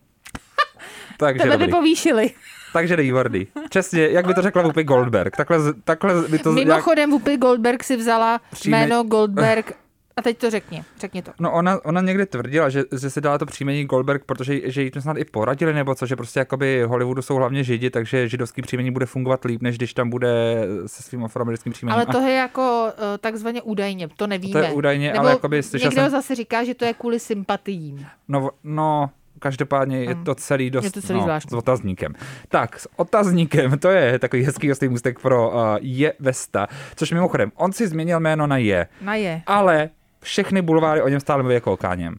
Takže 1.18 1.42
Tebe 1.42 1.58
by 1.58 1.64
dobrý. 1.64 1.70
povýšili. 1.78 2.30
Takže 2.72 2.96
výborný. 2.96 3.46
Přesně, 3.70 4.08
jak 4.08 4.26
by 4.26 4.34
to 4.34 4.42
řekla 4.42 4.62
Whoopi 4.62 4.84
Goldberg. 4.84 5.36
Takhle, 5.36 5.58
takhle 5.84 6.28
by 6.28 6.38
to... 6.38 6.48
Jak, 6.58 6.68
Mimochodem 6.68 7.10
Whoopi 7.10 7.36
Goldberg 7.36 7.84
si 7.84 7.96
vzala 7.96 8.40
Příjme- 8.52 8.78
jméno 8.80 9.02
Goldberg 9.02 9.72
a 10.16 10.22
teď 10.22 10.38
to 10.38 10.50
řekni, 10.50 10.84
řekni 11.00 11.22
to. 11.22 11.30
no 11.40 11.52
ona, 11.52 11.84
ona 11.84 12.00
někdy 12.00 12.26
tvrdila, 12.26 12.68
že, 12.68 12.84
že 13.00 13.10
si 13.10 13.20
dala 13.20 13.38
to 13.38 13.46
příjmení 13.46 13.84
Goldberg, 13.84 14.24
protože 14.24 14.70
že 14.70 14.82
jí 14.82 14.90
to 14.90 15.00
snad 15.00 15.16
i 15.18 15.24
poradili, 15.24 15.72
nebo 15.74 15.94
co, 15.94 16.06
že 16.06 16.16
prostě 16.16 16.38
jakoby 16.40 16.82
Hollywoodu 16.82 17.22
jsou 17.22 17.34
hlavně 17.34 17.64
židi, 17.64 17.90
takže 17.90 18.28
židovský 18.28 18.62
příjmení 18.62 18.90
bude 18.90 19.06
fungovat 19.06 19.44
líp, 19.44 19.62
než 19.62 19.76
když 19.76 19.94
tam 19.94 20.10
bude 20.10 20.64
se 20.86 21.02
svým 21.02 21.24
afroamerickým 21.24 21.72
příjmením. 21.72 21.96
Ale 21.96 22.06
to 22.06 22.20
je 22.20 22.34
jako 22.34 22.88
eh, 23.14 23.18
takzvaně 23.18 23.62
údajně, 23.62 24.08
to 24.16 24.26
nevíme. 24.26 24.52
To 24.60 24.66
je 24.66 24.72
údajně, 24.72 25.08
Nebo 25.08 25.20
ale 25.20 25.30
jakoby 25.30 25.62
slyšel 25.62 25.90
někdo 25.90 26.02
jsem- 26.02 26.10
zase 26.10 26.34
říká, 26.34 26.64
že 26.64 26.74
to 26.74 26.84
je 26.84 26.94
kvůli 26.94 27.20
sympatiím. 27.20 28.06
No, 28.28 28.50
no, 28.64 29.10
každopádně 29.38 29.98
je 30.04 30.14
to 30.14 30.34
celý 30.34 30.70
dost 30.70 30.84
Je 30.84 30.90
to 30.90 31.02
celý 31.02 31.18
no, 31.18 31.22
zvláštní. 31.22 31.50
s 31.50 31.52
otazníkem. 31.52 32.12
Tak, 32.48 32.78
s 32.78 32.88
otazníkem, 32.96 33.78
to 33.78 33.88
je 33.88 34.18
takový 34.18 34.42
hezký 34.42 34.68
hostý 34.68 34.88
můstek 34.88 35.18
pro 35.20 35.48
uh, 35.50 35.54
Je 35.80 36.12
Vesta, 36.18 36.66
což 36.96 37.12
mimochodem, 37.12 37.52
on 37.54 37.72
si 37.72 37.88
změnil 37.88 38.20
jméno 38.20 38.46
na 38.46 38.56
Je, 38.56 38.86
Na 39.00 39.14
je. 39.14 39.42
ale 39.46 39.90
všechny 40.20 40.62
bulváry 40.62 41.02
o 41.02 41.08
něm 41.08 41.20
stále 41.20 41.42
mluví 41.42 41.54
jako 41.54 41.72
o 41.72 41.76
Káněm. 41.76 42.16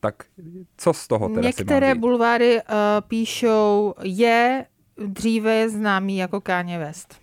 Tak 0.00 0.14
co 0.76 0.92
z 0.92 1.08
toho 1.08 1.28
teda 1.28 1.40
Některé 1.40 1.94
bulváry 1.94 2.56
uh, 2.56 2.74
píšou 3.08 3.94
je 4.02 4.64
dříve 5.06 5.68
známý 5.68 6.16
jako 6.18 6.40
Kanye 6.40 6.78
West. 6.78 7.14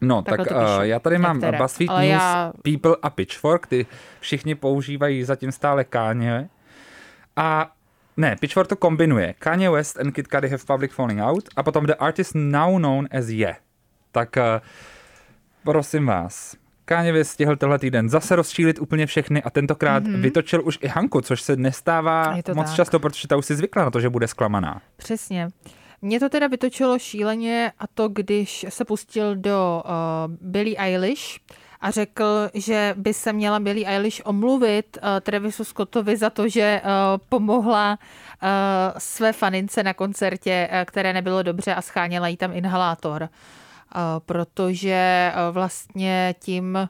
No, 0.00 0.22
tak 0.22 0.42
píšou 0.42 0.54
uh, 0.54 0.82
já 0.82 0.98
tady 1.00 1.18
mám 1.18 1.36
některé, 1.36 1.58
BuzzFeed 1.58 1.90
ale 1.90 2.00
News, 2.06 2.10
já- 2.12 2.52
People 2.62 2.96
a 3.02 3.10
Pitchfork, 3.10 3.66
ty 3.66 3.86
všichni 4.20 4.54
používají 4.54 5.24
zatím 5.24 5.52
stále 5.52 5.84
Kanye. 5.84 6.48
A 7.36 7.72
ne, 8.16 8.36
Pitchfork 8.40 8.68
to 8.68 8.76
kombinuje. 8.76 9.34
Kanye 9.38 9.70
West 9.70 10.00
and 10.00 10.12
Kid 10.12 10.28
Cudi 10.28 10.48
have 10.48 10.64
public 10.66 10.92
falling 10.92 11.20
out 11.20 11.48
a 11.56 11.62
potom 11.62 11.86
the 11.86 11.94
artist 11.94 12.34
now 12.34 12.78
known 12.78 13.08
as 13.10 13.28
Ye. 13.28 13.56
Tak 14.12 14.36
uh, 14.36 14.42
prosím 15.64 16.06
vás, 16.06 16.56
Kanye 16.84 17.12
West 17.12 17.30
stihl 17.30 17.56
tenhle 17.56 17.78
týden 17.78 18.08
zase 18.08 18.36
rozčílit 18.36 18.78
úplně 18.78 19.06
všechny 19.06 19.42
a 19.42 19.50
tentokrát 19.50 20.04
mm-hmm. 20.04 20.20
vytočil 20.20 20.62
už 20.64 20.78
i 20.82 20.88
Hanku, 20.88 21.20
což 21.20 21.42
se 21.42 21.56
nestává. 21.56 22.36
Je 22.36 22.54
moc 22.54 22.66
tak. 22.66 22.76
často, 22.76 23.00
protože 23.00 23.28
ta 23.28 23.36
už 23.36 23.46
si 23.46 23.56
zvykla 23.56 23.84
na 23.84 23.90
to, 23.90 24.00
že 24.00 24.08
bude 24.08 24.28
zklamaná. 24.28 24.80
Přesně. 24.96 25.48
Mě 26.02 26.20
to 26.20 26.28
teda 26.28 26.46
vytočilo 26.46 26.98
šíleně 26.98 27.72
a 27.78 27.86
to, 27.86 28.08
když 28.08 28.66
se 28.68 28.84
pustil 28.84 29.36
do 29.36 29.82
uh, 29.84 29.92
Billie 30.40 30.76
Eilish 30.78 31.40
a 31.82 31.90
řekl, 31.90 32.50
že 32.54 32.94
by 32.96 33.14
se 33.14 33.32
měla 33.32 33.60
Billie 33.60 33.88
Eilish 33.88 34.22
omluvit 34.24 34.98
uh, 35.02 35.08
Travisu 35.20 35.64
Scottovi 35.64 36.16
za 36.16 36.30
to, 36.30 36.48
že 36.48 36.80
uh, 36.84 36.90
pomohla 37.28 37.98
uh, 38.42 38.48
své 38.98 39.32
fanince 39.32 39.82
na 39.82 39.94
koncertě, 39.94 40.68
uh, 40.72 40.78
které 40.84 41.12
nebylo 41.12 41.42
dobře 41.42 41.74
a 41.74 41.82
scháněla 41.82 42.28
jí 42.28 42.36
tam 42.36 42.52
inhalátor. 42.52 43.22
Uh, 43.22 44.00
protože 44.26 45.32
uh, 45.34 45.54
vlastně 45.54 46.34
tím 46.38 46.88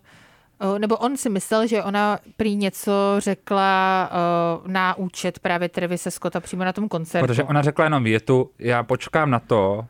nebo 0.79 0.97
on 0.97 1.17
si 1.17 1.31
myslel, 1.31 1.67
že 1.67 1.83
ona 1.83 2.19
prý 2.37 2.57
něco 2.57 2.93
řekla 3.19 4.11
na 4.67 4.95
účet 4.95 5.39
právě 5.39 5.69
Trevise 5.69 6.11
Scotta 6.11 6.41
přímo 6.41 6.65
na 6.65 6.73
tom 6.73 6.89
koncertu. 6.89 7.27
Protože 7.27 7.45
ona 7.45 7.63
řekla 7.63 7.85
jenom 7.85 8.05
větu, 8.05 8.51
já 8.59 8.83
počkám 8.83 9.31
na 9.31 9.39
to, 9.39 9.87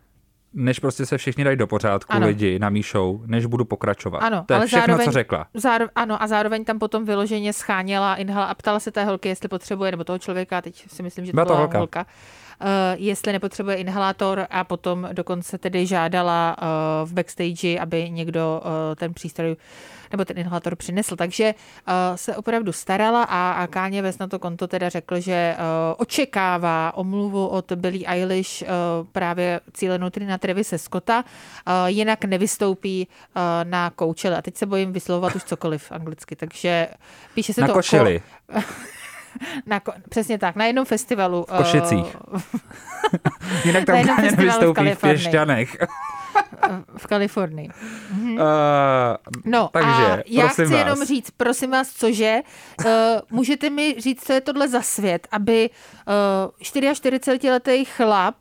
než 0.55 0.79
prostě 0.79 1.07
se 1.07 1.19
všichni 1.19 1.45
dají 1.45 1.57
do 1.57 1.67
pořádku 1.67 2.13
Ano. 2.13 2.27
lidi 2.27 2.59
na 2.59 2.71
show, 2.93 3.27
než 3.27 3.47
budu 3.47 3.65
pokračovat. 3.65 4.19
Ano, 4.19 4.45
to 4.47 4.53
je 4.53 4.57
ale 4.57 4.67
všechno, 4.67 4.87
zároveň, 4.87 5.05
co 5.05 5.13
řekla. 5.13 5.47
Záro, 5.55 5.87
ano, 5.95 6.23
a 6.23 6.27
zároveň 6.27 6.65
tam 6.65 6.79
potom 6.79 7.05
vyloženě 7.05 7.53
scháněla 7.53 8.15
inhala 8.17 8.45
a 8.47 8.55
ptala 8.55 8.81
se 8.81 8.91
té 8.91 9.05
holky, 9.05 9.29
jestli 9.29 9.49
potřebuje, 9.49 9.91
nebo 9.91 10.05
toho 10.05 10.19
člověka, 10.19 10.61
teď 10.61 10.85
si 10.89 11.03
myslím, 11.03 11.25
že 11.27 11.33
to 11.33 11.35
Byla 11.35 11.45
byla 11.45 11.59
holka. 11.59 11.79
holka, 11.79 12.07
uh, 12.61 12.67
jestli 12.95 13.33
nepotřebuje 13.33 13.77
inhalátor 13.77 14.47
a 14.51 14.65
potom 14.65 15.09
dokonce 15.13 15.59
tedy 15.59 15.87
žádala 15.87 16.57
uh, 16.63 17.09
v 17.09 17.13
backstage, 17.13 17.79
aby 17.79 18.11
někdo 18.11 18.63
uh, 18.65 18.71
ten 18.97 19.15
přístroj 19.15 19.57
nebo 20.13 20.25
ten 20.25 20.39
inhalátor 20.39 20.77
přinesl. 20.77 21.17
Takže 21.17 21.55
uh, 21.55 21.95
se 22.17 22.37
opravdu 22.37 22.73
starala 22.73 23.23
a, 23.23 23.53
a 23.53 23.67
Káně 23.67 24.03
West 24.03 24.21
na 24.21 24.27
to 24.27 24.39
konto 24.39 24.69
teda 24.69 24.89
řekl, 24.89 25.21
že 25.21 25.57
uh, 25.59 25.65
očekává 25.99 26.93
omluvu 26.97 27.47
od 27.47 27.73
Billie 27.73 28.09
Eilish 28.09 28.63
uh, 28.63 28.69
právě 29.13 29.61
cílenou 29.73 30.11
tedy 30.11 30.27
na 30.27 30.39
Trevise 30.39 30.79
Scotta, 30.79 31.25
uh, 31.25 31.87
jinak 31.87 32.25
nevystoupí 32.25 33.09
uh, 33.09 33.43
na 33.65 33.93
Coachella. 33.99 34.39
A 34.39 34.43
teď 34.43 34.57
se 34.57 34.67
bojím 34.67 34.93
vyslovovat 34.93 35.37
už 35.37 35.45
cokoliv 35.45 35.93
anglicky, 35.93 36.37
takže 36.37 36.89
píše 37.35 37.55
se 37.55 37.61
Na 37.61 37.67
to... 37.67 37.73
košili. 37.73 38.23
Ko- 38.53 38.63
na, 39.66 39.80
přesně 40.09 40.39
tak, 40.39 40.57
na 40.57 40.64
jednom 40.64 40.85
festivalu. 40.85 41.47
V 41.49 41.57
Košicích. 41.57 42.16
Jinak 43.64 43.85
tam 43.85 44.07
na 44.07 44.16
festivalu 44.16 44.66
v 44.66 44.70
v 44.72 44.74
Kalifornii. 44.74 45.16
Pěšťanech. 45.16 45.76
v 46.97 47.07
Kalifornii. 47.07 47.68
Uh, 48.33 48.39
No 49.45 49.68
takže, 49.72 49.89
a 49.89 50.18
já 50.26 50.49
chci 50.49 50.64
vás. 50.64 50.72
jenom 50.72 51.05
říct, 51.05 51.30
prosím 51.30 51.70
vás, 51.70 51.93
cože, 51.93 52.41
uh, 52.85 52.91
můžete 53.30 53.70
mi 53.70 53.95
říct, 53.99 54.24
co 54.24 54.33
je 54.33 54.41
tohle 54.41 54.68
za 54.68 54.83
svět, 54.83 55.28
aby 55.30 55.70
uh, 56.07 56.51
44-letý 56.62 57.85
chlap 57.85 58.37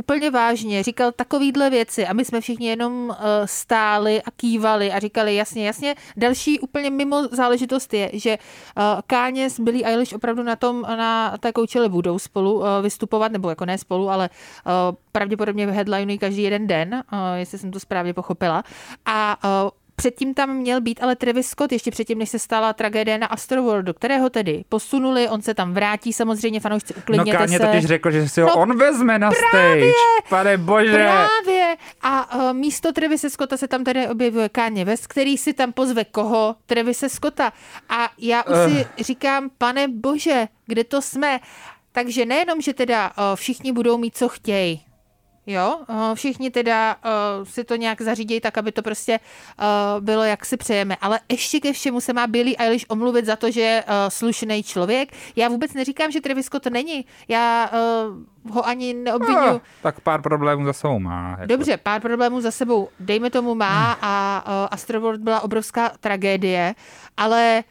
úplně 0.00 0.30
vážně 0.30 0.82
říkal 0.82 1.12
takovýhle 1.12 1.70
věci 1.70 2.06
a 2.06 2.12
my 2.12 2.24
jsme 2.24 2.40
všichni 2.40 2.68
jenom 2.68 3.08
uh, 3.08 3.16
stáli 3.44 4.22
a 4.22 4.30
kývali 4.30 4.92
a 4.92 4.98
říkali 4.98 5.36
jasně, 5.36 5.66
jasně. 5.66 5.94
Další 6.16 6.60
úplně 6.60 6.90
mimo 6.90 7.28
záležitost 7.28 7.94
je, 7.94 8.10
že 8.12 8.38
uh, 8.38 8.82
Káně 9.06 9.50
s 9.50 9.60
Billie 9.60 9.86
Eilish 9.86 10.12
opravdu 10.12 10.42
na 10.42 10.56
tom, 10.56 10.82
na 10.82 11.36
té 11.38 11.52
koučele 11.52 11.88
budou 11.88 12.18
spolu 12.18 12.54
uh, 12.54 12.66
vystupovat, 12.82 13.32
nebo 13.32 13.50
jako 13.50 13.64
ne 13.64 13.78
spolu, 13.78 14.10
ale 14.10 14.30
pravděpodobně 15.12 15.66
headlinují 15.66 16.18
každý 16.18 16.42
jeden 16.42 16.66
den, 16.66 17.02
jestli 17.34 17.58
jsem 17.58 17.70
to 17.70 17.80
správně 17.80 18.14
pochopila. 18.14 18.64
A 19.06 19.36
Předtím 20.00 20.34
tam 20.34 20.50
měl 20.56 20.80
být 20.80 21.02
ale 21.02 21.16
Travis 21.16 21.48
Scott, 21.48 21.72
ještě 21.72 21.90
předtím, 21.90 22.18
než 22.18 22.28
se 22.30 22.38
stala 22.38 22.72
tragédie 22.72 23.18
na 23.18 23.26
Astroworldu, 23.26 23.92
kterého 23.94 24.30
tedy 24.30 24.64
posunuli, 24.68 25.28
on 25.28 25.42
se 25.42 25.54
tam 25.54 25.74
vrátí, 25.74 26.12
samozřejmě 26.12 26.60
fanoušci, 26.60 26.94
No 26.96 27.02
uklidněte 27.02 27.38
Káně 27.38 27.58
se. 27.58 27.66
totiž 27.66 27.84
řekl, 27.84 28.10
že 28.10 28.28
si 28.28 28.40
ho 28.40 28.46
No 28.48 28.54
on 28.54 28.78
vezme 28.78 29.18
na 29.18 29.30
stage. 29.30 29.90
Pane 30.28 30.56
bože. 30.56 30.92
Právě. 30.92 31.76
A 32.02 32.34
uh, 32.36 32.52
místo 32.52 32.92
Trevise 32.92 33.30
Scotta 33.30 33.56
se 33.56 33.68
tam 33.68 33.84
tedy 33.84 34.08
objevuje 34.08 34.48
Kanye 34.48 34.84
West, 34.84 35.06
který 35.06 35.38
si 35.38 35.52
tam 35.52 35.72
pozve 35.72 36.04
koho? 36.04 36.56
Trevise 36.66 37.08
Scotta. 37.08 37.52
A 37.88 38.10
já 38.18 38.42
už 38.42 38.72
si 38.72 38.86
říkám, 39.04 39.50
pane 39.58 39.88
bože, 39.88 40.48
kde 40.66 40.84
to 40.84 41.02
jsme? 41.02 41.40
Takže 41.92 42.26
nejenom, 42.26 42.60
že 42.60 42.74
teda 42.74 43.08
uh, 43.10 43.24
všichni 43.34 43.72
budou 43.72 43.98
mít, 43.98 44.16
co 44.16 44.28
chtějí, 44.28 44.82
Jo, 45.50 45.80
uh, 45.88 46.14
všichni 46.14 46.50
teda 46.50 46.96
uh, 47.04 47.44
si 47.44 47.64
to 47.64 47.76
nějak 47.76 48.00
zařídí 48.00 48.40
tak, 48.40 48.58
aby 48.58 48.72
to 48.72 48.82
prostě 48.82 49.20
uh, 49.58 50.04
bylo, 50.04 50.22
jak 50.22 50.44
si 50.44 50.56
přejeme. 50.56 50.96
Ale 51.00 51.20
ještě 51.28 51.60
ke 51.60 51.72
všemu 51.72 52.00
se 52.00 52.12
má 52.12 52.26
Billie 52.26 52.56
Eilish 52.56 52.84
omluvit 52.88 53.26
za 53.26 53.36
to, 53.36 53.50
že 53.50 53.60
je 53.60 53.84
uh, 53.84 53.92
slušný 54.08 54.62
člověk. 54.62 55.12
Já 55.36 55.48
vůbec 55.48 55.74
neříkám, 55.74 56.10
že 56.10 56.20
Travis 56.20 56.46
Scott 56.46 56.62
to 56.62 56.70
není. 56.70 57.04
Já 57.28 57.70
uh, 58.44 58.54
ho 58.54 58.66
ani 58.66 58.94
neobvinuju. 58.94 59.52
No, 59.52 59.60
tak 59.82 60.00
pár 60.00 60.22
problémů 60.22 60.64
za 60.64 60.72
sebou 60.72 60.98
má. 60.98 61.30
Jako. 61.30 61.46
Dobře, 61.46 61.76
pár 61.76 62.00
problémů 62.00 62.40
za 62.40 62.50
sebou, 62.50 62.88
dejme 63.00 63.30
tomu 63.30 63.54
má 63.54 63.98
a 64.02 64.44
uh, 64.46 64.68
Astroworld 64.70 65.20
byla 65.20 65.40
obrovská 65.40 65.92
tragédie, 66.00 66.74
ale 67.16 67.64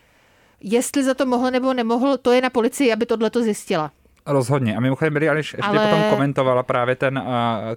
jestli 0.61 1.03
za 1.03 1.13
to 1.13 1.25
mohl 1.25 1.51
nebo 1.51 1.73
nemohl, 1.73 2.17
to 2.17 2.31
je 2.31 2.41
na 2.41 2.49
policii, 2.49 2.93
aby 2.93 3.05
tohle 3.05 3.29
to 3.29 3.41
zjistila. 3.41 3.91
Rozhodně. 4.29 4.75
A 4.75 4.79
mimochodem 4.79 5.13
Billie 5.13 5.29
Eilish 5.31 5.53
ještě 5.53 5.67
Ale- 5.71 5.87
potom 5.87 6.03
komentovala 6.09 6.63
právě 6.63 6.95
ten 6.95 7.17
uh, 7.17 7.23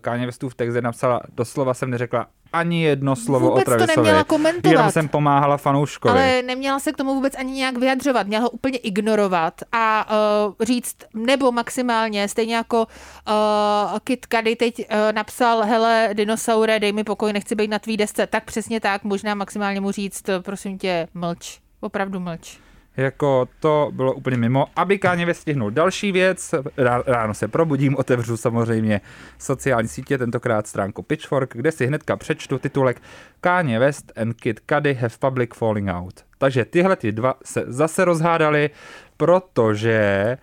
Kanye 0.00 0.26
Westův 0.26 0.54
text, 0.54 0.72
kde 0.72 0.80
napsala, 0.80 1.20
doslova 1.34 1.74
jsem 1.74 1.90
neřekla 1.90 2.26
ani 2.52 2.82
jedno 2.82 3.16
slovo 3.16 3.48
Vůbec 3.48 3.62
o 3.62 3.64
to 3.64 3.70
Travisovi. 3.70 3.96
neměla 3.96 4.24
komentovat. 4.24 4.72
Jenom 4.72 4.90
jsem 4.90 5.08
pomáhala 5.08 5.56
fanouškovi. 5.56 6.12
Ale 6.14 6.42
neměla 6.42 6.78
se 6.78 6.92
k 6.92 6.96
tomu 6.96 7.14
vůbec 7.14 7.34
ani 7.38 7.52
nějak 7.52 7.78
vyjadřovat, 7.78 8.26
měla 8.26 8.42
ho 8.42 8.50
úplně 8.50 8.78
ignorovat 8.78 9.54
a 9.72 10.06
uh, 10.46 10.54
říct, 10.60 10.96
nebo 11.14 11.52
maximálně, 11.52 12.28
stejně 12.28 12.56
jako 12.56 12.86
uh, 13.28 13.98
Kit 14.04 14.26
Cudi 14.34 14.56
teď 14.56 14.78
uh, 14.78 14.84
napsal, 15.12 15.62
hele, 15.62 16.10
dinosaure, 16.12 16.80
dej 16.80 16.92
mi 16.92 17.04
pokoj, 17.04 17.32
nechci 17.32 17.54
být 17.54 17.70
na 17.70 17.78
tvý 17.78 17.96
desce, 17.96 18.26
tak 18.26 18.44
přesně 18.44 18.80
tak, 18.80 19.04
možná 19.04 19.34
maximálně 19.34 19.80
mu 19.80 19.90
říct, 19.90 20.22
prosím 20.42 20.78
tě, 20.78 21.08
mlč, 21.14 21.60
opravdu 21.80 22.20
mlč. 22.20 22.58
Jako 22.96 23.48
to 23.60 23.90
bylo 23.92 24.14
úplně 24.14 24.36
mimo. 24.36 24.66
Aby 24.76 24.98
Kanye 24.98 25.26
West 25.26 25.40
stihnul 25.40 25.70
další 25.70 26.12
věc, 26.12 26.54
rá- 26.78 27.02
ráno 27.06 27.34
se 27.34 27.48
probudím, 27.48 27.96
otevřu 27.96 28.36
samozřejmě 28.36 29.00
sociální 29.38 29.88
sítě, 29.88 30.18
tentokrát 30.18 30.66
stránku 30.66 31.02
Pitchfork, 31.02 31.54
kde 31.56 31.72
si 31.72 31.86
hnedka 31.86 32.16
přečtu 32.16 32.58
titulek 32.58 33.02
Kanye 33.40 33.78
West 33.78 34.12
and 34.16 34.34
Kid 34.34 34.60
Cudi 34.74 34.94
have 34.94 35.14
public 35.18 35.50
falling 35.54 35.88
out. 35.90 36.14
Takže 36.38 36.64
tyhle 36.64 36.96
ty 36.96 37.12
dva 37.12 37.34
se 37.44 37.64
zase 37.66 38.04
rozhádali, 38.04 38.70
protože 39.16 40.38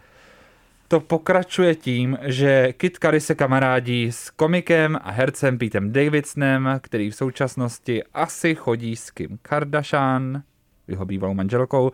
to 0.87 0.99
pokračuje 0.99 1.75
tím, 1.75 2.17
že 2.21 2.73
Kid 2.73 2.97
Cudi 3.05 3.19
se 3.19 3.35
kamarádí 3.35 4.11
s 4.11 4.29
komikem 4.29 4.99
a 5.03 5.11
hercem 5.11 5.57
Petem 5.57 5.91
Davidsonem, 5.91 6.79
který 6.81 7.09
v 7.09 7.15
současnosti 7.15 8.03
asi 8.13 8.55
chodí 8.55 8.95
s 8.95 9.11
Kim 9.11 9.39
Kardashian, 9.41 10.43
jeho 10.87 11.05
bývalou 11.05 11.33
manželkou, 11.33 11.91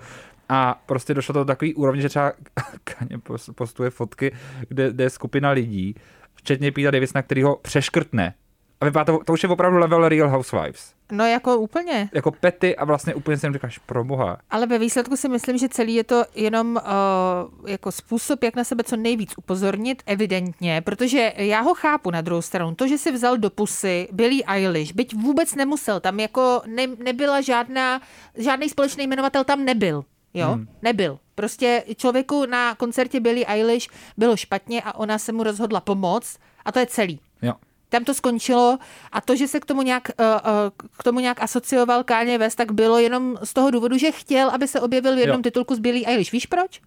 a 0.49 0.81
prostě 0.85 1.13
došlo 1.13 1.33
to 1.33 1.39
do 1.39 1.45
takový 1.45 1.73
úrovně, 1.73 2.01
že 2.01 2.09
třeba 2.09 2.33
pos- 3.17 3.53
postuje 3.53 3.89
fotky, 3.89 4.31
kde, 4.69 4.91
kde 4.91 5.03
je 5.03 5.09
skupina 5.09 5.49
lidí, 5.49 5.95
včetně 6.35 6.71
Pete 6.71 6.91
Davidsona, 6.91 7.21
který 7.21 7.43
ho 7.43 7.55
přeškrtne. 7.55 8.33
A 8.81 8.85
vypadá 8.85 9.05
to, 9.05 9.19
to 9.25 9.33
už 9.33 9.43
je 9.43 9.49
opravdu 9.49 9.77
level 9.77 10.09
Real 10.09 10.29
Housewives. 10.29 10.93
No 11.11 11.25
jako 11.25 11.57
úplně. 11.57 12.09
Jako 12.13 12.31
pety 12.31 12.75
a 12.75 12.85
vlastně 12.85 13.15
úplně 13.15 13.37
jim 13.43 13.53
říkáš, 13.53 13.77
proboha. 13.77 14.37
Ale 14.49 14.67
ve 14.67 14.79
výsledku 14.79 15.15
si 15.15 15.29
myslím, 15.29 15.57
že 15.57 15.69
celý 15.69 15.95
je 15.95 16.03
to 16.03 16.23
jenom 16.35 16.75
uh, 16.75 17.69
jako 17.69 17.91
způsob, 17.91 18.43
jak 18.43 18.55
na 18.55 18.63
sebe 18.63 18.83
co 18.83 18.95
nejvíc 18.95 19.33
upozornit, 19.37 20.03
evidentně, 20.05 20.81
protože 20.81 21.33
já 21.35 21.61
ho 21.61 21.73
chápu 21.73 22.11
na 22.11 22.21
druhou 22.21 22.41
stranu. 22.41 22.75
To, 22.75 22.87
že 22.87 22.97
si 22.97 23.11
vzal 23.11 23.37
do 23.37 23.49
pusy 23.49 24.07
Billie 24.11 24.43
Eilish, 24.47 24.93
byť 24.93 25.15
vůbec 25.15 25.55
nemusel, 25.55 25.99
tam 25.99 26.19
jako 26.19 26.61
ne, 26.65 26.87
nebyla 26.87 27.41
žádná, 27.41 28.01
žádný 28.37 28.69
společný 28.69 29.07
jmenovatel 29.07 29.43
tam 29.43 29.65
nebyl. 29.65 30.03
Jo, 30.35 30.47
hmm. 30.47 30.67
nebyl. 30.81 31.19
Prostě 31.35 31.83
člověku 31.95 32.45
na 32.45 32.75
koncertě 32.75 33.19
Billie 33.19 33.45
Eilish 33.45 33.87
bylo 34.17 34.37
špatně 34.37 34.81
a 34.81 34.95
ona 34.95 35.17
se 35.17 35.31
mu 35.31 35.43
rozhodla 35.43 35.81
pomoct 35.81 36.37
a 36.65 36.71
to 36.71 36.79
je 36.79 36.85
celý. 36.85 37.19
Jo. 37.41 37.53
Tam 37.89 38.03
to 38.03 38.13
skončilo 38.13 38.77
a 39.11 39.21
to, 39.21 39.35
že 39.35 39.47
se 39.47 39.59
k 39.59 39.65
tomu 39.65 39.81
nějak, 39.81 40.11
uh, 40.19 40.25
uh, 40.25 40.87
k 40.97 41.03
tomu 41.03 41.19
nějak 41.19 41.41
asocioval 41.41 42.03
Kanye 42.03 42.37
West, 42.37 42.57
tak 42.57 42.71
bylo 42.71 42.99
jenom 42.99 43.37
z 43.43 43.53
toho 43.53 43.71
důvodu, 43.71 43.97
že 43.97 44.11
chtěl, 44.11 44.49
aby 44.49 44.67
se 44.67 44.81
objevil 44.81 45.15
v 45.15 45.19
jednom 45.19 45.37
Jo. 45.37 45.43
titulku 45.43 45.75
s 45.75 45.79
Billie 45.79 46.07
Eilish. 46.07 46.31
Víš 46.31 46.45
proč? 46.45 46.81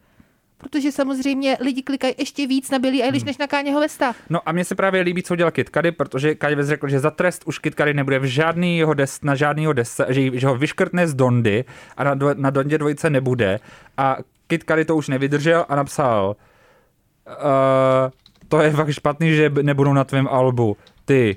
Protože 0.59 0.93
samozřejmě 0.93 1.57
lidi 1.61 1.83
klikají 1.83 2.15
ještě 2.19 2.47
víc 2.47 2.71
na 2.71 2.79
Billie 2.79 3.05
Eilish, 3.05 3.23
Hmm. 3.23 3.27
než 3.27 3.39
na 3.39 3.47
Kanyeho 3.47 3.81
Westa. 3.81 4.15
No 4.31 4.41
a 4.49 4.53
mně 4.53 4.65
se 4.65 4.75
právě 4.75 5.03
líbí, 5.03 5.23
co 5.23 5.35
udělal 5.35 5.53
Cudi, 5.75 5.93
protože 5.93 6.35
Kanye 6.35 6.57
West 6.57 6.69
řekl, 6.69 6.89
že 6.89 7.01
za 7.01 7.11
trest 7.11 7.43
už 7.47 7.61
Cudi 7.77 7.95
nebude 7.95 8.19
v 8.19 8.25
žádný 8.25 8.79
jeho 8.79 8.95
des, 8.95 9.21
na 9.23 9.35
žádný 9.35 9.63
jeho 9.63 9.73
desce, 9.73 10.07
že, 10.09 10.39
že 10.39 10.47
ho 10.47 10.55
vyškrtne 10.59 11.09
z 11.09 11.15
Dondy 11.15 11.65
a 11.97 12.05
na, 12.05 12.15
na 12.35 12.51
Dondě 12.51 12.79
dvojice 12.79 13.11
nebude. 13.11 13.61
A 13.97 14.17
Cudi 14.69 14.85
to 14.85 14.97
už 14.97 15.09
nevydržel 15.09 15.67
a 15.69 15.77
napsal 15.77 16.37
uh, 17.29 18.11
to 18.49 18.61
je 18.61 18.71
fakt 18.71 18.91
špatný, 18.93 19.33
že 19.35 19.51
nebudou 19.63 19.93
na 19.93 20.05
tvém 20.05 20.29
albu 20.29 20.77
ty, 21.05 21.37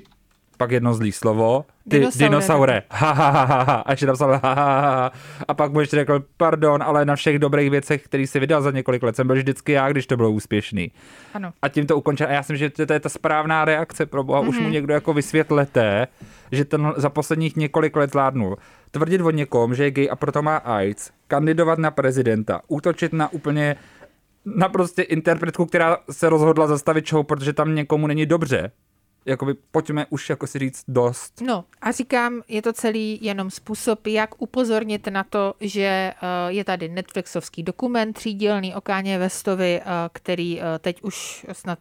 pak 0.56 0.70
jedno 0.70 0.94
zlý 0.94 1.12
slovo, 1.12 1.64
ty 1.88 1.98
Dinosaure. 1.98 2.28
dinosaure, 2.28 2.82
ha, 2.90 3.12
ha, 3.12 3.30
ha, 3.30 3.44
ha, 3.44 3.62
ha. 3.62 3.74
a 3.74 3.90
ještě 3.92 4.06
napsal 4.06 4.30
ha, 4.30 4.38
ha, 4.42 4.54
ha, 4.54 4.80
ha. 4.80 5.12
a 5.48 5.54
pak 5.54 5.72
mu 5.72 5.80
ještě 5.80 5.96
řekl, 5.96 6.24
pardon, 6.36 6.82
ale 6.82 7.04
na 7.04 7.16
všech 7.16 7.38
dobrých 7.38 7.70
věcech, 7.70 8.04
který 8.04 8.26
si 8.26 8.40
vydal 8.40 8.62
za 8.62 8.70
několik 8.70 9.02
let, 9.02 9.16
jsem 9.16 9.26
byl 9.26 9.36
vždycky 9.36 9.72
já, 9.72 9.88
když 9.88 10.06
to 10.06 10.16
bylo 10.16 10.30
úspěšný. 10.30 10.92
Ano. 11.34 11.52
A 11.62 11.68
tím 11.68 11.86
to 11.86 11.96
ukončil. 11.98 12.26
A 12.26 12.30
já 12.30 12.42
si 12.42 12.52
myslím, 12.52 12.66
že 12.68 12.70
to, 12.70 12.86
to 12.86 12.92
je 12.92 13.00
ta 13.00 13.08
správná 13.08 13.64
reakce 13.64 14.06
pro 14.06 14.24
boha. 14.24 14.42
Mm-hmm. 14.42 14.48
Už 14.48 14.56
mu 14.58 14.62
Mhm. 14.62 14.72
někdo 14.72 14.94
jako 14.94 15.12
vysvětlete, 15.14 16.06
že 16.52 16.64
ten 16.64 16.92
za 16.96 17.10
posledních 17.10 17.56
několik 17.56 17.96
let 17.96 18.10
zvládnul. 18.10 18.56
Tvrdit 18.90 19.20
o 19.20 19.30
někom, 19.30 19.74
že 19.74 19.84
je 19.84 19.90
gay 19.90 20.08
a 20.10 20.16
proto 20.16 20.42
má 20.42 20.56
AIDS, 20.56 21.10
kandidovat 21.28 21.78
na 21.78 21.90
prezidenta, 21.90 22.60
útočit 22.68 23.12
na 23.12 23.32
úplně 23.32 23.76
na 24.44 24.68
prostě 24.68 25.02
interpretku, 25.02 25.66
která 25.66 25.96
se 26.10 26.28
rozhodla 26.28 26.66
zastavit 26.66 27.08
show, 27.08 27.24
protože 27.26 27.52
tam 27.52 27.74
někomu 27.74 28.06
není 28.06 28.26
dobře. 28.26 28.70
Jakoby 29.26 29.54
pojďme 29.70 30.06
už 30.10 30.30
jako 30.30 30.46
si 30.46 30.58
říct 30.58 30.84
dost. 30.88 31.40
No 31.40 31.64
a 31.80 31.92
říkám, 31.92 32.42
je 32.48 32.62
to 32.62 32.72
celý 32.72 33.18
jenom 33.22 33.50
způsob, 33.50 34.06
jak 34.06 34.42
upozornit 34.42 35.06
na 35.06 35.24
to, 35.24 35.54
že 35.60 35.82
eh, 35.82 36.14
je 36.48 36.64
tady 36.64 36.88
Netflixovský 36.88 37.62
dokument 37.62 38.12
třídílný 38.12 38.74
o 38.74 38.80
Káně 38.80 39.18
Westovi, 39.18 39.80
eh, 39.80 39.84
který 40.12 40.60
eh, 40.60 40.64
teď 40.78 41.02
už 41.02 41.46
snad 41.52 41.78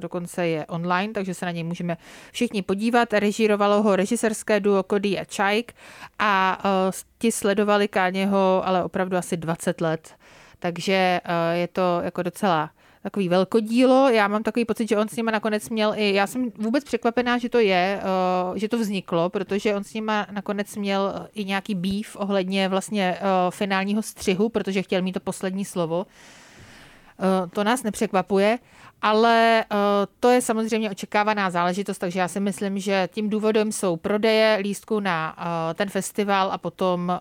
dokonce 0.00 0.46
je 0.46 0.66
online, 0.66 1.12
takže 1.12 1.34
se 1.34 1.46
na 1.46 1.52
něj 1.52 1.64
můžeme 1.64 1.96
všichni 2.32 2.62
podívat. 2.62 3.12
Režírovalo 3.12 3.82
ho 3.82 3.96
režiserské 3.96 4.60
duo 4.60 4.82
Cody 4.90 5.18
a 5.18 5.24
Čajk 5.24 5.72
a 6.18 6.62
ti 7.18 7.32
sledovali 7.32 7.88
Káněho 7.88 8.62
ale 8.64 8.84
opravdu 8.84 9.16
asi 9.16 9.36
20 9.36 9.80
let. 9.80 10.14
Takže 10.58 11.20
je 11.52 11.68
to 11.68 12.00
jako 12.02 12.22
docela 12.22 12.70
takový 13.02 13.28
velkodílo. 13.28 14.08
Já 14.08 14.28
mám 14.28 14.42
takový 14.42 14.64
pocit, 14.64 14.88
že 14.88 14.96
on 14.96 15.08
s 15.08 15.16
nima 15.16 15.30
nakonec 15.30 15.68
měl 15.68 15.94
i, 15.96 16.14
já 16.14 16.26
jsem 16.26 16.52
vůbec 16.58 16.84
překvapená, 16.84 17.38
že 17.38 17.48
to 17.48 17.58
je, 17.58 18.00
eh, 18.02 18.58
že 18.58 18.68
to 18.68 18.78
vzniklo, 18.78 19.30
protože 19.30 19.74
on 19.74 19.84
s 19.84 19.94
nima 19.94 20.26
nakonec 20.30 20.76
měl 20.76 21.14
eh, 21.16 21.28
i 21.34 21.44
nějaký 21.44 21.74
býv 21.74 22.16
ohledně 22.16 22.68
vlastně 22.68 23.16
eh, 23.18 23.20
finálního 23.50 24.02
střihu, 24.02 24.48
protože 24.48 24.82
chtěl 24.82 25.02
mít 25.02 25.12
to 25.12 25.20
poslední 25.20 25.64
slovo. 25.64 26.06
To 27.52 27.64
nás 27.64 27.82
nepřekvapuje, 27.82 28.58
ale 29.02 29.64
eh, 29.64 29.76
to 30.20 30.30
je 30.30 30.40
samozřejmě 30.40 30.90
očekávaná 30.90 31.50
záležitost, 31.50 31.98
takže 31.98 32.20
já 32.20 32.28
si 32.28 32.40
myslím, 32.40 32.78
že 32.78 33.08
tím 33.12 33.30
důvodem 33.30 33.72
jsou 33.72 33.96
prodeje 33.96 34.58
lístku 34.62 35.00
na 35.00 35.36
eh, 35.38 35.74
ten 35.74 35.88
festival 35.88 36.52
a 36.52 36.58
potom 36.58 37.10
eh, 37.10 37.20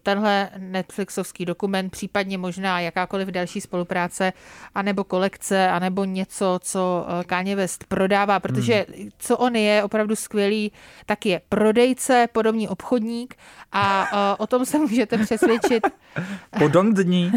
tenhle 0.00 0.50
Netflixovský 0.58 1.44
dokument, 1.44 1.90
případně 1.90 2.38
možná 2.38 2.80
jakákoliv 2.80 3.28
další 3.28 3.60
spolupráce, 3.60 4.32
anebo 4.74 5.04
kolekce, 5.04 5.68
anebo 5.68 6.04
něco, 6.04 6.58
co 6.62 7.06
Kanye 7.26 7.56
West 7.56 7.84
prodává, 7.84 8.40
protože 8.40 8.86
co 9.18 9.36
on 9.36 9.56
je 9.56 9.82
opravdu 9.82 10.16
skvělý, 10.16 10.72
tak 11.06 11.26
je 11.26 11.40
prodejce, 11.48 12.28
podobný 12.32 12.68
obchodník 12.68 13.34
a 13.72 14.06
o 14.38 14.46
tom 14.46 14.64
se 14.64 14.78
můžete 14.78 15.18
přesvědčit 15.18 15.86
Podondní, 16.58 17.32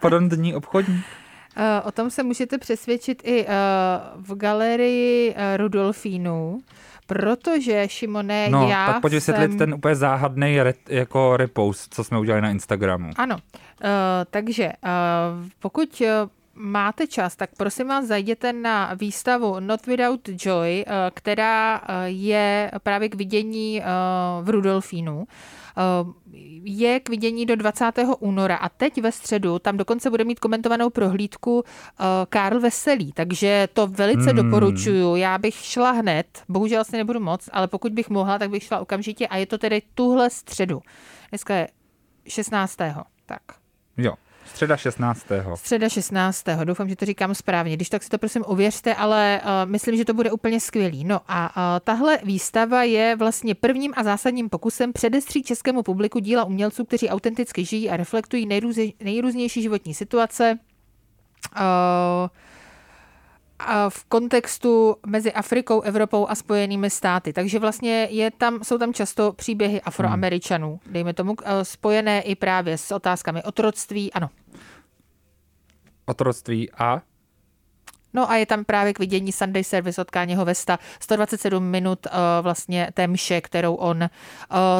podondní 0.00 0.54
obchodní. 0.54 1.02
Eh, 1.58 1.80
O 1.84 1.92
tom 1.92 2.10
se 2.10 2.22
můžete 2.22 2.58
přesvědčit 2.58 3.22
i 3.24 3.44
eh, 3.44 3.46
v 4.16 4.34
galerii 4.34 5.34
eh, 5.36 5.56
Rudolfínů, 5.56 6.60
protože, 7.06 7.84
Šimone, 7.88 8.48
No, 8.50 8.68
já 8.68 8.86
tak 8.92 9.00
pojď 9.02 9.12
vysvětlit 9.14 9.48
jsem... 9.48 9.58
ten 9.58 9.74
úplně 9.74 9.94
záhadný 9.94 10.62
re, 10.62 10.72
jako 10.88 11.36
repost, 11.36 11.94
co 11.94 12.04
jsme 12.04 12.18
udělali 12.18 12.42
na 12.42 12.50
Instagramu. 12.50 13.10
Ano, 13.16 13.36
eh, 13.84 13.88
takže 14.30 14.64
eh, 14.64 14.88
pokud 15.58 16.02
máte 16.58 17.06
čas, 17.06 17.36
tak 17.36 17.50
prosím 17.56 17.88
vás 17.88 18.04
zajděte 18.04 18.52
na 18.52 18.94
výstavu 18.94 19.60
Not 19.60 19.86
Without 19.86 20.28
Joy, 20.44 20.84
eh, 20.86 21.10
která 21.14 21.76
eh, 21.76 22.08
je 22.08 22.70
právě 22.82 23.08
k 23.08 23.14
vidění 23.14 23.82
eh, 23.82 23.84
v 24.42 24.48
Rudolfínu. 24.50 25.26
Je 26.62 27.00
k 27.00 27.08
vidění 27.08 27.46
do 27.46 27.56
20. 27.56 27.84
února 28.18 28.56
a 28.56 28.68
teď 28.68 29.02
ve 29.02 29.12
středu 29.12 29.58
tam 29.58 29.76
dokonce 29.76 30.10
bude 30.10 30.24
mít 30.24 30.40
komentovanou 30.40 30.90
prohlídku 30.90 31.64
Karl 32.28 32.60
Veselý, 32.60 33.12
takže 33.12 33.68
to 33.72 33.86
velice 33.86 34.30
Hmm. 34.30 34.36
doporučuju. 34.36 35.16
Já 35.16 35.38
bych 35.38 35.54
šla 35.54 35.90
hned, 35.90 36.26
bohužel 36.48 36.80
asi 36.80 36.96
nebudu 36.96 37.20
moc, 37.20 37.48
ale 37.52 37.68
pokud 37.68 37.92
bych 37.92 38.10
mohla, 38.10 38.38
tak 38.38 38.50
bych 38.50 38.62
šla 38.62 38.78
okamžitě 38.78 39.28
a 39.28 39.36
je 39.36 39.46
to 39.46 39.58
tedy 39.58 39.82
tuhle 39.94 40.30
středu. 40.30 40.80
Dneska 41.30 41.54
je 41.54 41.68
16. 42.28 42.76
Tak. 43.26 43.42
Jo, 43.96 44.14
středa 44.48 44.76
16. 44.76 45.26
Středa 45.54 45.88
16. 45.88 46.44
Doufám, 46.64 46.88
že 46.88 46.96
to 46.96 47.04
říkám 47.04 47.34
správně. 47.34 47.76
Když 47.76 47.88
tak 47.88 48.02
si 48.02 48.08
to 48.08 48.18
prosím 48.18 48.44
ověřte, 48.46 48.94
ale 48.94 49.40
uh, 49.44 49.70
myslím, 49.70 49.96
že 49.96 50.04
to 50.04 50.14
bude 50.14 50.30
úplně 50.30 50.60
skvělý. 50.60 51.04
No 51.04 51.20
a 51.28 51.56
uh, 51.56 51.80
tahle 51.84 52.18
výstava 52.24 52.82
je 52.82 53.16
vlastně 53.16 53.54
prvním 53.54 53.92
a 53.96 54.04
zásadním 54.04 54.48
pokusem 54.48 54.92
předestřít 54.92 55.46
českému 55.46 55.82
publiku 55.82 56.18
díla 56.18 56.44
umělců, 56.44 56.84
kteří 56.84 57.08
autenticky 57.08 57.64
žijí 57.64 57.90
a 57.90 57.96
reflektují 57.96 58.46
nejrůze, 58.46 58.82
nejrůznější 59.00 59.62
životní 59.62 59.94
situace. 59.94 60.58
Uh, 61.56 62.28
a 63.58 63.90
v 63.90 64.04
kontextu 64.04 64.96
mezi 65.06 65.32
Afrikou, 65.32 65.80
Evropou 65.80 66.26
a 66.28 66.34
Spojenými 66.34 66.90
státy. 66.90 67.32
Takže 67.32 67.58
vlastně 67.58 68.08
je 68.10 68.30
tam, 68.30 68.64
jsou 68.64 68.78
tam 68.78 68.94
často 68.94 69.32
příběhy 69.32 69.80
afroameričanů, 69.80 70.80
dejme 70.86 71.14
tomu, 71.14 71.36
eh, 71.44 71.64
spojené 71.64 72.22
i 72.22 72.34
právě 72.34 72.78
s 72.78 72.92
otázkami 72.92 73.42
otroctví. 73.42 74.12
Ano, 74.12 74.30
Otroctví 76.06 76.70
a 76.72 77.02
No 78.14 78.30
a 78.30 78.36
je 78.36 78.46
tam 78.46 78.64
právě 78.64 78.92
k 78.94 78.98
vidění 78.98 79.32
Sunday 79.32 79.64
Service 79.64 80.00
od 80.00 80.10
Káněho 80.10 80.44
Vesta 80.44 80.78
127 81.00 81.64
minut 81.64 82.06
uh, 82.06 82.12
vlastně 82.42 82.88
té 82.94 83.06
mše, 83.06 83.40
kterou 83.40 83.74
on 83.74 83.96
uh, 84.02 84.08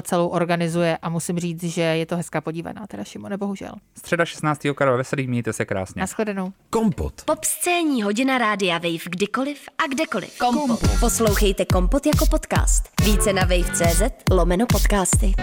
celou 0.02 0.28
organizuje 0.28 0.98
a 1.02 1.08
musím 1.08 1.38
říct, 1.38 1.62
že 1.64 1.82
je 1.82 2.06
to 2.06 2.16
hezká 2.16 2.40
podívaná, 2.40 2.86
teda 2.86 3.04
Šimone, 3.04 3.36
bohužel. 3.36 3.72
středa 3.98 4.24
16. 4.24 4.66
Karol 4.74 4.96
Veselý, 4.96 5.26
mějte 5.26 5.52
se 5.52 5.64
krásně. 5.64 6.00
Naschledanou. 6.00 6.52
Kompot. 6.70 7.22
Pop 7.24 7.44
scéní 7.44 8.02
hodina 8.02 8.38
rádia 8.38 8.78
Wave 8.78 9.04
kdykoliv 9.10 9.60
a 9.78 9.86
kdekoliv. 9.86 10.38
Kompot. 10.38 10.80
Poslouchejte 11.00 11.64
Kompot 11.64 12.06
jako 12.06 12.26
podcast. 12.26 12.82
Více 13.04 13.32
na 13.32 13.42
wave.cz 13.42 14.02
lomeno 14.30 14.66
podcasty. 14.66 15.34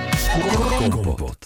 Kompot. 0.92 1.46